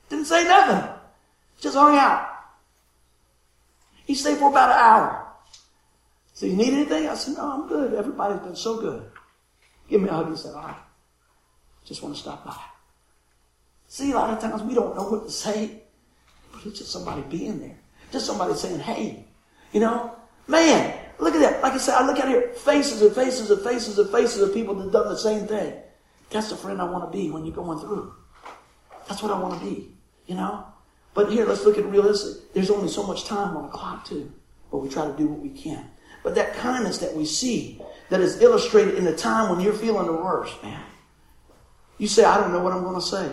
Didn't 0.09 0.27
say 0.27 0.45
nothing. 0.45 0.91
Just 1.61 1.77
hung 1.77 1.97
out. 1.97 2.29
He 4.05 4.15
stayed 4.15 4.37
for 4.37 4.51
about 4.51 4.71
an 4.71 4.77
hour. 4.77 5.27
So 6.35 6.47
you 6.47 6.57
need 6.57 6.75
anything? 6.75 7.09
I 7.09 7.15
said, 7.15 7.35
no, 7.35 7.51
I'm 7.51 7.69
good. 7.69 7.95
Everybody's 7.95 8.41
been 8.41 8.57
so 8.57 8.81
good. 8.81 9.11
Give 9.89 10.01
me 10.01 10.09
a 10.09 10.13
hug. 10.13 10.31
He 10.31 10.37
said, 10.37 10.55
all 10.55 10.63
right. 10.63 10.77
Just 11.85 12.03
want 12.03 12.15
to 12.15 12.21
stop 12.21 12.45
by. 12.45 12.57
See, 13.87 14.13
a 14.13 14.15
lot 14.15 14.31
of 14.31 14.41
times 14.41 14.63
we 14.63 14.75
don't 14.75 14.97
know 14.97 15.05
what 15.05 15.27
to 15.27 15.31
say, 15.31 15.83
but 16.53 16.65
it's 16.65 16.79
just 16.79 16.91
somebody 16.91 17.23
being 17.23 17.61
there. 17.61 17.77
Just 18.11 18.27
somebody 18.27 18.55
saying, 18.55 18.81
hey, 18.81 19.25
you 19.73 19.81
know, 19.81 20.15
man, 20.49 20.99
look 21.19 21.35
at 21.35 21.41
that. 21.41 21.63
Like 21.63 21.75
I 21.75 21.79
said, 21.79 21.95
I 21.95 22.07
look 22.07 22.19
out 22.19 22.29
here, 22.29 22.49
faces 22.53 23.03
and 23.03 23.15
faces 23.15 23.51
and 23.51 23.61
faces 23.61 23.99
and 23.99 24.11
faces 24.11 24.41
of 24.41 24.55
people 24.55 24.75
that 24.75 24.93
done 24.93 25.09
the 25.09 25.19
same 25.19 25.47
thing. 25.47 25.75
That's 26.31 26.49
the 26.49 26.57
friend 26.57 26.81
I 26.81 26.85
want 26.85 27.11
to 27.11 27.17
be 27.17 27.31
when 27.31 27.45
you're 27.45 27.55
going 27.55 27.79
through. 27.79 28.15
That's 29.07 29.23
what 29.23 29.31
I 29.31 29.39
want 29.39 29.61
to 29.61 29.65
be, 29.65 29.93
you 30.27 30.35
know? 30.35 30.65
But 31.13 31.31
here, 31.31 31.45
let's 31.47 31.65
look 31.65 31.79
at 31.79 31.85
realistic. 31.85 32.53
There's 32.55 32.71
only 32.71 32.89
so 32.89 33.05
much 33.05 33.25
time 33.25 33.57
on 33.57 33.65
the 33.65 33.69
clock, 33.69 34.05
too. 34.07 34.33
But 34.71 34.79
we 34.79 34.89
try 34.89 35.07
to 35.07 35.17
do 35.17 35.29
what 35.29 35.41
we 35.41 35.51
can. 35.51 35.89
But 36.25 36.35
that 36.35 36.55
kindness 36.55 36.99
that 36.99 37.15
we 37.15 37.27
see, 37.27 37.81
that 38.11 38.21
is 38.21 38.41
illustrated 38.41 38.95
in 38.95 39.05
the 39.05 39.17
time 39.17 39.51
when 39.51 39.61
you're 39.61 39.73
feeling 39.73 40.07
the 40.07 40.13
worst, 40.13 40.63
man. 40.63 40.83
You 41.99 42.09
say, 42.09 42.25
I 42.25 42.39
don't 42.39 42.53
know 42.53 42.61
what 42.61 42.73
I'm 42.73 42.83
going 42.83 42.97
to 42.97 43.01
say. 43.01 43.33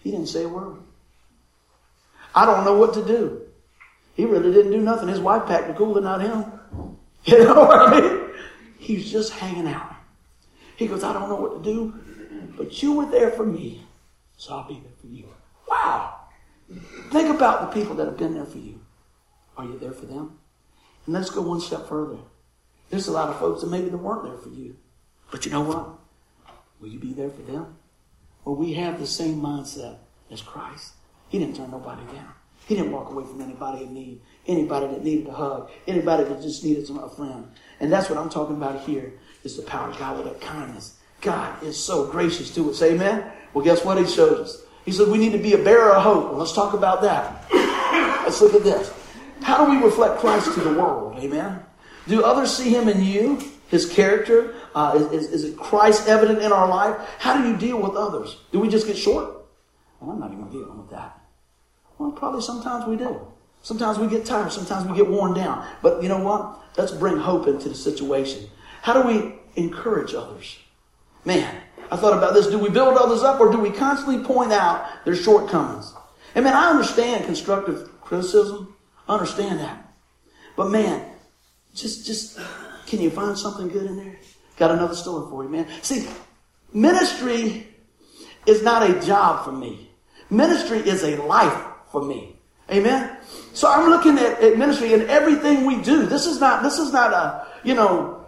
He 0.00 0.10
didn't 0.10 0.28
say 0.28 0.44
a 0.44 0.48
word. 0.48 0.78
I 2.34 2.46
don't 2.46 2.64
know 2.64 2.78
what 2.78 2.94
to 2.94 3.04
do. 3.04 3.42
He 4.14 4.24
really 4.24 4.52
didn't 4.52 4.72
do 4.72 4.80
nothing. 4.80 5.08
His 5.08 5.20
wife 5.20 5.46
packed 5.46 5.68
the 5.68 5.74
cooler, 5.74 6.00
not 6.00 6.20
him. 6.20 6.44
You 7.24 7.44
know 7.44 7.54
what 7.54 7.78
I 7.78 8.00
mean? 8.00 8.30
He 8.78 8.96
was 8.96 9.08
just 9.08 9.30
hanging 9.30 9.68
out. 9.68 9.94
He 10.74 10.88
goes, 10.88 11.04
I 11.04 11.12
don't 11.12 11.28
know 11.28 11.36
what 11.36 11.62
to 11.62 11.70
do, 11.72 11.94
but 12.56 12.82
you 12.82 12.94
were 12.94 13.06
there 13.06 13.30
for 13.30 13.46
me, 13.46 13.86
so 14.36 14.56
I'll 14.56 14.66
be 14.66 14.74
there 14.74 14.90
for 15.00 15.06
you. 15.06 15.28
Wow. 15.68 16.16
Think 17.12 17.32
about 17.32 17.60
the 17.60 17.80
people 17.80 17.94
that 17.94 18.06
have 18.06 18.16
been 18.16 18.34
there 18.34 18.44
for 18.44 18.58
you. 18.58 18.80
Are 19.56 19.64
you 19.64 19.78
there 19.78 19.92
for 19.92 20.06
them? 20.06 20.40
And 21.06 21.14
let's 21.14 21.30
go 21.30 21.42
one 21.42 21.60
step 21.60 21.86
further. 21.86 22.18
There's 22.92 23.08
a 23.08 23.12
lot 23.12 23.30
of 23.30 23.38
folks 23.38 23.62
that 23.62 23.70
maybe 23.70 23.88
they 23.88 23.96
weren't 23.96 24.24
there 24.24 24.36
for 24.36 24.50
you. 24.50 24.76
But 25.30 25.46
you 25.46 25.50
know 25.50 25.62
what? 25.62 25.98
Will 26.78 26.88
you 26.88 26.98
be 26.98 27.14
there 27.14 27.30
for 27.30 27.40
them? 27.40 27.78
Or 28.44 28.54
we 28.54 28.74
have 28.74 29.00
the 29.00 29.06
same 29.06 29.40
mindset 29.40 29.96
as 30.30 30.42
Christ. 30.42 30.92
He 31.30 31.38
didn't 31.38 31.56
turn 31.56 31.70
nobody 31.70 32.04
down. 32.12 32.34
He 32.66 32.74
didn't 32.74 32.92
walk 32.92 33.10
away 33.10 33.24
from 33.24 33.40
anybody 33.40 33.84
in 33.84 33.94
need, 33.94 34.20
anybody 34.46 34.88
that 34.88 35.02
needed 35.02 35.26
a 35.26 35.32
hug, 35.32 35.70
anybody 35.86 36.24
that 36.24 36.42
just 36.42 36.62
needed 36.64 36.86
some, 36.86 36.98
a 36.98 37.08
friend. 37.08 37.50
And 37.80 37.90
that's 37.90 38.10
what 38.10 38.18
I'm 38.18 38.28
talking 38.28 38.56
about 38.56 38.82
here 38.82 39.14
is 39.42 39.56
the 39.56 39.62
power 39.62 39.88
of 39.88 39.98
God 39.98 40.18
with 40.18 40.26
that 40.26 40.42
kindness. 40.42 40.98
God 41.22 41.62
is 41.62 41.82
so 41.82 42.06
gracious 42.08 42.54
to 42.56 42.70
us. 42.70 42.82
Amen? 42.82 43.24
Well, 43.54 43.64
guess 43.64 43.86
what 43.86 43.96
he 43.96 44.04
shows 44.04 44.38
us? 44.38 44.62
He 44.84 44.92
said 44.92 45.08
we 45.08 45.16
need 45.16 45.32
to 45.32 45.38
be 45.38 45.54
a 45.54 45.64
bearer 45.64 45.92
of 45.92 46.02
hope. 46.02 46.28
Well, 46.28 46.40
let's 46.40 46.52
talk 46.52 46.74
about 46.74 47.00
that. 47.00 47.50
Let's 48.22 48.40
look 48.42 48.54
at 48.54 48.64
this. 48.64 48.92
How 49.40 49.64
do 49.64 49.72
we 49.72 49.82
reflect 49.82 50.20
Christ 50.20 50.52
to 50.54 50.60
the 50.60 50.74
world? 50.74 51.18
Amen? 51.18 51.60
Do 52.08 52.24
others 52.24 52.54
see 52.54 52.70
him 52.70 52.88
in 52.88 53.02
you? 53.02 53.42
His 53.68 53.86
character? 53.86 54.54
Uh, 54.74 55.08
is, 55.12 55.24
is, 55.32 55.44
is 55.44 55.56
Christ 55.56 56.08
evident 56.08 56.40
in 56.42 56.52
our 56.52 56.68
life? 56.68 56.96
How 57.18 57.40
do 57.40 57.48
you 57.48 57.56
deal 57.56 57.80
with 57.80 57.94
others? 57.94 58.38
Do 58.50 58.60
we 58.60 58.68
just 58.68 58.86
get 58.86 58.96
short? 58.96 59.46
Well, 60.00 60.10
I'm 60.10 60.20
not 60.20 60.32
even 60.32 60.48
dealing 60.50 60.76
with 60.78 60.90
that. 60.90 61.20
Well, 61.98 62.12
probably 62.12 62.42
sometimes 62.42 62.86
we 62.86 62.96
do. 62.96 63.20
Sometimes 63.62 63.98
we 63.98 64.08
get 64.08 64.26
tired. 64.26 64.52
Sometimes 64.52 64.88
we 64.88 64.96
get 64.96 65.08
worn 65.08 65.34
down. 65.34 65.66
But 65.82 66.02
you 66.02 66.08
know 66.08 66.18
what? 66.18 66.58
Let's 66.76 66.92
bring 66.92 67.16
hope 67.16 67.46
into 67.46 67.68
the 67.68 67.74
situation. 67.74 68.48
How 68.82 69.00
do 69.00 69.06
we 69.06 69.34
encourage 69.54 70.14
others? 70.14 70.58
Man, 71.24 71.62
I 71.90 71.96
thought 71.96 72.16
about 72.16 72.34
this. 72.34 72.48
Do 72.48 72.58
we 72.58 72.70
build 72.70 72.98
others 72.98 73.22
up 73.22 73.40
or 73.40 73.52
do 73.52 73.58
we 73.58 73.70
constantly 73.70 74.24
point 74.24 74.52
out 74.52 75.04
their 75.04 75.14
shortcomings? 75.14 75.94
And 76.34 76.44
man, 76.44 76.54
I 76.54 76.70
understand 76.70 77.24
constructive 77.24 78.00
criticism. 78.00 78.74
I 79.08 79.14
understand 79.14 79.60
that. 79.60 79.94
But 80.56 80.70
man, 80.70 81.11
just, 81.74 82.06
just, 82.06 82.38
can 82.86 83.00
you 83.00 83.10
find 83.10 83.36
something 83.36 83.68
good 83.68 83.86
in 83.86 83.96
there? 83.96 84.16
Got 84.56 84.72
another 84.72 84.94
story 84.94 85.28
for 85.30 85.42
you, 85.42 85.48
man. 85.48 85.66
See, 85.82 86.06
ministry 86.72 87.66
is 88.46 88.62
not 88.62 88.88
a 88.88 89.00
job 89.00 89.44
for 89.44 89.52
me. 89.52 89.90
Ministry 90.30 90.78
is 90.78 91.02
a 91.02 91.16
life 91.22 91.64
for 91.90 92.02
me. 92.02 92.36
Amen. 92.70 93.16
So 93.52 93.70
I'm 93.70 93.90
looking 93.90 94.18
at, 94.18 94.40
at 94.40 94.56
ministry 94.56 94.94
and 94.94 95.02
everything 95.04 95.66
we 95.66 95.80
do. 95.82 96.06
This 96.06 96.26
is 96.26 96.40
not 96.40 96.62
this 96.62 96.78
is 96.78 96.92
not 96.92 97.12
a 97.12 97.46
you 97.64 97.74
know 97.74 98.24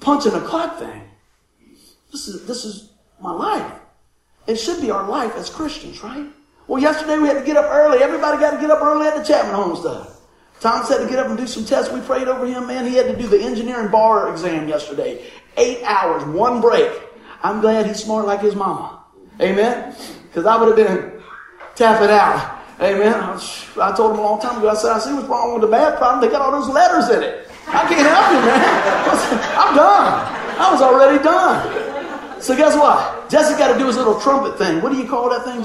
punching 0.00 0.34
a 0.34 0.40
clock 0.40 0.78
thing. 0.78 1.02
This 2.10 2.26
is 2.26 2.46
this 2.46 2.64
is 2.64 2.92
my 3.20 3.32
life. 3.32 3.72
It 4.46 4.56
should 4.56 4.80
be 4.80 4.90
our 4.90 5.08
life 5.08 5.34
as 5.36 5.50
Christians, 5.50 6.02
right? 6.02 6.26
Well, 6.66 6.82
yesterday 6.82 7.18
we 7.18 7.28
had 7.28 7.38
to 7.38 7.44
get 7.44 7.56
up 7.56 7.66
early. 7.66 8.02
Everybody 8.02 8.38
got 8.38 8.52
to 8.52 8.60
get 8.60 8.70
up 8.70 8.82
early 8.82 9.06
at 9.06 9.16
the 9.16 9.22
Chapman 9.22 9.54
Home 9.54 9.76
homestead. 9.76 10.15
Tom 10.60 10.84
said 10.84 10.98
to 10.98 11.08
get 11.08 11.18
up 11.18 11.28
and 11.28 11.36
do 11.36 11.46
some 11.46 11.64
tests. 11.64 11.92
We 11.92 12.00
prayed 12.00 12.28
over 12.28 12.46
him, 12.46 12.66
man. 12.66 12.86
He 12.86 12.94
had 12.94 13.06
to 13.06 13.16
do 13.16 13.26
the 13.26 13.40
engineering 13.40 13.90
bar 13.90 14.30
exam 14.30 14.68
yesterday. 14.68 15.24
Eight 15.56 15.82
hours, 15.84 16.24
one 16.24 16.60
break. 16.60 16.90
I'm 17.42 17.60
glad 17.60 17.86
he's 17.86 18.02
smart 18.02 18.26
like 18.26 18.40
his 18.40 18.54
mama. 18.54 19.04
Amen? 19.40 19.94
Because 20.28 20.46
I 20.46 20.56
would 20.56 20.76
have 20.76 20.88
been 20.88 21.22
tapping 21.74 22.10
out. 22.10 22.54
Amen. 22.80 23.14
I 23.14 23.94
told 23.96 24.12
him 24.12 24.18
a 24.18 24.22
long 24.22 24.40
time 24.40 24.58
ago, 24.58 24.68
I 24.68 24.74
said, 24.74 24.92
I 24.92 24.98
see 24.98 25.12
what's 25.12 25.28
wrong 25.28 25.54
with 25.54 25.62
the 25.62 25.68
bad 25.68 25.96
problem. 25.98 26.20
They 26.20 26.30
got 26.30 26.42
all 26.42 26.52
those 26.52 26.68
letters 26.68 27.08
in 27.08 27.22
it. 27.22 27.48
I 27.68 27.86
can't 27.88 28.06
help 28.06 28.32
you, 28.32 28.40
man. 28.46 28.62
I'm 29.58 29.74
done. 29.74 30.36
I 30.58 30.72
was 30.72 30.82
already 30.82 31.22
done. 31.22 32.40
So 32.40 32.54
guess 32.56 32.76
what? 32.76 33.30
Jesse 33.30 33.58
got 33.58 33.72
to 33.72 33.78
do 33.78 33.86
his 33.86 33.96
little 33.96 34.20
trumpet 34.20 34.58
thing. 34.58 34.80
What 34.82 34.92
do 34.92 34.98
you 34.98 35.08
call 35.08 35.30
that 35.30 35.44
thing? 35.44 35.62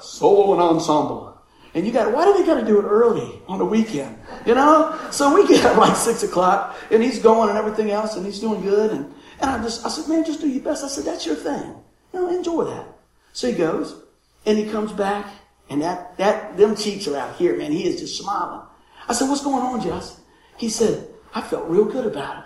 Solo 0.00 0.52
and 0.52 0.62
ensemble. 0.62 1.27
And 1.74 1.86
you 1.86 1.92
got, 1.92 2.12
why 2.12 2.24
do 2.24 2.32
they 2.34 2.46
got 2.46 2.60
to 2.60 2.66
do 2.66 2.78
it 2.80 2.84
early 2.84 3.40
on 3.46 3.58
the 3.58 3.64
weekend? 3.64 4.18
You 4.46 4.54
know? 4.54 4.98
So 5.10 5.34
we 5.34 5.46
get 5.46 5.64
up 5.64 5.76
like 5.78 5.96
six 5.96 6.22
o'clock 6.22 6.76
and 6.90 7.02
he's 7.02 7.18
going 7.18 7.50
and 7.50 7.58
everything 7.58 7.90
else 7.90 8.16
and 8.16 8.24
he's 8.24 8.40
doing 8.40 8.62
good. 8.62 8.90
And, 8.90 9.14
and 9.40 9.50
I 9.50 9.62
just, 9.62 9.84
I 9.84 9.88
said, 9.88 10.08
man, 10.08 10.24
just 10.24 10.40
do 10.40 10.48
your 10.48 10.62
best. 10.62 10.84
I 10.84 10.88
said, 10.88 11.04
that's 11.04 11.26
your 11.26 11.36
thing. 11.36 11.74
You 12.12 12.20
know, 12.20 12.28
enjoy 12.28 12.64
that. 12.64 12.86
So 13.32 13.48
he 13.48 13.54
goes 13.54 14.02
and 14.46 14.56
he 14.56 14.68
comes 14.68 14.92
back 14.92 15.26
and 15.70 15.82
that, 15.82 16.16
that, 16.16 16.56
them 16.56 16.74
cheeks 16.74 17.06
are 17.06 17.16
out 17.16 17.36
here, 17.36 17.56
man. 17.56 17.72
He 17.72 17.86
is 17.86 18.00
just 18.00 18.18
smiling. 18.18 18.66
I 19.08 19.12
said, 19.12 19.28
what's 19.28 19.44
going 19.44 19.62
on, 19.62 19.82
Jess? 19.82 20.20
He 20.56 20.68
said, 20.68 21.08
I 21.34 21.42
felt 21.42 21.68
real 21.68 21.84
good 21.84 22.06
about 22.06 22.38
it. 22.38 22.44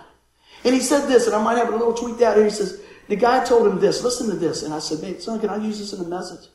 And 0.65 0.75
he 0.75 0.81
said 0.81 1.07
this, 1.07 1.27
and 1.27 1.35
I 1.35 1.43
might 1.43 1.59
have 1.59 1.73
a 1.73 1.77
little 1.77 1.95
tweaked 1.95 2.23
out 2.23 2.37
here. 2.37 2.45
He 2.45 2.51
says, 2.51 2.81
the 3.09 3.17
guy 3.17 3.45
told 3.45 3.67
him 3.67 3.81
this, 3.81 4.03
listen 4.03 4.29
to 4.31 4.37
this. 4.37 4.63
And 4.63 4.73
I 4.73 4.79
said, 4.79 5.03
hey, 5.03 5.19
son, 5.19 5.41
can 5.41 5.51
I 5.51 5.57
use 5.57 5.79
this 5.79 5.93
in 5.93 6.05
a 6.05 6.09
message? 6.09 6.49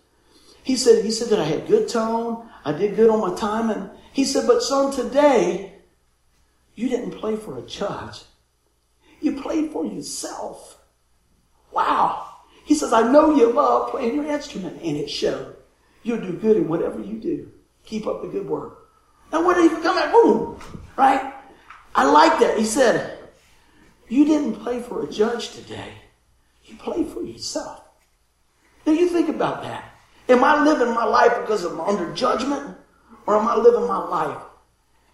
He 0.68 0.76
said, 0.76 1.06
he 1.06 1.12
said 1.12 1.30
that 1.30 1.40
I 1.40 1.46
had 1.46 1.66
good 1.66 1.88
tone. 1.88 2.46
I 2.66 2.74
did 2.74 2.98
good 2.98 3.10
on 3.10 3.22
my 3.22 3.34
time. 3.38 3.70
And 3.70 3.90
he 4.12 4.26
said, 4.26 4.46
but 4.46 4.62
son, 4.62 4.92
today, 4.92 5.72
you 6.76 6.90
didn't 6.90 7.12
play 7.12 7.38
for 7.38 7.58
a 7.58 7.62
judge. 7.62 8.24
You 9.22 9.42
played 9.42 9.72
for 9.72 9.86
yourself. 9.86 10.78
Wow. 11.72 12.28
He 12.66 12.76
says, 12.76 12.92
I 12.92 13.10
know 13.10 13.34
you 13.34 13.50
love 13.54 13.92
playing 13.92 14.16
your 14.16 14.26
instrument. 14.26 14.82
And 14.84 14.98
it 14.98 15.10
showed. 15.10 15.56
You'll 16.04 16.20
do 16.20 16.34
good 16.34 16.58
in 16.58 16.68
whatever 16.68 17.00
you 17.00 17.14
do. 17.14 17.50
Keep 17.86 18.06
up 18.06 18.22
the 18.22 18.28
good 18.28 18.46
work. 18.46 18.90
Now, 19.32 19.48
where 19.48 19.56
did 19.56 19.72
he 19.72 19.82
come 19.82 19.98
at? 19.98 20.12
Boom. 20.12 20.60
Right? 20.98 21.34
I 21.96 22.12
like 22.12 22.42
that. 22.42 22.58
He 22.58 22.66
said, 22.66 23.20
You 24.10 24.26
didn't 24.26 24.56
play 24.56 24.82
for 24.82 25.06
a 25.06 25.10
judge 25.10 25.52
today. 25.52 25.94
You 26.66 26.76
played 26.76 27.08
for 27.08 27.24
yourself. 27.24 27.84
Now, 28.86 28.92
you 28.92 29.08
think 29.08 29.30
about 29.30 29.64
that. 29.64 29.94
Am 30.30 30.44
I 30.44 30.64
living 30.64 30.94
my 30.94 31.06
life 31.06 31.34
because 31.42 31.64
I'm 31.64 31.80
under 31.80 32.14
judgment? 32.14 32.76
Or 33.26 33.38
am 33.38 33.48
I 33.48 33.56
living 33.56 33.88
my 33.88 33.98
life 33.98 34.38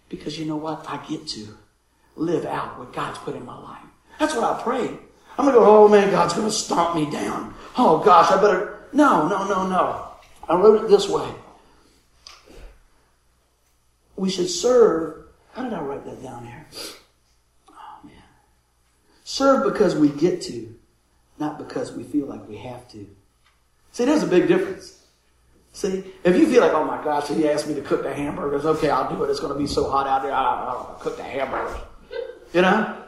because 0.08 0.38
you 0.38 0.44
know 0.44 0.56
what? 0.56 0.84
I 0.88 1.04
get 1.08 1.26
to 1.28 1.48
live 2.16 2.44
out 2.46 2.78
what 2.78 2.92
God's 2.92 3.18
put 3.18 3.34
in 3.34 3.44
my 3.44 3.58
life. 3.58 3.82
That's 4.18 4.34
what 4.34 4.44
I 4.44 4.62
pray. 4.62 4.86
I'm 5.36 5.44
going 5.44 5.54
to 5.54 5.60
go, 5.60 5.84
oh 5.84 5.88
man, 5.88 6.10
God's 6.10 6.34
going 6.34 6.46
to 6.46 6.52
stomp 6.52 6.94
me 6.94 7.10
down. 7.10 7.54
Oh 7.76 7.98
gosh, 7.98 8.30
I 8.30 8.40
better. 8.40 8.78
No, 8.92 9.26
no, 9.26 9.46
no, 9.48 9.66
no. 9.66 10.08
I 10.48 10.54
wrote 10.54 10.84
it 10.84 10.88
this 10.88 11.08
way. 11.08 11.28
We 14.16 14.30
should 14.30 14.48
serve. 14.48 15.26
How 15.52 15.64
did 15.64 15.72
I 15.72 15.80
write 15.80 16.04
that 16.04 16.22
down 16.22 16.46
here? 16.46 16.66
Oh, 17.70 17.98
man. 18.04 18.22
Serve 19.24 19.64
because 19.64 19.96
we 19.96 20.08
get 20.08 20.42
to, 20.42 20.74
not 21.38 21.58
because 21.58 21.92
we 21.92 22.04
feel 22.04 22.26
like 22.26 22.48
we 22.48 22.58
have 22.58 22.88
to. 22.92 23.08
See, 23.90 24.04
there's 24.04 24.22
a 24.22 24.28
big 24.28 24.46
difference. 24.46 25.03
See, 25.74 26.04
if 26.22 26.36
you 26.36 26.46
feel 26.46 26.60
like, 26.60 26.72
oh 26.72 26.84
my 26.84 27.02
gosh, 27.02 27.26
he 27.26 27.48
asked 27.48 27.66
me 27.66 27.74
to 27.74 27.80
cook 27.80 28.04
the 28.04 28.14
hamburgers, 28.14 28.64
okay, 28.64 28.90
I'll 28.90 29.12
do 29.12 29.24
it. 29.24 29.30
It's 29.30 29.40
going 29.40 29.52
to 29.52 29.58
be 29.58 29.66
so 29.66 29.90
hot 29.90 30.06
out 30.06 30.22
there, 30.22 30.32
I'll, 30.32 30.68
I'll 30.68 30.98
cook 31.00 31.16
the 31.16 31.24
hamburgers. 31.24 31.76
You 32.52 32.62
know? 32.62 33.02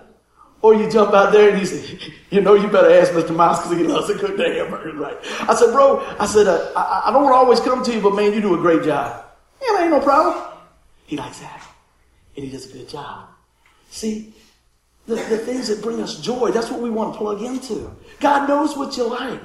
Or 0.63 0.75
you 0.75 0.91
jump 0.91 1.15
out 1.15 1.33
there 1.33 1.51
and 1.51 1.61
you 1.61 1.65
say, 1.65 1.97
you 2.31 2.41
know, 2.41 2.55
you 2.55 2.67
better 2.67 2.91
ask 2.91 3.13
Mr. 3.13 3.35
Mouse 3.35 3.63
because 3.63 3.79
he 3.79 3.85
loves 3.85 4.09
to 4.09 4.19
cook 4.19 4.37
the 4.37 4.53
hamburgers, 4.53 4.97
right? 4.97 5.17
I 5.49 5.55
said, 5.55 5.71
bro, 5.71 6.05
I 6.19 6.27
said, 6.27 6.49
uh, 6.49 6.73
I, 6.75 7.05
I 7.07 7.13
don't 7.13 7.23
want 7.23 7.35
to 7.35 7.37
always 7.37 7.61
come 7.61 7.85
to 7.85 7.95
you, 7.95 8.01
but 8.01 8.17
man, 8.17 8.33
you 8.33 8.41
do 8.41 8.55
a 8.55 8.59
great 8.59 8.83
job. 8.83 9.25
Yeah, 9.63 9.83
ain't 9.83 9.91
no 9.91 10.01
problem. 10.01 10.45
He 11.07 11.17
likes 11.17 11.39
that. 11.39 11.63
And 12.35 12.45
he 12.45 12.51
does 12.51 12.69
a 12.69 12.73
good 12.73 12.89
job. 12.89 13.29
See, 13.91 14.35
the, 15.07 15.15
the 15.15 15.39
things 15.39 15.69
that 15.69 15.83
bring 15.83 16.03
us 16.03 16.21
joy, 16.21 16.51
that's 16.51 16.69
what 16.69 16.81
we 16.81 16.91
want 16.91 17.15
to 17.15 17.19
plug 17.19 17.43
into. 17.43 17.95
God 18.19 18.49
knows 18.49 18.77
what 18.77 18.97
you 18.97 19.09
like. 19.09 19.43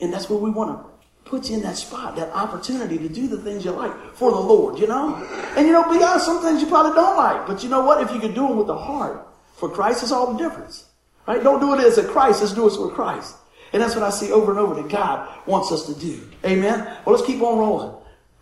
And 0.00 0.10
that's 0.10 0.30
what 0.30 0.40
we 0.40 0.48
want 0.48 0.78
to 0.78 0.89
put 1.30 1.48
you 1.48 1.56
in 1.56 1.62
that 1.62 1.76
spot, 1.76 2.16
that 2.16 2.30
opportunity 2.32 2.98
to 2.98 3.08
do 3.08 3.28
the 3.28 3.38
things 3.38 3.64
you 3.64 3.70
like 3.70 3.94
for 4.14 4.32
the 4.32 4.38
Lord, 4.38 4.78
you 4.78 4.88
know? 4.88 5.14
And 5.56 5.66
you 5.66 5.72
know, 5.72 5.84
be 5.84 6.02
honest, 6.02 6.26
some 6.26 6.42
things 6.42 6.60
you 6.60 6.66
probably 6.66 6.92
don't 6.92 7.16
like. 7.16 7.46
But 7.46 7.62
you 7.62 7.70
know 7.70 7.84
what? 7.84 8.02
If 8.02 8.12
you 8.12 8.18
can 8.18 8.34
do 8.34 8.48
them 8.48 8.56
with 8.56 8.66
the 8.66 8.76
heart, 8.76 9.28
for 9.54 9.68
Christ 9.68 10.02
is 10.02 10.10
all 10.10 10.32
the 10.32 10.38
difference. 10.38 10.86
Right? 11.28 11.42
Don't 11.42 11.60
do 11.60 11.72
it 11.74 11.80
as 11.80 11.98
a 11.98 12.04
Christ, 12.04 12.40
let's 12.40 12.52
do 12.52 12.66
it 12.66 12.72
for 12.72 12.90
Christ. 12.90 13.36
And 13.72 13.80
that's 13.80 13.94
what 13.94 14.02
I 14.02 14.10
see 14.10 14.32
over 14.32 14.50
and 14.50 14.58
over 14.58 14.74
that 14.74 14.90
God 14.90 15.28
wants 15.46 15.70
us 15.70 15.86
to 15.86 15.94
do. 15.94 16.28
Amen? 16.44 16.80
Well, 17.04 17.14
let's 17.14 17.24
keep 17.24 17.40
on 17.40 17.58
rolling. 17.58 17.94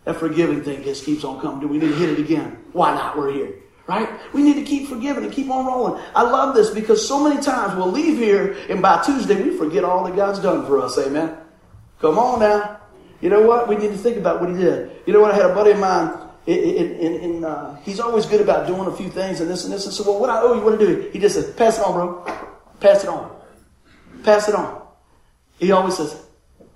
That 0.05 0.15
forgiving 0.15 0.63
thing 0.63 0.83
just 0.83 1.05
keeps 1.05 1.23
on 1.23 1.39
coming. 1.39 1.59
Do 1.59 1.67
we 1.67 1.77
need 1.77 1.89
to 1.89 1.95
hit 1.95 2.09
it 2.09 2.19
again? 2.19 2.57
Why 2.73 2.95
not? 2.95 3.15
We're 3.15 3.31
here. 3.31 3.53
Right? 3.85 4.09
We 4.33 4.41
need 4.41 4.55
to 4.55 4.63
keep 4.63 4.87
forgiving 4.87 5.23
and 5.23 5.31
keep 5.33 5.49
on 5.49 5.65
rolling. 5.67 6.01
I 6.15 6.23
love 6.23 6.55
this 6.55 6.71
because 6.71 7.07
so 7.07 7.23
many 7.23 7.41
times 7.41 7.75
we'll 7.75 7.91
leave 7.91 8.17
here 8.17 8.55
and 8.69 8.81
by 8.81 9.03
Tuesday 9.03 9.41
we 9.41 9.55
forget 9.55 9.83
all 9.83 10.03
that 10.05 10.15
God's 10.15 10.39
done 10.39 10.65
for 10.65 10.79
us. 10.79 10.97
Amen? 10.97 11.37
Come 11.99 12.17
on 12.17 12.39
now. 12.39 12.78
You 13.21 13.29
know 13.29 13.41
what? 13.41 13.67
We 13.67 13.75
need 13.75 13.91
to 13.91 13.97
think 13.97 14.17
about 14.17 14.39
what 14.41 14.49
he 14.49 14.55
did. 14.55 14.91
You 15.05 15.13
know 15.13 15.21
what? 15.21 15.31
I 15.31 15.35
had 15.35 15.51
a 15.51 15.53
buddy 15.53 15.71
of 15.71 15.79
mine, 15.79 16.17
and, 16.47 17.45
uh, 17.45 17.75
he's 17.83 17.99
always 17.99 18.25
good 18.25 18.41
about 18.41 18.67
doing 18.67 18.87
a 18.87 18.95
few 18.95 19.09
things 19.09 19.41
and 19.41 19.49
this 19.49 19.65
and 19.65 19.73
this. 19.73 19.85
And 19.85 19.93
so, 19.93 20.03
well, 20.03 20.19
what 20.19 20.29
I 20.29 20.41
owe 20.41 20.53
you, 20.53 20.61
what 20.61 20.77
to 20.79 20.85
do? 20.85 21.09
He 21.11 21.19
just 21.19 21.35
says, 21.35 21.53
pass 21.53 21.77
it 21.77 21.85
on, 21.85 21.93
bro. 21.93 22.25
Pass 22.79 23.03
it 23.03 23.09
on. 23.09 23.35
Pass 24.23 24.47
it 24.47 24.55
on. 24.55 24.81
He 25.59 25.71
always 25.71 25.97
says, 25.97 26.25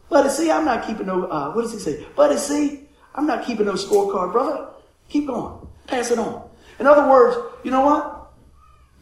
buddy, 0.10 0.30
see, 0.30 0.52
I'm 0.52 0.66
not 0.66 0.86
keeping 0.86 1.06
no, 1.06 1.26
uh, 1.26 1.54
what 1.54 1.62
does 1.62 1.72
he 1.72 1.80
say? 1.80 2.06
Buddy, 2.16 2.38
see, 2.38 2.88
I'm 3.16 3.26
not 3.26 3.46
keeping 3.46 3.66
no 3.66 3.74
scorecard, 3.74 4.32
brother. 4.34 4.68
Keep 5.08 5.28
going. 5.28 5.68
Pass 5.88 6.12
it 6.12 6.20
on. 6.20 6.50
In 6.80 6.88
other 6.88 7.10
words, 7.10 7.38
you 7.64 7.72
know 7.72 7.82
what? 7.82 8.32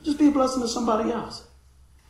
Just 0.04 0.20
be 0.20 0.28
a 0.28 0.32
blessing 0.32 0.62
to 0.62 0.68
somebody 0.68 1.12
else. 1.12 1.48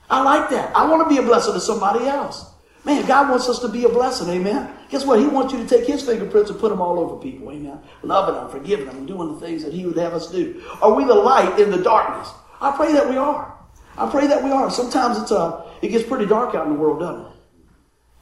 I 0.09 0.21
like 0.23 0.49
that. 0.49 0.75
I 0.75 0.89
want 0.89 1.07
to 1.07 1.09
be 1.13 1.21
a 1.21 1.25
blessing 1.25 1.53
to 1.53 1.61
somebody 1.61 2.05
else. 2.05 2.50
Man, 2.83 3.05
God 3.05 3.29
wants 3.29 3.47
us 3.47 3.59
to 3.59 3.67
be 3.67 3.83
a 3.85 3.89
blessing, 3.89 4.27
amen. 4.29 4.73
Guess 4.89 5.05
what? 5.05 5.19
He 5.19 5.27
wants 5.27 5.53
you 5.53 5.59
to 5.59 5.67
take 5.67 5.85
his 5.85 6.03
fingerprints 6.03 6.49
and 6.49 6.59
put 6.59 6.69
them 6.69 6.81
all 6.81 6.99
over 6.99 7.21
people, 7.21 7.51
amen. 7.51 7.79
Loving 8.01 8.35
them, 8.35 8.49
forgiving 8.49 8.87
them, 8.87 9.05
doing 9.05 9.33
the 9.33 9.39
things 9.39 9.63
that 9.63 9.71
he 9.71 9.85
would 9.85 9.97
have 9.97 10.13
us 10.13 10.31
do. 10.31 10.63
Are 10.81 10.93
we 10.93 11.05
the 11.05 11.13
light 11.13 11.59
in 11.59 11.69
the 11.69 11.77
darkness? 11.77 12.29
I 12.59 12.75
pray 12.75 12.91
that 12.93 13.07
we 13.07 13.17
are. 13.17 13.55
I 13.97 14.09
pray 14.09 14.25
that 14.27 14.43
we 14.43 14.51
are. 14.51 14.71
Sometimes 14.71 15.19
it's 15.19 15.31
uh, 15.31 15.69
it 15.81 15.89
gets 15.89 16.07
pretty 16.07 16.25
dark 16.25 16.55
out 16.55 16.65
in 16.65 16.73
the 16.73 16.79
world, 16.79 16.99
doesn't 16.99 17.25
it? 17.25 17.31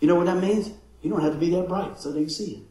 You 0.02 0.08
know 0.08 0.15
what 0.15 0.26
that 0.26 0.41
means? 0.41 0.72
You 1.02 1.10
don't 1.10 1.22
have 1.22 1.34
to 1.34 1.39
be 1.39 1.50
that 1.52 1.67
bright 1.67 2.00
so 2.00 2.12
they 2.12 2.22
can 2.22 2.30
see 2.30 2.65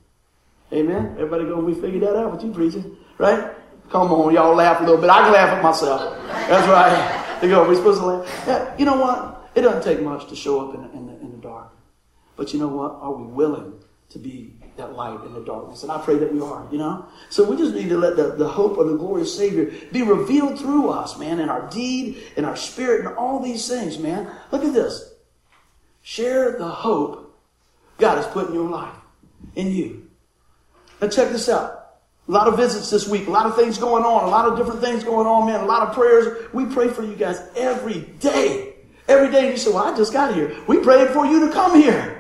it. 0.71 0.77
Amen. 0.77 1.13
Everybody 1.13 1.45
go, 1.45 1.61
we 1.61 1.75
figured 1.75 2.03
that 2.03 2.17
out 2.17 2.33
with 2.33 2.45
you 2.45 2.53
preaching, 2.53 2.97
right? 3.17 3.53
Come 3.91 4.13
on, 4.13 4.35
y'all 4.35 4.55
laugh 4.55 4.81
a 4.81 4.85
little 4.85 5.01
bit. 5.01 5.09
I 5.09 5.23
can 5.23 5.33
laugh 5.33 5.49
at 5.51 5.63
myself. 5.63 6.01
That's 6.27 6.69
right. 6.69 7.25
They 7.39 7.49
go, 7.49 7.69
we 7.69 7.77
supposed 7.77 8.01
to 8.01 8.07
laugh. 8.07 8.45
Yeah, 8.49 8.77
you 8.77 8.85
know 8.85 9.01
what? 9.01 9.49
It 9.55 9.61
doesn't 9.61 9.85
take 9.85 10.03
much 10.03 10.29
to 10.29 10.35
show 10.35 10.69
up 10.69 10.75
in 10.75 10.83
in 10.91 11.07
the. 11.07 11.18
But 12.39 12.55
you 12.55 12.61
know 12.61 12.69
what? 12.69 12.93
Are 13.01 13.13
we 13.13 13.27
willing 13.27 13.75
to 14.11 14.19
be 14.19 14.55
that 14.77 14.95
light 14.95 15.23
in 15.27 15.35
the 15.35 15.41
darkness? 15.41 15.83
And 15.83 15.91
I 15.91 15.99
pray 15.99 16.17
that 16.19 16.33
we 16.33 16.41
are, 16.41 16.67
you 16.71 16.79
know? 16.79 17.05
So 17.31 17.43
we 17.43 17.57
just 17.57 17.75
need 17.75 17.89
to 17.89 17.99
let 17.99 18.17
the, 18.17 18.37
the 18.37 18.49
hope 18.49 18.79
of 18.79 18.87
the 18.87 18.97
glorious 18.97 19.37
Savior 19.37 19.73
be 19.91 20.03
revealed 20.03 20.57
through 20.57 20.89
us, 20.89 21.19
man, 21.19 21.41
in 21.41 21.49
our 21.49 21.69
deed, 21.69 22.23
in 22.37 22.45
our 22.45 22.55
spirit, 22.55 23.05
and 23.05 23.17
all 23.17 23.43
these 23.43 23.69
things, 23.69 23.99
man. 23.99 24.31
Look 24.53 24.65
at 24.65 24.73
this. 24.73 25.15
Share 26.03 26.57
the 26.57 26.69
hope 26.69 27.37
God 27.99 28.17
has 28.17 28.27
put 28.29 28.47
in 28.47 28.55
your 28.55 28.71
life, 28.71 28.95
in 29.57 29.73
you. 29.73 30.09
Now 31.03 31.09
check 31.09 31.31
this 31.31 31.49
out. 31.49 31.75
A 32.29 32.31
lot 32.31 32.47
of 32.47 32.57
visits 32.57 32.89
this 32.89 33.09
week, 33.09 33.27
a 33.27 33.31
lot 33.31 33.47
of 33.47 33.57
things 33.57 33.79
going 33.79 34.05
on, 34.05 34.25
a 34.25 34.29
lot 34.29 34.47
of 34.47 34.57
different 34.57 34.81
things 34.81 35.03
going 35.03 35.27
on, 35.27 35.47
man, 35.47 35.61
a 35.61 35.67
lot 35.67 35.89
of 35.89 35.93
prayers. 35.93 36.47
We 36.53 36.67
pray 36.67 36.87
for 36.87 37.03
you 37.03 37.17
guys 37.17 37.41
every 37.57 38.03
day. 38.21 38.75
Every 39.09 39.33
day 39.33 39.51
you 39.51 39.57
say, 39.57 39.71
Well, 39.71 39.93
I 39.93 39.97
just 39.97 40.13
got 40.13 40.35
here. 40.35 40.55
We 40.69 40.79
prayed 40.79 41.09
for 41.09 41.27
you 41.27 41.49
to 41.49 41.53
come 41.53 41.81
here. 41.83 42.18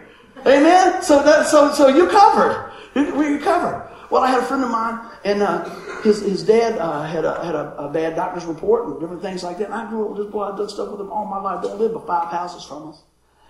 Amen. 0.48 1.02
So 1.02 1.22
that 1.22 1.46
so 1.46 1.72
so 1.72 1.88
you 1.88 2.08
covered. 2.08 2.72
We 2.94 3.38
covered. 3.38 3.88
Well, 4.10 4.22
I 4.22 4.30
had 4.30 4.42
a 4.42 4.46
friend 4.46 4.64
of 4.64 4.70
mine, 4.70 4.98
and 5.24 5.42
uh, 5.42 5.68
his 6.00 6.22
his 6.22 6.42
dad 6.42 6.78
uh, 6.78 7.02
had 7.02 7.24
a 7.24 7.44
had 7.44 7.54
a, 7.54 7.76
a, 7.76 7.92
bad 7.92 8.16
doctor's 8.16 8.46
report 8.46 8.86
and 8.86 8.98
different 8.98 9.20
things 9.20 9.42
like 9.42 9.58
that. 9.58 9.66
And 9.66 9.74
I 9.74 9.88
grew 9.90 10.04
up 10.04 10.16
with 10.16 10.24
this 10.24 10.32
boy. 10.32 10.44
I've 10.44 10.56
done 10.56 10.68
stuff 10.68 10.90
with 10.90 11.00
him 11.00 11.12
all 11.12 11.26
my 11.26 11.40
life. 11.40 11.62
Don't 11.62 11.78
live 11.78 11.92
but 11.92 12.06
five 12.06 12.28
houses 12.32 12.64
from 12.64 12.88
us, 12.88 13.02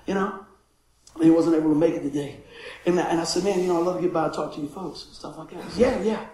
you 0.06 0.14
know. 0.14 0.44
And 1.14 1.24
he 1.24 1.30
wasn't 1.30 1.54
able 1.56 1.70
to 1.70 1.78
make 1.78 1.94
it 1.94 2.02
today. 2.02 2.40
And 2.84 2.98
I, 2.98 3.04
and 3.04 3.20
I 3.20 3.24
said, 3.24 3.44
man, 3.44 3.60
you 3.60 3.68
know, 3.68 3.80
I 3.80 3.84
love 3.84 3.96
to 3.96 4.02
get 4.02 4.12
by 4.12 4.26
and 4.26 4.34
talk 4.34 4.54
to 4.54 4.60
you 4.60 4.68
folks 4.68 5.06
and 5.06 5.14
stuff 5.14 5.38
like 5.38 5.50
that. 5.50 5.70
Said, 5.72 5.80
yeah, 5.80 6.02
yeah. 6.02 6.26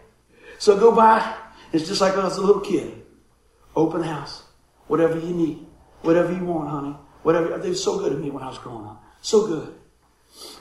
So 0.58 0.78
go 0.78 0.94
by. 0.94 1.36
It's 1.72 1.86
just 1.86 2.00
like 2.00 2.16
was 2.16 2.38
a 2.38 2.42
little 2.42 2.62
kid. 2.62 3.02
Open 3.76 4.02
house. 4.02 4.44
Whatever 4.86 5.18
you 5.18 5.34
need. 5.34 5.66
Whatever 6.02 6.32
you 6.32 6.44
want, 6.44 6.70
honey. 6.70 6.96
Whatever. 7.22 7.58
They 7.58 7.70
were 7.70 7.74
so 7.74 7.98
good 7.98 8.12
to 8.12 8.18
me 8.18 8.30
when 8.30 8.42
I 8.42 8.48
was 8.48 8.58
growing 8.58 8.86
up. 8.86 9.02
So 9.20 9.46
good. 9.46 9.74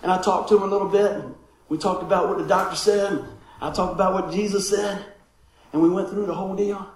And 0.02 0.12
I 0.12 0.22
talked 0.22 0.50
to 0.50 0.58
him 0.58 0.64
a 0.64 0.68
little 0.68 0.90
bit, 0.90 1.12
and 1.12 1.36
we 1.70 1.78
talked 1.78 2.04
about 2.04 2.30
what 2.30 2.38
the 2.38 2.48
doctor 2.48 2.76
said, 2.76 3.12
and 3.14 3.28
I 3.62 3.72
talked 3.72 3.94
about 3.94 4.14
what 4.14 4.34
Jesus 4.34 4.70
said, 4.70 5.06
and 5.72 5.82
we 5.82 5.90
went 5.90 6.10
through 6.10 6.26
the 6.26 6.36
whole 6.36 6.56
deal. 6.56 6.88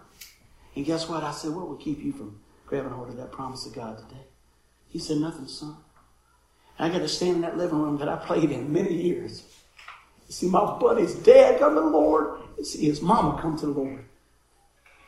And 0.75 0.85
guess 0.85 1.09
what? 1.09 1.23
I 1.23 1.31
said, 1.31 1.51
What 1.51 1.67
would 1.69 1.79
keep 1.79 2.03
you 2.03 2.11
from 2.11 2.39
grabbing 2.67 2.91
hold 2.91 3.09
of 3.09 3.17
that 3.17 3.31
promise 3.31 3.65
of 3.65 3.73
God 3.73 3.97
today? 3.97 4.21
He 4.89 4.99
said, 4.99 5.17
Nothing, 5.17 5.47
son. 5.47 5.77
And 6.77 6.91
I 6.91 6.95
got 6.95 7.01
to 7.01 7.07
stand 7.07 7.37
in 7.37 7.41
that 7.41 7.57
living 7.57 7.81
room 7.81 7.97
that 7.97 8.09
I 8.09 8.17
played 8.17 8.51
in 8.51 8.71
many 8.71 8.93
years. 8.93 9.43
You 10.27 10.33
See 10.33 10.49
my 10.49 10.77
buddy's 10.77 11.15
dad 11.15 11.59
come 11.59 11.73
to 11.75 11.81
the 11.81 11.87
Lord, 11.87 12.41
and 12.57 12.65
see 12.67 12.85
his 12.85 13.01
mama 13.01 13.41
come 13.41 13.57
to 13.57 13.65
the 13.65 13.71
Lord. 13.71 14.05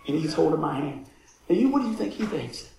And 0.07 0.17
he's 0.17 0.33
holding 0.33 0.59
my 0.59 0.75
hand. 0.75 1.05
And 1.47 1.57
you, 1.59 1.69
what 1.69 1.81
do 1.81 1.89
you 1.89 1.95
think 1.95 2.13
he 2.13 2.25
thinks? 2.25 2.69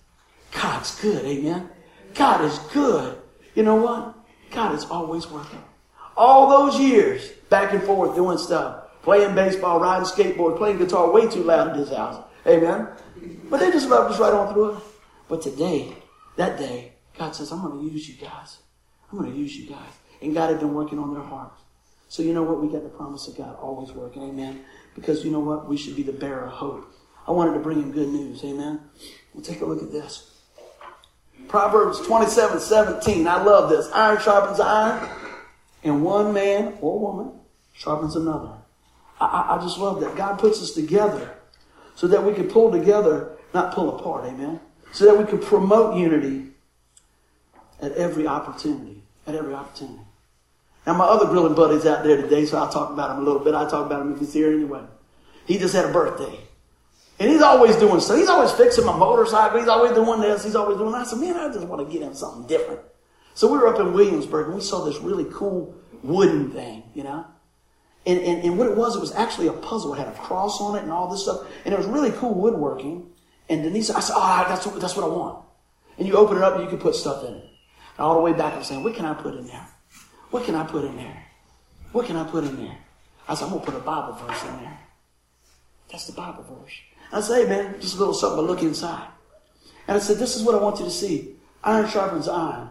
God's 0.51 0.99
good, 0.99 1.23
amen? 1.23 1.69
God 2.13 2.43
is 2.43 2.57
good. 2.73 3.17
You 3.55 3.63
know 3.63 3.75
what? 3.75 4.15
God 4.51 4.75
is 4.75 4.85
always 4.85 5.29
working. 5.29 5.63
All 6.17 6.49
those 6.49 6.79
years, 6.79 7.29
back 7.49 7.73
and 7.73 7.81
forth 7.83 8.15
doing 8.15 8.37
stuff. 8.37 8.81
playing 9.03 9.35
baseball, 9.35 9.79
riding 9.79 10.05
skateboard, 10.07 10.57
playing 10.57 10.77
guitar 10.77 11.11
way 11.11 11.27
too 11.27 11.43
loud 11.43 11.69
at 11.69 11.75
his 11.75 11.89
house. 11.89 12.23
Amen. 12.45 12.87
But 13.49 13.59
they 13.59 13.71
just 13.71 13.89
loved 13.89 14.13
us 14.13 14.19
right 14.19 14.33
on 14.33 14.53
through 14.53 14.77
it. 14.77 14.83
But 15.27 15.41
today, 15.41 15.95
that 16.37 16.57
day, 16.57 16.93
God 17.17 17.35
says, 17.35 17.51
I'm 17.51 17.61
going 17.61 17.79
to 17.79 17.93
use 17.93 18.07
you 18.07 18.15
guys. 18.15 18.57
I'm 19.11 19.17
going 19.17 19.31
to 19.31 19.37
use 19.37 19.55
you 19.55 19.69
guys. 19.69 19.91
And 20.21 20.33
God 20.33 20.49
had 20.49 20.59
been 20.59 20.73
working 20.73 20.99
on 20.99 21.13
their 21.13 21.23
hearts. 21.23 21.61
So 22.09 22.23
you 22.23 22.33
know 22.33 22.43
what? 22.43 22.61
We 22.61 22.71
got 22.71 22.83
the 22.83 22.89
promise 22.89 23.27
of 23.27 23.37
God 23.37 23.55
always 23.55 23.91
working. 23.91 24.23
Amen. 24.23 24.63
Because 24.95 25.23
you 25.23 25.31
know 25.31 25.39
what? 25.39 25.67
We 25.67 25.77
should 25.77 25.95
be 25.95 26.03
the 26.03 26.11
bearer 26.11 26.45
of 26.45 26.51
hope. 26.51 26.93
I 27.27 27.31
wanted 27.31 27.53
to 27.53 27.59
bring 27.59 27.81
him 27.81 27.91
good 27.91 28.09
news. 28.09 28.43
Amen. 28.43 28.81
We'll 29.33 29.43
take 29.43 29.61
a 29.61 29.65
look 29.65 29.81
at 29.81 29.91
this. 29.91 30.30
Proverbs 31.51 31.99
27, 31.99 32.61
17. 32.61 33.27
I 33.27 33.43
love 33.43 33.69
this. 33.69 33.91
Iron 33.91 34.21
sharpens 34.21 34.61
iron, 34.61 35.09
and 35.83 36.01
one 36.01 36.33
man 36.33 36.77
or 36.79 36.97
woman 36.97 37.33
sharpens 37.73 38.15
another. 38.15 38.53
I, 39.19 39.57
I, 39.57 39.61
just 39.61 39.77
love 39.77 39.99
that. 39.99 40.15
God 40.15 40.39
puts 40.39 40.61
us 40.61 40.71
together 40.71 41.35
so 41.95 42.07
that 42.07 42.23
we 42.23 42.33
can 42.33 42.47
pull 42.47 42.71
together, 42.71 43.37
not 43.53 43.73
pull 43.73 43.99
apart. 43.99 44.23
Amen. 44.27 44.61
So 44.93 45.03
that 45.03 45.17
we 45.17 45.25
can 45.25 45.39
promote 45.39 45.97
unity 45.97 46.51
at 47.81 47.91
every 47.93 48.27
opportunity. 48.27 49.03
At 49.27 49.35
every 49.35 49.53
opportunity. 49.53 50.05
Now, 50.87 50.93
my 50.93 51.05
other 51.05 51.25
grilling 51.25 51.53
buddy's 51.53 51.85
out 51.85 52.05
there 52.05 52.15
today, 52.21 52.45
so 52.45 52.59
I'll 52.59 52.71
talk 52.71 52.91
about 52.91 53.11
him 53.11 53.23
a 53.23 53.25
little 53.25 53.43
bit. 53.43 53.55
I'll 53.55 53.69
talk 53.69 53.85
about 53.85 54.01
him 54.03 54.13
if 54.13 54.19
he's 54.19 54.31
here 54.33 54.53
anyway. 54.53 54.83
He 55.45 55.57
just 55.57 55.75
had 55.75 55.83
a 55.83 55.91
birthday. 55.91 56.39
And 57.21 57.29
he's 57.29 57.43
always 57.43 57.75
doing 57.75 57.99
stuff. 57.99 58.17
He's 58.17 58.29
always 58.29 58.51
fixing 58.51 58.83
my 58.83 58.97
motorcycle. 58.97 59.59
He's 59.59 59.67
always 59.67 59.91
doing 59.91 60.21
this. 60.21 60.43
He's 60.43 60.55
always 60.55 60.79
doing 60.79 60.91
that. 60.93 61.01
I 61.01 61.03
said, 61.03 61.19
man, 61.19 61.35
I 61.35 61.53
just 61.53 61.67
want 61.67 61.87
to 61.87 61.93
get 61.93 62.01
him 62.01 62.15
something 62.15 62.47
different. 62.47 62.79
So 63.35 63.47
we 63.47 63.59
were 63.59 63.67
up 63.67 63.79
in 63.79 63.93
Williamsburg 63.93 64.47
and 64.47 64.55
we 64.55 64.61
saw 64.61 64.83
this 64.83 64.97
really 64.97 65.27
cool 65.31 65.75
wooden 66.01 66.49
thing, 66.49 66.81
you 66.95 67.03
know? 67.03 67.27
And, 68.07 68.19
and, 68.21 68.43
and 68.43 68.57
what 68.57 68.69
it 68.69 68.75
was, 68.75 68.95
it 68.95 69.01
was 69.01 69.13
actually 69.13 69.45
a 69.49 69.53
puzzle. 69.53 69.93
It 69.93 69.99
had 69.99 70.07
a 70.07 70.13
cross 70.13 70.59
on 70.59 70.75
it 70.75 70.81
and 70.81 70.91
all 70.91 71.11
this 71.11 71.21
stuff. 71.21 71.47
And 71.63 71.75
it 71.75 71.77
was 71.77 71.85
really 71.85 72.09
cool 72.09 72.33
woodworking. 72.33 73.11
And 73.49 73.61
Denise, 73.61 73.91
I 73.91 73.99
said, 73.99 74.15
oh, 74.17 74.45
that's, 74.49 74.65
that's 74.65 74.95
what 74.95 75.05
I 75.05 75.09
want. 75.09 75.45
And 75.99 76.07
you 76.07 76.15
open 76.15 76.37
it 76.37 76.43
up 76.43 76.55
and 76.55 76.63
you 76.63 76.69
can 76.69 76.79
put 76.79 76.95
stuff 76.95 77.23
in 77.23 77.35
it. 77.35 77.43
And 77.43 77.99
all 77.99 78.15
the 78.15 78.21
way 78.21 78.33
back, 78.33 78.55
I'm 78.55 78.63
saying, 78.63 78.83
what 78.83 78.95
can 78.95 79.05
I 79.05 79.13
put 79.13 79.35
in 79.35 79.45
there? 79.45 79.67
What 80.31 80.43
can 80.43 80.55
I 80.55 80.65
put 80.65 80.85
in 80.85 80.95
there? 80.95 81.23
What 81.91 82.07
can 82.07 82.15
I 82.15 82.23
put 82.23 82.45
in 82.45 82.55
there? 82.57 82.77
I 83.27 83.35
said, 83.35 83.43
I'm 83.43 83.51
going 83.51 83.63
to 83.63 83.71
put 83.73 83.79
a 83.79 83.83
Bible 83.83 84.13
verse 84.13 84.41
in 84.41 84.57
there. 84.57 84.79
That's 85.91 86.07
the 86.07 86.13
Bible 86.13 86.43
verse. 86.49 86.73
I 87.11 87.21
said, 87.21 87.43
hey, 87.43 87.49
man, 87.49 87.79
just 87.81 87.95
a 87.95 87.99
little 87.99 88.13
something 88.13 88.37
to 88.37 88.41
look 88.41 88.61
inside. 88.61 89.07
And 89.87 89.97
I 89.97 89.99
said, 89.99 90.17
this 90.17 90.35
is 90.35 90.43
what 90.43 90.55
I 90.55 90.59
want 90.59 90.79
you 90.79 90.85
to 90.85 90.91
see. 90.91 91.35
Iron 91.63 91.89
sharpens 91.89 92.27
iron, 92.27 92.69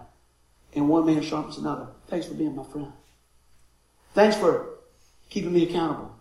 and 0.75 0.89
one 0.89 1.07
man 1.07 1.23
sharpens 1.23 1.59
another. 1.59 1.89
Thanks 2.09 2.27
for 2.27 2.35
being 2.35 2.57
my 2.57 2.65
friend. 2.65 2.93
Thanks 4.15 4.37
for 4.37 4.79
keeping 5.29 5.53
me 5.53 5.69
accountable. 5.69 6.17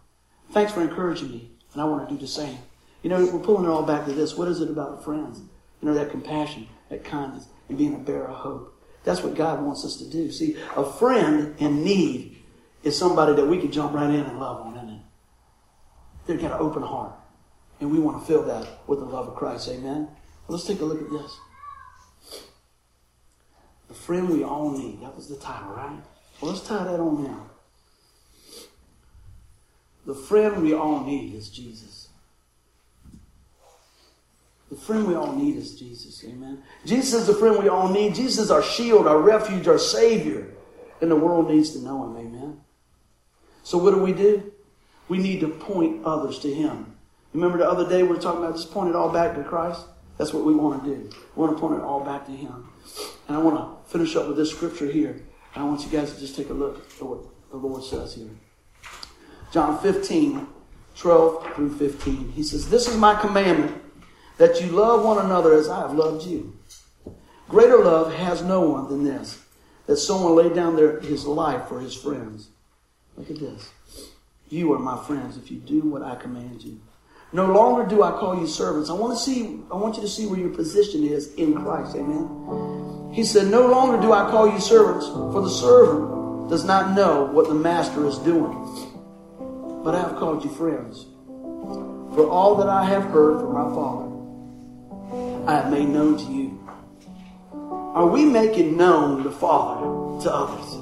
Thanks 0.51 0.71
for 0.71 0.81
encouraging 0.81 1.31
me, 1.31 1.51
and 1.73 1.81
I 1.81 1.85
want 1.85 2.07
to 2.07 2.13
do 2.13 2.19
the 2.19 2.27
same. 2.27 2.57
You 3.01 3.09
know, 3.09 3.25
we're 3.25 3.39
pulling 3.39 3.65
it 3.65 3.69
all 3.69 3.83
back 3.83 4.05
to 4.05 4.13
this. 4.13 4.35
What 4.35 4.47
is 4.47 4.61
it 4.61 4.69
about 4.69 5.03
friends? 5.03 5.39
You 5.81 5.87
know, 5.87 5.93
that 5.93 6.11
compassion, 6.11 6.67
that 6.89 7.03
kindness, 7.03 7.47
and 7.69 7.77
being 7.77 7.95
a 7.95 7.99
bearer 7.99 8.27
of 8.27 8.35
hope. 8.35 8.75
That's 9.03 9.23
what 9.23 9.35
God 9.35 9.63
wants 9.63 9.85
us 9.85 9.95
to 9.97 10.09
do. 10.09 10.31
See, 10.31 10.57
a 10.75 10.83
friend 10.83 11.55
in 11.59 11.83
need 11.83 12.37
is 12.83 12.97
somebody 12.97 13.33
that 13.35 13.45
we 13.45 13.59
can 13.59 13.71
jump 13.71 13.93
right 13.93 14.09
in 14.09 14.21
and 14.21 14.39
love 14.39 14.61
on, 14.61 14.75
isn't 14.75 14.89
it? 14.89 15.01
They've 16.27 16.41
got 16.41 16.51
an 16.51 16.59
open 16.59 16.83
heart. 16.83 17.13
And 17.79 17.91
we 17.91 17.99
want 17.99 18.19
to 18.19 18.25
fill 18.25 18.43
that 18.43 18.67
with 18.87 18.99
the 18.99 19.05
love 19.05 19.27
of 19.27 19.35
Christ. 19.35 19.69
Amen? 19.69 20.07
Well, 20.47 20.57
let's 20.57 20.65
take 20.65 20.81
a 20.81 20.85
look 20.85 21.01
at 21.01 21.09
this. 21.09 21.37
The 23.87 23.93
friend 23.93 24.29
we 24.29 24.43
all 24.43 24.71
need. 24.71 25.01
That 25.01 25.15
was 25.15 25.27
the 25.27 25.37
title, 25.37 25.71
right? 25.71 25.99
Well, 26.41 26.51
let's 26.51 26.65
tie 26.65 26.83
that 26.83 26.99
on 26.99 27.23
now. 27.23 27.49
The 30.05 30.15
friend 30.15 30.63
we 30.63 30.73
all 30.73 31.03
need 31.03 31.35
is 31.35 31.49
Jesus. 31.49 32.07
The 34.69 34.75
friend 34.75 35.07
we 35.07 35.15
all 35.15 35.35
need 35.35 35.55
is 35.55 35.77
Jesus. 35.77 36.23
Amen. 36.23 36.63
Jesus 36.85 37.21
is 37.21 37.27
the 37.27 37.33
friend 37.33 37.57
we 37.57 37.69
all 37.69 37.89
need. 37.89 38.13
Jesus 38.13 38.45
is 38.45 38.51
our 38.51 38.61
shield, 38.61 39.07
our 39.07 39.19
refuge, 39.19 39.67
our 39.67 39.79
Savior. 39.79 40.47
And 41.01 41.09
the 41.09 41.15
world 41.15 41.49
needs 41.49 41.71
to 41.71 41.79
know 41.79 42.03
Him. 42.05 42.17
Amen. 42.17 42.61
So 43.63 43.77
what 43.77 43.93
do 43.93 44.01
we 44.01 44.13
do? 44.13 44.51
We 45.07 45.17
need 45.17 45.39
to 45.39 45.47
point 45.47 46.05
others 46.05 46.39
to 46.39 46.53
Him. 46.53 46.95
Remember 47.33 47.57
the 47.57 47.69
other 47.69 47.87
day 47.87 48.03
we 48.03 48.09
were 48.09 48.17
talking 48.17 48.43
about 48.43 48.55
just 48.55 48.71
point 48.71 48.89
it 48.89 48.95
all 48.95 49.11
back 49.11 49.35
to 49.35 49.43
Christ? 49.43 49.85
That's 50.17 50.33
what 50.33 50.43
we 50.43 50.53
want 50.53 50.83
to 50.83 50.95
do. 50.95 51.09
We 51.35 51.43
want 51.43 51.55
to 51.55 51.59
point 51.59 51.75
it 51.75 51.83
all 51.83 52.03
back 52.03 52.25
to 52.25 52.31
Him. 52.31 52.69
And 53.27 53.37
I 53.37 53.39
want 53.39 53.57
to 53.57 53.91
finish 53.91 54.15
up 54.15 54.27
with 54.27 54.37
this 54.37 54.51
scripture 54.51 54.87
here. 54.87 55.21
And 55.53 55.63
I 55.63 55.67
want 55.67 55.81
you 55.81 55.89
guys 55.89 56.13
to 56.13 56.19
just 56.19 56.35
take 56.35 56.49
a 56.49 56.53
look 56.53 56.77
at 56.77 57.05
what 57.05 57.19
the 57.51 57.57
Lord 57.57 57.83
says 57.83 58.15
here. 58.15 58.29
John 59.51 59.79
15, 59.79 60.47
12 60.95 61.53
through 61.55 61.75
15. 61.77 62.31
He 62.33 62.43
says, 62.43 62.69
This 62.69 62.87
is 62.87 62.97
my 62.97 63.15
commandment, 63.15 63.81
that 64.37 64.61
you 64.61 64.67
love 64.71 65.03
one 65.03 65.23
another 65.23 65.53
as 65.53 65.69
I 65.69 65.79
have 65.81 65.93
loved 65.93 66.25
you. 66.25 66.57
Greater 67.47 67.83
love 67.83 68.13
has 68.13 68.43
no 68.43 68.61
one 68.61 68.89
than 68.89 69.03
this, 69.03 69.43
that 69.87 69.97
someone 69.97 70.35
lay 70.35 70.53
down 70.53 70.75
their, 70.75 70.99
his 70.99 71.25
life 71.25 71.67
for 71.67 71.79
his 71.79 71.95
friends. 71.95 72.49
Look 73.17 73.31
at 73.31 73.39
this. 73.39 73.71
You 74.49 74.73
are 74.73 74.79
my 74.79 75.03
friends 75.03 75.37
if 75.37 75.49
you 75.49 75.57
do 75.59 75.81
what 75.81 76.03
I 76.03 76.15
command 76.15 76.63
you. 76.63 76.79
No 77.31 77.45
longer 77.45 77.87
do 77.87 78.01
I 78.01 78.11
call 78.11 78.39
you 78.39 78.47
servants. 78.47 78.89
I 78.89 78.93
want 78.93 79.15
to 79.17 79.23
see, 79.23 79.59
I 79.71 79.75
want 79.75 79.95
you 79.95 80.01
to 80.01 80.07
see 80.07 80.25
where 80.25 80.39
your 80.39 80.49
position 80.49 81.03
is 81.03 81.33
in 81.35 81.53
Christ. 81.53 81.95
Amen. 81.95 83.11
He 83.13 83.23
said, 83.23 83.47
No 83.47 83.67
longer 83.67 84.01
do 84.01 84.13
I 84.13 84.29
call 84.31 84.51
you 84.51 84.59
servants, 84.59 85.05
for 85.07 85.41
the 85.41 85.49
servant 85.49 86.49
does 86.49 86.65
not 86.65 86.95
know 86.95 87.25
what 87.25 87.47
the 87.47 87.53
master 87.53 88.07
is 88.07 88.17
doing. 88.19 88.55
But 89.83 89.93
I 89.93 90.01
have 90.01 90.15
called 90.17 90.43
you 90.43 90.49
friends. 90.49 91.05
For 92.15 92.27
all 92.27 92.55
that 92.55 92.67
I 92.67 92.83
have 92.85 93.03
heard 93.03 93.39
from 93.39 93.53
my 93.53 93.69
Father, 93.75 95.47
I 95.47 95.55
have 95.61 95.71
made 95.71 95.87
known 95.87 96.17
to 96.17 96.33
you. 96.33 96.59
Are 97.53 98.07
we 98.07 98.25
making 98.25 98.75
known 98.75 99.23
the 99.23 99.31
Father 99.31 99.85
to 100.23 100.33
others? 100.33 100.75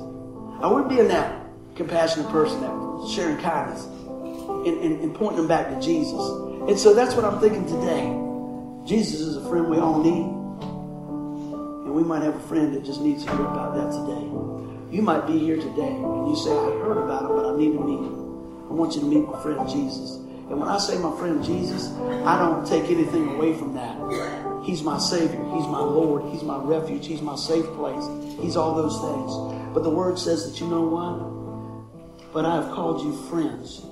Are 0.63 0.81
we 0.81 0.95
being 0.95 1.09
that 1.09 1.45
compassionate 1.75 2.29
person, 2.31 2.61
that 2.61 3.09
sharing 3.13 3.37
kindness? 3.37 3.85
And, 4.67 4.81
and, 4.81 5.01
and 5.01 5.15
pointing 5.15 5.37
them 5.37 5.47
back 5.47 5.69
to 5.69 5.79
Jesus. 5.81 6.19
And 6.67 6.77
so 6.77 6.93
that's 6.93 7.15
what 7.15 7.25
I'm 7.25 7.39
thinking 7.39 7.65
today. 7.65 8.13
Jesus 8.87 9.21
is 9.21 9.37
a 9.37 9.49
friend 9.49 9.69
we 9.69 9.77
all 9.77 10.01
need. 10.01 10.25
And 11.85 11.93
we 11.93 12.03
might 12.03 12.23
have 12.23 12.35
a 12.35 12.47
friend 12.47 12.73
that 12.73 12.83
just 12.83 13.01
needs 13.01 13.25
to 13.25 13.31
hear 13.31 13.45
about 13.45 13.75
that 13.75 13.91
today. 13.91 14.23
You 14.91 15.01
might 15.01 15.27
be 15.27 15.37
here 15.37 15.57
today 15.57 15.95
and 15.95 16.27
you 16.29 16.35
say, 16.35 16.51
I 16.51 16.71
heard 16.83 16.97
about 16.97 17.23
him, 17.23 17.35
but 17.35 17.45
I 17.45 17.57
need 17.57 17.73
to 17.73 17.79
meet 17.79 17.99
him. 17.99 18.67
I 18.69 18.73
want 18.73 18.95
you 18.95 19.01
to 19.01 19.07
meet 19.07 19.27
my 19.27 19.41
friend 19.41 19.67
Jesus. 19.67 20.15
And 20.49 20.59
when 20.59 20.69
I 20.69 20.77
say 20.77 20.97
my 20.97 21.15
friend 21.17 21.43
Jesus, 21.43 21.91
I 22.25 22.39
don't 22.39 22.65
take 22.65 22.85
anything 22.85 23.35
away 23.35 23.53
from 23.53 23.73
that. 23.75 24.63
He's 24.63 24.83
my 24.83 24.97
Savior. 24.97 25.43
He's 25.55 25.67
my 25.67 25.79
Lord. 25.79 26.31
He's 26.31 26.43
my 26.43 26.57
refuge. 26.57 27.05
He's 27.05 27.21
my 27.21 27.35
safe 27.35 27.65
place. 27.75 28.03
He's 28.39 28.55
all 28.55 28.75
those 28.75 28.95
things. 28.99 29.73
But 29.73 29.83
the 29.83 29.89
Word 29.89 30.17
says 30.17 30.49
that 30.49 30.61
you 30.61 30.67
know 30.67 30.83
what? 30.83 32.33
But 32.33 32.45
I 32.45 32.55
have 32.55 32.73
called 32.73 33.01
you 33.01 33.13
friends 33.29 33.85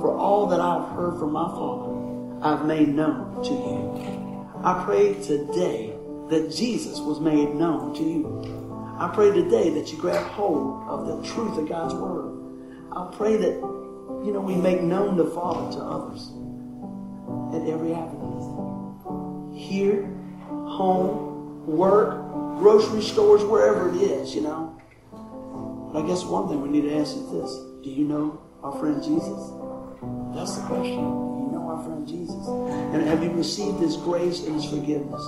for 0.00 0.16
all 0.16 0.46
that 0.46 0.60
I've 0.60 0.90
heard 0.94 1.18
from 1.18 1.32
my 1.32 1.48
Father, 1.48 1.98
I've 2.42 2.66
made 2.66 2.88
known 2.88 3.42
to 3.42 3.50
you. 3.50 4.48
I 4.62 4.84
pray 4.84 5.14
today 5.14 5.94
that 6.30 6.52
Jesus 6.54 7.00
was 7.00 7.20
made 7.20 7.54
known 7.54 7.94
to 7.94 8.02
you. 8.02 8.94
I 8.98 9.10
pray 9.14 9.32
today 9.32 9.70
that 9.70 9.92
you 9.92 9.98
grab 9.98 10.24
hold 10.32 10.88
of 10.88 11.06
the 11.06 11.28
truth 11.28 11.58
of 11.58 11.68
God's 11.68 11.94
Word. 11.94 12.34
I 12.92 13.08
pray 13.16 13.36
that, 13.36 13.54
you 14.24 14.32
know, 14.32 14.40
we 14.40 14.56
make 14.56 14.82
known 14.82 15.16
the 15.16 15.26
Father 15.26 15.76
to 15.76 15.82
others 15.82 16.32
at 17.54 17.68
every 17.68 17.94
avenue. 17.94 19.54
Here, 19.56 20.04
home, 20.48 21.66
work, 21.66 22.58
grocery 22.58 23.02
stores, 23.02 23.44
wherever 23.44 23.88
it 23.88 23.96
is, 23.96 24.34
you 24.34 24.42
know. 24.42 24.80
But 25.92 26.04
I 26.04 26.06
guess 26.06 26.24
one 26.24 26.48
thing 26.48 26.60
we 26.60 26.68
need 26.68 26.88
to 26.88 26.96
ask 26.96 27.16
is 27.16 27.30
this 27.30 27.52
Do 27.82 27.90
you 27.90 28.04
know 28.04 28.40
our 28.62 28.78
friend 28.78 29.02
Jesus? 29.02 29.57
That's 30.34 30.56
the 30.56 30.66
question. 30.66 30.98
You 30.98 31.50
know 31.52 31.66
our 31.68 31.82
friend 31.84 32.06
Jesus. 32.06 32.46
And 32.94 33.06
have 33.06 33.22
you 33.22 33.30
received 33.32 33.80
his 33.80 33.96
grace 33.96 34.44
and 34.44 34.54
his 34.54 34.64
forgiveness? 34.64 35.22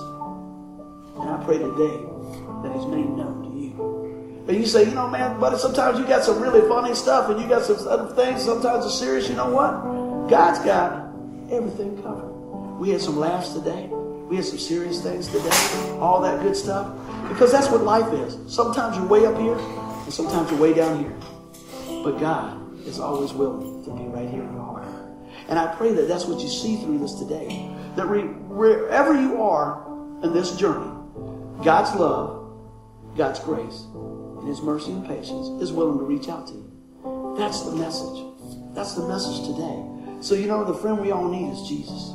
And 1.19 1.29
I 1.29 1.41
pray 1.43 1.57
today 1.57 1.97
that 2.63 2.71
he's 2.75 2.85
made 2.85 3.09
known 3.09 3.43
to 3.43 3.49
you. 3.59 4.45
And 4.47 4.57
you 4.57 4.65
say, 4.65 4.83
you 4.85 4.91
know, 4.91 5.07
man, 5.07 5.39
but 5.39 5.57
sometimes 5.57 5.99
you 5.99 6.05
got 6.05 6.23
some 6.23 6.41
really 6.41 6.67
funny 6.67 6.95
stuff 6.95 7.29
and 7.29 7.39
you 7.39 7.47
got 7.47 7.63
some 7.63 7.87
other 7.87 8.13
things. 8.15 8.43
Sometimes 8.43 8.85
it's 8.85 8.97
serious. 8.97 9.29
You 9.29 9.35
know 9.35 9.49
what? 9.49 10.29
God's 10.29 10.59
got 10.59 11.13
everything 11.51 12.01
covered. 12.01 12.31
We 12.79 12.89
had 12.89 13.01
some 13.01 13.17
laughs 13.17 13.53
today. 13.53 13.87
We 13.91 14.37
had 14.37 14.45
some 14.45 14.57
serious 14.57 15.01
things 15.03 15.27
today. 15.27 15.49
All 15.99 16.21
that 16.21 16.41
good 16.41 16.55
stuff. 16.55 16.95
Because 17.29 17.51
that's 17.51 17.69
what 17.69 17.83
life 17.83 18.11
is. 18.13 18.37
Sometimes 18.51 18.97
you're 18.97 19.05
way 19.05 19.25
up 19.25 19.37
here 19.37 19.57
and 19.57 20.13
sometimes 20.13 20.49
you're 20.49 20.59
way 20.59 20.73
down 20.73 20.99
here. 20.99 21.15
But 22.03 22.19
God 22.19 22.57
is 22.87 22.99
always 22.99 23.33
willing 23.33 23.83
to 23.83 23.91
be 23.91 24.03
right 24.05 24.29
here. 24.29 24.60
And 25.51 25.59
I 25.59 25.67
pray 25.75 25.91
that 25.91 26.07
that's 26.07 26.23
what 26.23 26.39
you 26.39 26.47
see 26.47 26.77
through 26.77 26.99
this 26.99 27.15
today. 27.15 27.69
That 27.97 28.07
re- 28.07 28.23
wherever 28.23 29.13
you 29.13 29.41
are 29.41 29.85
in 30.23 30.31
this 30.31 30.55
journey, 30.55 30.89
God's 31.61 31.93
love, 31.99 32.57
God's 33.17 33.41
grace, 33.41 33.83
and 33.93 34.47
His 34.47 34.61
mercy 34.61 34.93
and 34.93 35.05
patience 35.05 35.61
is 35.61 35.73
willing 35.73 35.99
to 35.99 36.05
reach 36.05 36.29
out 36.29 36.47
to 36.47 36.53
you. 36.53 37.35
That's 37.37 37.63
the 37.63 37.75
message. 37.75 38.23
That's 38.73 38.93
the 38.93 39.05
message 39.05 39.45
today. 39.45 40.23
So, 40.23 40.35
you 40.35 40.47
know, 40.47 40.63
the 40.63 40.73
friend 40.73 41.01
we 41.01 41.11
all 41.11 41.27
need 41.27 41.51
is 41.51 41.67
Jesus. 41.67 42.11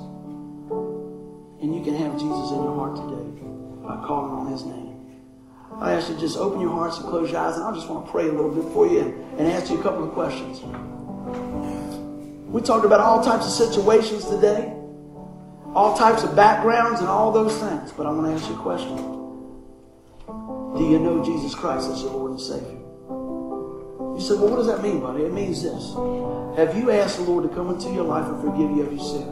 And 1.60 1.76
you 1.76 1.84
can 1.84 1.94
have 1.94 2.12
Jesus 2.14 2.50
in 2.52 2.56
your 2.56 2.74
heart 2.74 2.96
today 2.96 3.42
by 3.84 4.02
calling 4.06 4.32
on 4.32 4.50
his 4.50 4.64
name. 4.64 4.96
I 5.78 5.92
ask 5.92 6.08
you 6.08 6.14
to 6.14 6.20
just 6.22 6.38
open 6.38 6.62
your 6.62 6.70
hearts 6.70 6.96
and 6.96 7.06
close 7.06 7.30
your 7.30 7.40
eyes, 7.40 7.56
and 7.56 7.64
I 7.64 7.74
just 7.74 7.90
want 7.90 8.06
to 8.06 8.10
pray 8.10 8.28
a 8.28 8.32
little 8.32 8.50
bit 8.50 8.72
for 8.72 8.86
you 8.86 9.00
and, 9.00 9.40
and 9.40 9.48
ask 9.52 9.70
you 9.70 9.78
a 9.78 9.82
couple 9.82 10.04
of 10.04 10.12
questions. 10.14 10.60
We 12.56 12.62
talked 12.62 12.86
about 12.86 13.00
all 13.00 13.22
types 13.22 13.44
of 13.44 13.52
situations 13.52 14.24
today, 14.24 14.72
all 15.74 15.94
types 15.94 16.22
of 16.22 16.34
backgrounds, 16.34 17.00
and 17.00 17.08
all 17.10 17.30
those 17.30 17.54
things. 17.58 17.92
But 17.92 18.06
I 18.06 18.10
want 18.10 18.28
to 18.28 18.32
ask 18.32 18.48
you 18.48 18.56
a 18.56 18.62
question 18.62 18.96
Do 18.96 20.88
you 20.88 20.98
know 20.98 21.22
Jesus 21.22 21.54
Christ 21.54 21.90
as 21.90 22.00
your 22.00 22.12
Lord 22.12 22.30
and 22.30 22.40
Savior? 22.40 22.80
You 24.16 24.20
said, 24.20 24.40
Well, 24.40 24.48
what 24.48 24.56
does 24.56 24.68
that 24.68 24.82
mean, 24.82 25.00
buddy? 25.00 25.24
It 25.24 25.34
means 25.34 25.62
this. 25.62 25.92
Have 26.56 26.74
you 26.74 26.90
asked 26.92 27.18
the 27.18 27.24
Lord 27.24 27.46
to 27.46 27.54
come 27.54 27.68
into 27.68 27.90
your 27.90 28.04
life 28.04 28.24
and 28.26 28.40
forgive 28.40 28.70
you 28.70 28.84
of 28.84 28.90
your 28.90 29.04
sin? 29.04 29.28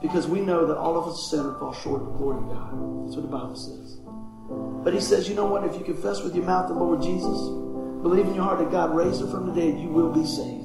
Because 0.00 0.28
we 0.28 0.40
know 0.40 0.64
that 0.66 0.78
all 0.78 0.96
of 0.96 1.08
us 1.08 1.32
sin 1.32 1.40
and 1.40 1.58
fall 1.58 1.74
short 1.74 2.02
of 2.02 2.12
the 2.12 2.12
glory 2.12 2.38
of 2.38 2.48
God. 2.48 2.70
That's 3.06 3.16
what 3.16 3.26
the 3.26 3.36
Bible 3.36 3.56
says. 3.56 3.98
But 4.84 4.94
he 4.94 5.00
says, 5.00 5.28
you 5.28 5.34
know 5.34 5.46
what? 5.46 5.64
If 5.64 5.74
you 5.74 5.82
confess 5.82 6.22
with 6.22 6.36
your 6.36 6.44
mouth 6.44 6.68
the 6.68 6.74
Lord 6.74 7.02
Jesus, 7.02 7.42
believe 8.06 8.26
in 8.26 8.36
your 8.36 8.44
heart 8.44 8.60
that 8.60 8.70
God 8.70 8.94
raised 8.94 9.20
him 9.20 9.32
from 9.32 9.52
the 9.52 9.60
dead, 9.60 9.80
you 9.80 9.88
will 9.88 10.12
be 10.12 10.24
saved. 10.24 10.61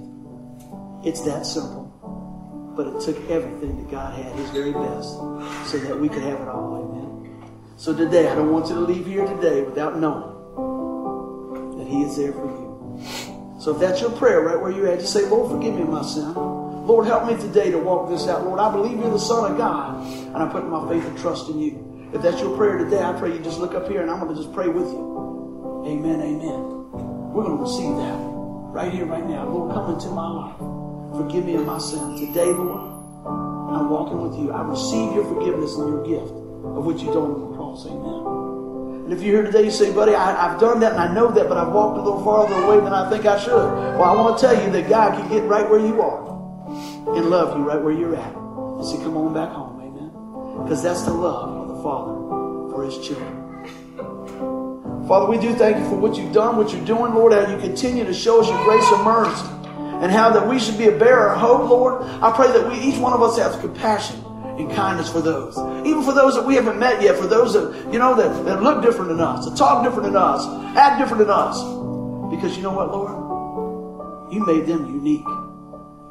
It's 1.04 1.22
that 1.22 1.46
simple. 1.46 1.86
But 2.76 2.88
it 2.88 3.02
took 3.02 3.18
everything 3.30 3.78
that 3.78 3.90
God 3.92 4.14
had, 4.14 4.36
his 4.36 4.50
very 4.52 4.72
best, 4.72 5.14
so 5.70 5.78
that 5.80 6.00
we 6.00 6.10
could 6.10 6.24
have 6.24 6.40
it 6.42 6.48
all. 6.48 6.76
Amen. 6.78 7.44
So 7.78 7.96
today, 7.96 8.28
I 8.28 8.36
don't 8.36 8.52
want 8.52 8.68
you 8.70 8.76
to 8.76 8.82
leave 8.82 9.06
here 9.06 9.26
today 9.26 9.62
without 9.62 10.00
knowing 10.00 11.78
that 11.78 11.88
he 11.88 12.04
is 12.04 12.18
there 12.18 12.34
for 12.34 12.46
you. 12.46 12.68
So 13.60 13.74
if 13.74 13.80
that's 13.80 14.02
your 14.02 14.12
prayer 14.12 14.42
right 14.42 14.60
where 14.60 14.72
you're 14.72 14.88
at, 14.88 15.00
just 15.00 15.14
say, 15.14 15.26
Lord, 15.28 15.52
forgive 15.52 15.76
me 15.76 15.84
my 15.84 16.02
sin. 16.04 16.34
Lord, 16.34 17.06
help 17.06 17.28
me 17.28 17.36
today 17.36 17.70
to 17.72 17.78
walk 17.78 18.10
this 18.10 18.28
out. 18.28 18.46
Lord, 18.46 18.60
I 18.60 18.72
believe 18.72 18.98
you're 18.98 19.12
the 19.12 19.20
Son 19.20 19.52
of 19.52 19.58
God, 19.58 20.06
and 20.08 20.38
I 20.38 20.48
put 20.50 20.66
my 20.68 20.88
faith 20.88 21.06
and 21.06 21.18
trust 21.18 21.50
in 21.50 21.60
you. 21.60 22.10
If 22.14 22.22
that's 22.22 22.40
your 22.40 22.56
prayer 22.56 22.78
today, 22.78 23.04
I 23.04 23.12
pray 23.14 23.34
you 23.34 23.40
just 23.40 23.60
look 23.60 23.74
up 23.74 23.90
here 23.90 24.02
and 24.02 24.10
I'm 24.10 24.20
going 24.20 24.34
to 24.34 24.42
just 24.42 24.54
pray 24.54 24.70
with 24.70 24.88
you. 24.88 25.84
Amen, 25.86 26.22
amen. 26.22 27.32
We're 27.34 27.44
going 27.44 27.58
to 27.58 27.64
receive 27.64 27.96
that 27.98 28.18
right 28.72 28.92
here, 28.92 29.06
right 29.06 29.26
now. 29.28 29.48
Lord, 29.50 29.74
come 29.74 29.94
into 29.94 30.08
my 30.10 30.28
life. 30.30 30.77
Forgive 31.18 31.46
me 31.46 31.56
of 31.56 31.66
my 31.66 31.80
sin. 31.80 32.16
Today, 32.16 32.46
Lord, 32.46 32.94
I'm 33.26 33.90
walking 33.90 34.22
with 34.22 34.38
you. 34.40 34.52
I 34.52 34.62
receive 34.62 35.14
your 35.14 35.26
forgiveness 35.26 35.76
and 35.76 35.90
your 35.90 36.06
gift 36.06 36.32
of 36.32 36.86
what 36.86 37.00
you've 37.00 37.14
done 37.14 37.32
on 37.32 37.50
the 37.50 37.58
cross. 37.58 37.86
Amen. 37.88 39.06
And 39.06 39.14
if 39.14 39.24
you're 39.24 39.42
here 39.42 39.52
today, 39.52 39.64
you 39.64 39.72
say, 39.72 39.92
buddy, 39.92 40.14
I, 40.14 40.50
have 40.50 40.60
done 40.60 40.80
that 40.82 40.92
and 40.92 41.02
I 41.02 41.12
know 41.12 41.32
that, 41.32 41.50
but 41.50 41.58
I've 41.58 41.74
walked 41.74 41.98
a 41.98 42.02
little 42.02 42.24
farther 42.24 42.54
away 42.54 42.84
than 42.84 42.94
I 42.94 43.10
think 43.10 43.26
I 43.26 43.40
should. 43.40 43.52
Well, 43.52 44.04
I 44.04 44.14
want 44.14 44.38
to 44.38 44.46
tell 44.46 44.64
you 44.64 44.70
that 44.72 44.90
God 44.90 45.18
can 45.18 45.28
get 45.30 45.44
right 45.44 45.68
where 45.68 45.80
you 45.80 46.02
are 46.02 47.16
and 47.16 47.30
love 47.30 47.58
you 47.58 47.64
right 47.64 47.82
where 47.82 47.94
you're 47.94 48.16
at. 48.16 48.36
And 48.36 48.86
say, 48.86 48.98
come 48.98 49.18
on 49.18 49.34
back 49.34 49.50
home. 49.50 49.82
Amen. 49.82 50.64
Because 50.64 50.84
that's 50.84 51.02
the 51.04 51.14
love 51.14 51.50
of 51.50 51.78
the 51.78 51.82
Father 51.82 52.14
for 52.70 52.84
his 52.86 52.98
children. 53.00 53.48
Father, 55.08 55.26
we 55.26 55.40
do 55.40 55.56
thank 55.56 55.78
you 55.78 55.86
for 55.86 55.96
what 55.96 56.18
you've 56.18 56.34
done, 56.34 56.58
what 56.58 56.74
you're 56.74 56.86
doing, 56.86 57.16
Lord, 57.16 57.32
how 57.32 57.50
you 57.50 57.58
continue 57.60 58.04
to 58.04 58.14
show 58.14 58.42
us 58.42 58.50
your 58.50 58.62
grace 58.66 58.86
and 58.92 59.04
mercy, 59.06 59.48
and 60.02 60.12
how 60.12 60.30
that 60.30 60.48
we 60.48 60.60
should 60.60 60.78
be 60.78 60.88
a 60.88 60.98
bearer 60.98 61.30
of 61.34 61.40
hope, 61.40 61.70
Lord. 61.70 62.04
I 62.22 62.32
pray 62.32 62.52
that 62.52 62.70
we, 62.70 62.80
each 62.80 63.00
one 63.00 63.14
of 63.14 63.22
us, 63.22 63.38
have 63.38 63.60
compassion 63.60 64.24
and 64.58 64.72
kindness 64.72 65.12
for 65.12 65.22
those, 65.22 65.58
even 65.86 66.04
for 66.04 66.14
those 66.14 66.36
that 66.36 66.46
we 66.46 66.56
haven't 66.56 66.80
met 66.80 67.02
yet, 67.02 67.16
for 67.16 67.28
those 67.28 67.54
that 67.54 67.94
you 67.94 68.00
know 68.00 68.16
that, 68.16 68.46
that 68.46 68.64
look 68.64 68.84
different 68.84 69.10
than 69.10 69.20
us, 69.22 69.46
that 69.46 69.56
talk 69.56 69.84
different 69.84 70.04
than 70.04 70.16
us, 70.16 70.46
act 70.76 71.00
different 71.00 71.20
than 71.20 71.30
us. 71.30 71.62
Because 72.30 72.58
you 72.58 72.64
know 72.64 72.72
what, 72.72 72.92
Lord, 72.92 74.34
you 74.34 74.46
made 74.46 74.66
them 74.66 74.86
unique, 74.86 75.26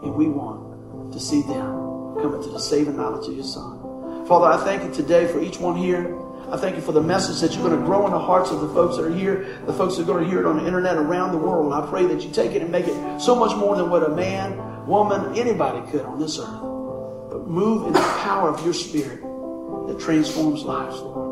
and 0.02 0.14
we 0.14 0.28
want 0.28 1.12
to 1.12 1.20
see 1.20 1.42
them 1.42 2.16
come 2.22 2.34
into 2.34 2.48
the 2.48 2.58
saving 2.58 2.96
knowledge 2.96 3.28
of 3.28 3.34
your 3.34 3.44
Son. 3.44 4.26
Father, 4.26 4.46
I 4.46 4.64
thank 4.64 4.82
you 4.82 4.92
today 4.92 5.26
for 5.28 5.40
each 5.40 5.58
one 5.58 5.76
here. 5.76 6.16
I 6.50 6.56
thank 6.56 6.76
you 6.76 6.82
for 6.82 6.92
the 6.92 7.02
message 7.02 7.40
that 7.40 7.56
you're 7.56 7.68
going 7.68 7.78
to 7.78 7.84
grow 7.84 8.06
in 8.06 8.12
the 8.12 8.18
hearts 8.18 8.50
of 8.50 8.60
the 8.60 8.68
folks 8.68 8.96
that 8.96 9.04
are 9.04 9.14
here, 9.14 9.58
the 9.66 9.72
folks 9.72 9.96
that 9.96 10.02
are 10.02 10.06
going 10.06 10.22
to 10.22 10.30
hear 10.30 10.40
it 10.40 10.46
on 10.46 10.58
the 10.58 10.66
internet 10.66 10.96
around 10.96 11.32
the 11.32 11.38
world. 11.38 11.72
I 11.72 11.84
pray 11.88 12.06
that 12.06 12.22
you 12.22 12.30
take 12.30 12.52
it 12.52 12.62
and 12.62 12.70
make 12.70 12.86
it 12.86 13.20
so 13.20 13.34
much 13.34 13.56
more 13.56 13.74
than 13.76 13.90
what 13.90 14.04
a 14.04 14.10
man, 14.10 14.86
woman, 14.86 15.36
anybody 15.36 15.90
could 15.90 16.02
on 16.02 16.20
this 16.20 16.38
earth. 16.38 16.60
But 17.30 17.48
move 17.48 17.88
in 17.88 17.92
the 17.92 18.16
power 18.20 18.48
of 18.48 18.64
your 18.64 18.74
spirit 18.74 19.22
that 19.88 19.98
transforms 20.00 20.62
lives, 20.62 21.00
Lord. 21.00 21.26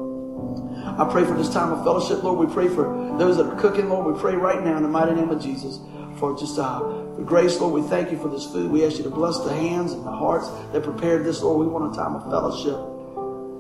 I 0.99 1.09
pray 1.11 1.25
for 1.25 1.35
this 1.35 1.53
time 1.53 1.73
of 1.73 1.83
fellowship, 1.85 2.23
Lord. 2.23 2.47
We 2.47 2.53
pray 2.53 2.69
for 2.69 3.17
those 3.19 3.37
that 3.37 3.47
are 3.47 3.61
cooking, 3.61 3.89
Lord. 3.89 4.15
We 4.15 4.21
pray 4.21 4.35
right 4.35 4.63
now 4.63 4.77
in 4.77 4.83
the 4.83 4.89
mighty 4.89 5.15
name 5.15 5.31
of 5.31 5.43
Jesus 5.43 5.79
for 6.19 6.37
just 6.39 6.59
uh, 6.59 6.81
for 6.81 7.23
grace, 7.25 7.61
Lord. 7.61 7.83
We 7.83 7.89
thank 7.89 8.11
you 8.11 8.19
for 8.19 8.29
this 8.29 8.45
food. 8.45 8.71
We 8.71 8.85
ask 8.85 8.99
you 8.99 9.05
to 9.05 9.11
bless 9.11 9.39
the 9.41 9.53
hands 9.53 9.93
and 9.93 10.05
the 10.05 10.13
hearts 10.13 10.49
that 10.73 10.83
prepared 10.83 11.25
this, 11.25 11.43
Lord. 11.43 11.67
We 11.67 11.73
want 11.73 11.93
a 11.93 11.97
time 11.97 12.15
of 12.15 12.23
fellowship, 12.25 12.79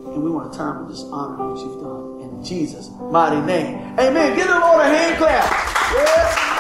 and 0.07 0.23
we 0.23 0.31
want 0.31 0.55
a 0.55 0.57
time 0.57 0.85
of 0.85 0.91
just 0.91 1.07
honor 1.11 1.51
what 1.51 1.59
you've 1.59 1.81
done 1.81 2.21
in 2.21 2.45
Jesus' 2.45 2.91
mighty 3.11 3.41
name. 3.41 3.77
Amen. 3.99 4.37
Give 4.37 4.47
the 4.47 4.59
Lord 4.59 4.81
a 4.81 4.85
hand 4.85 5.19
clap. 5.19 5.45
Yes. 5.95 6.54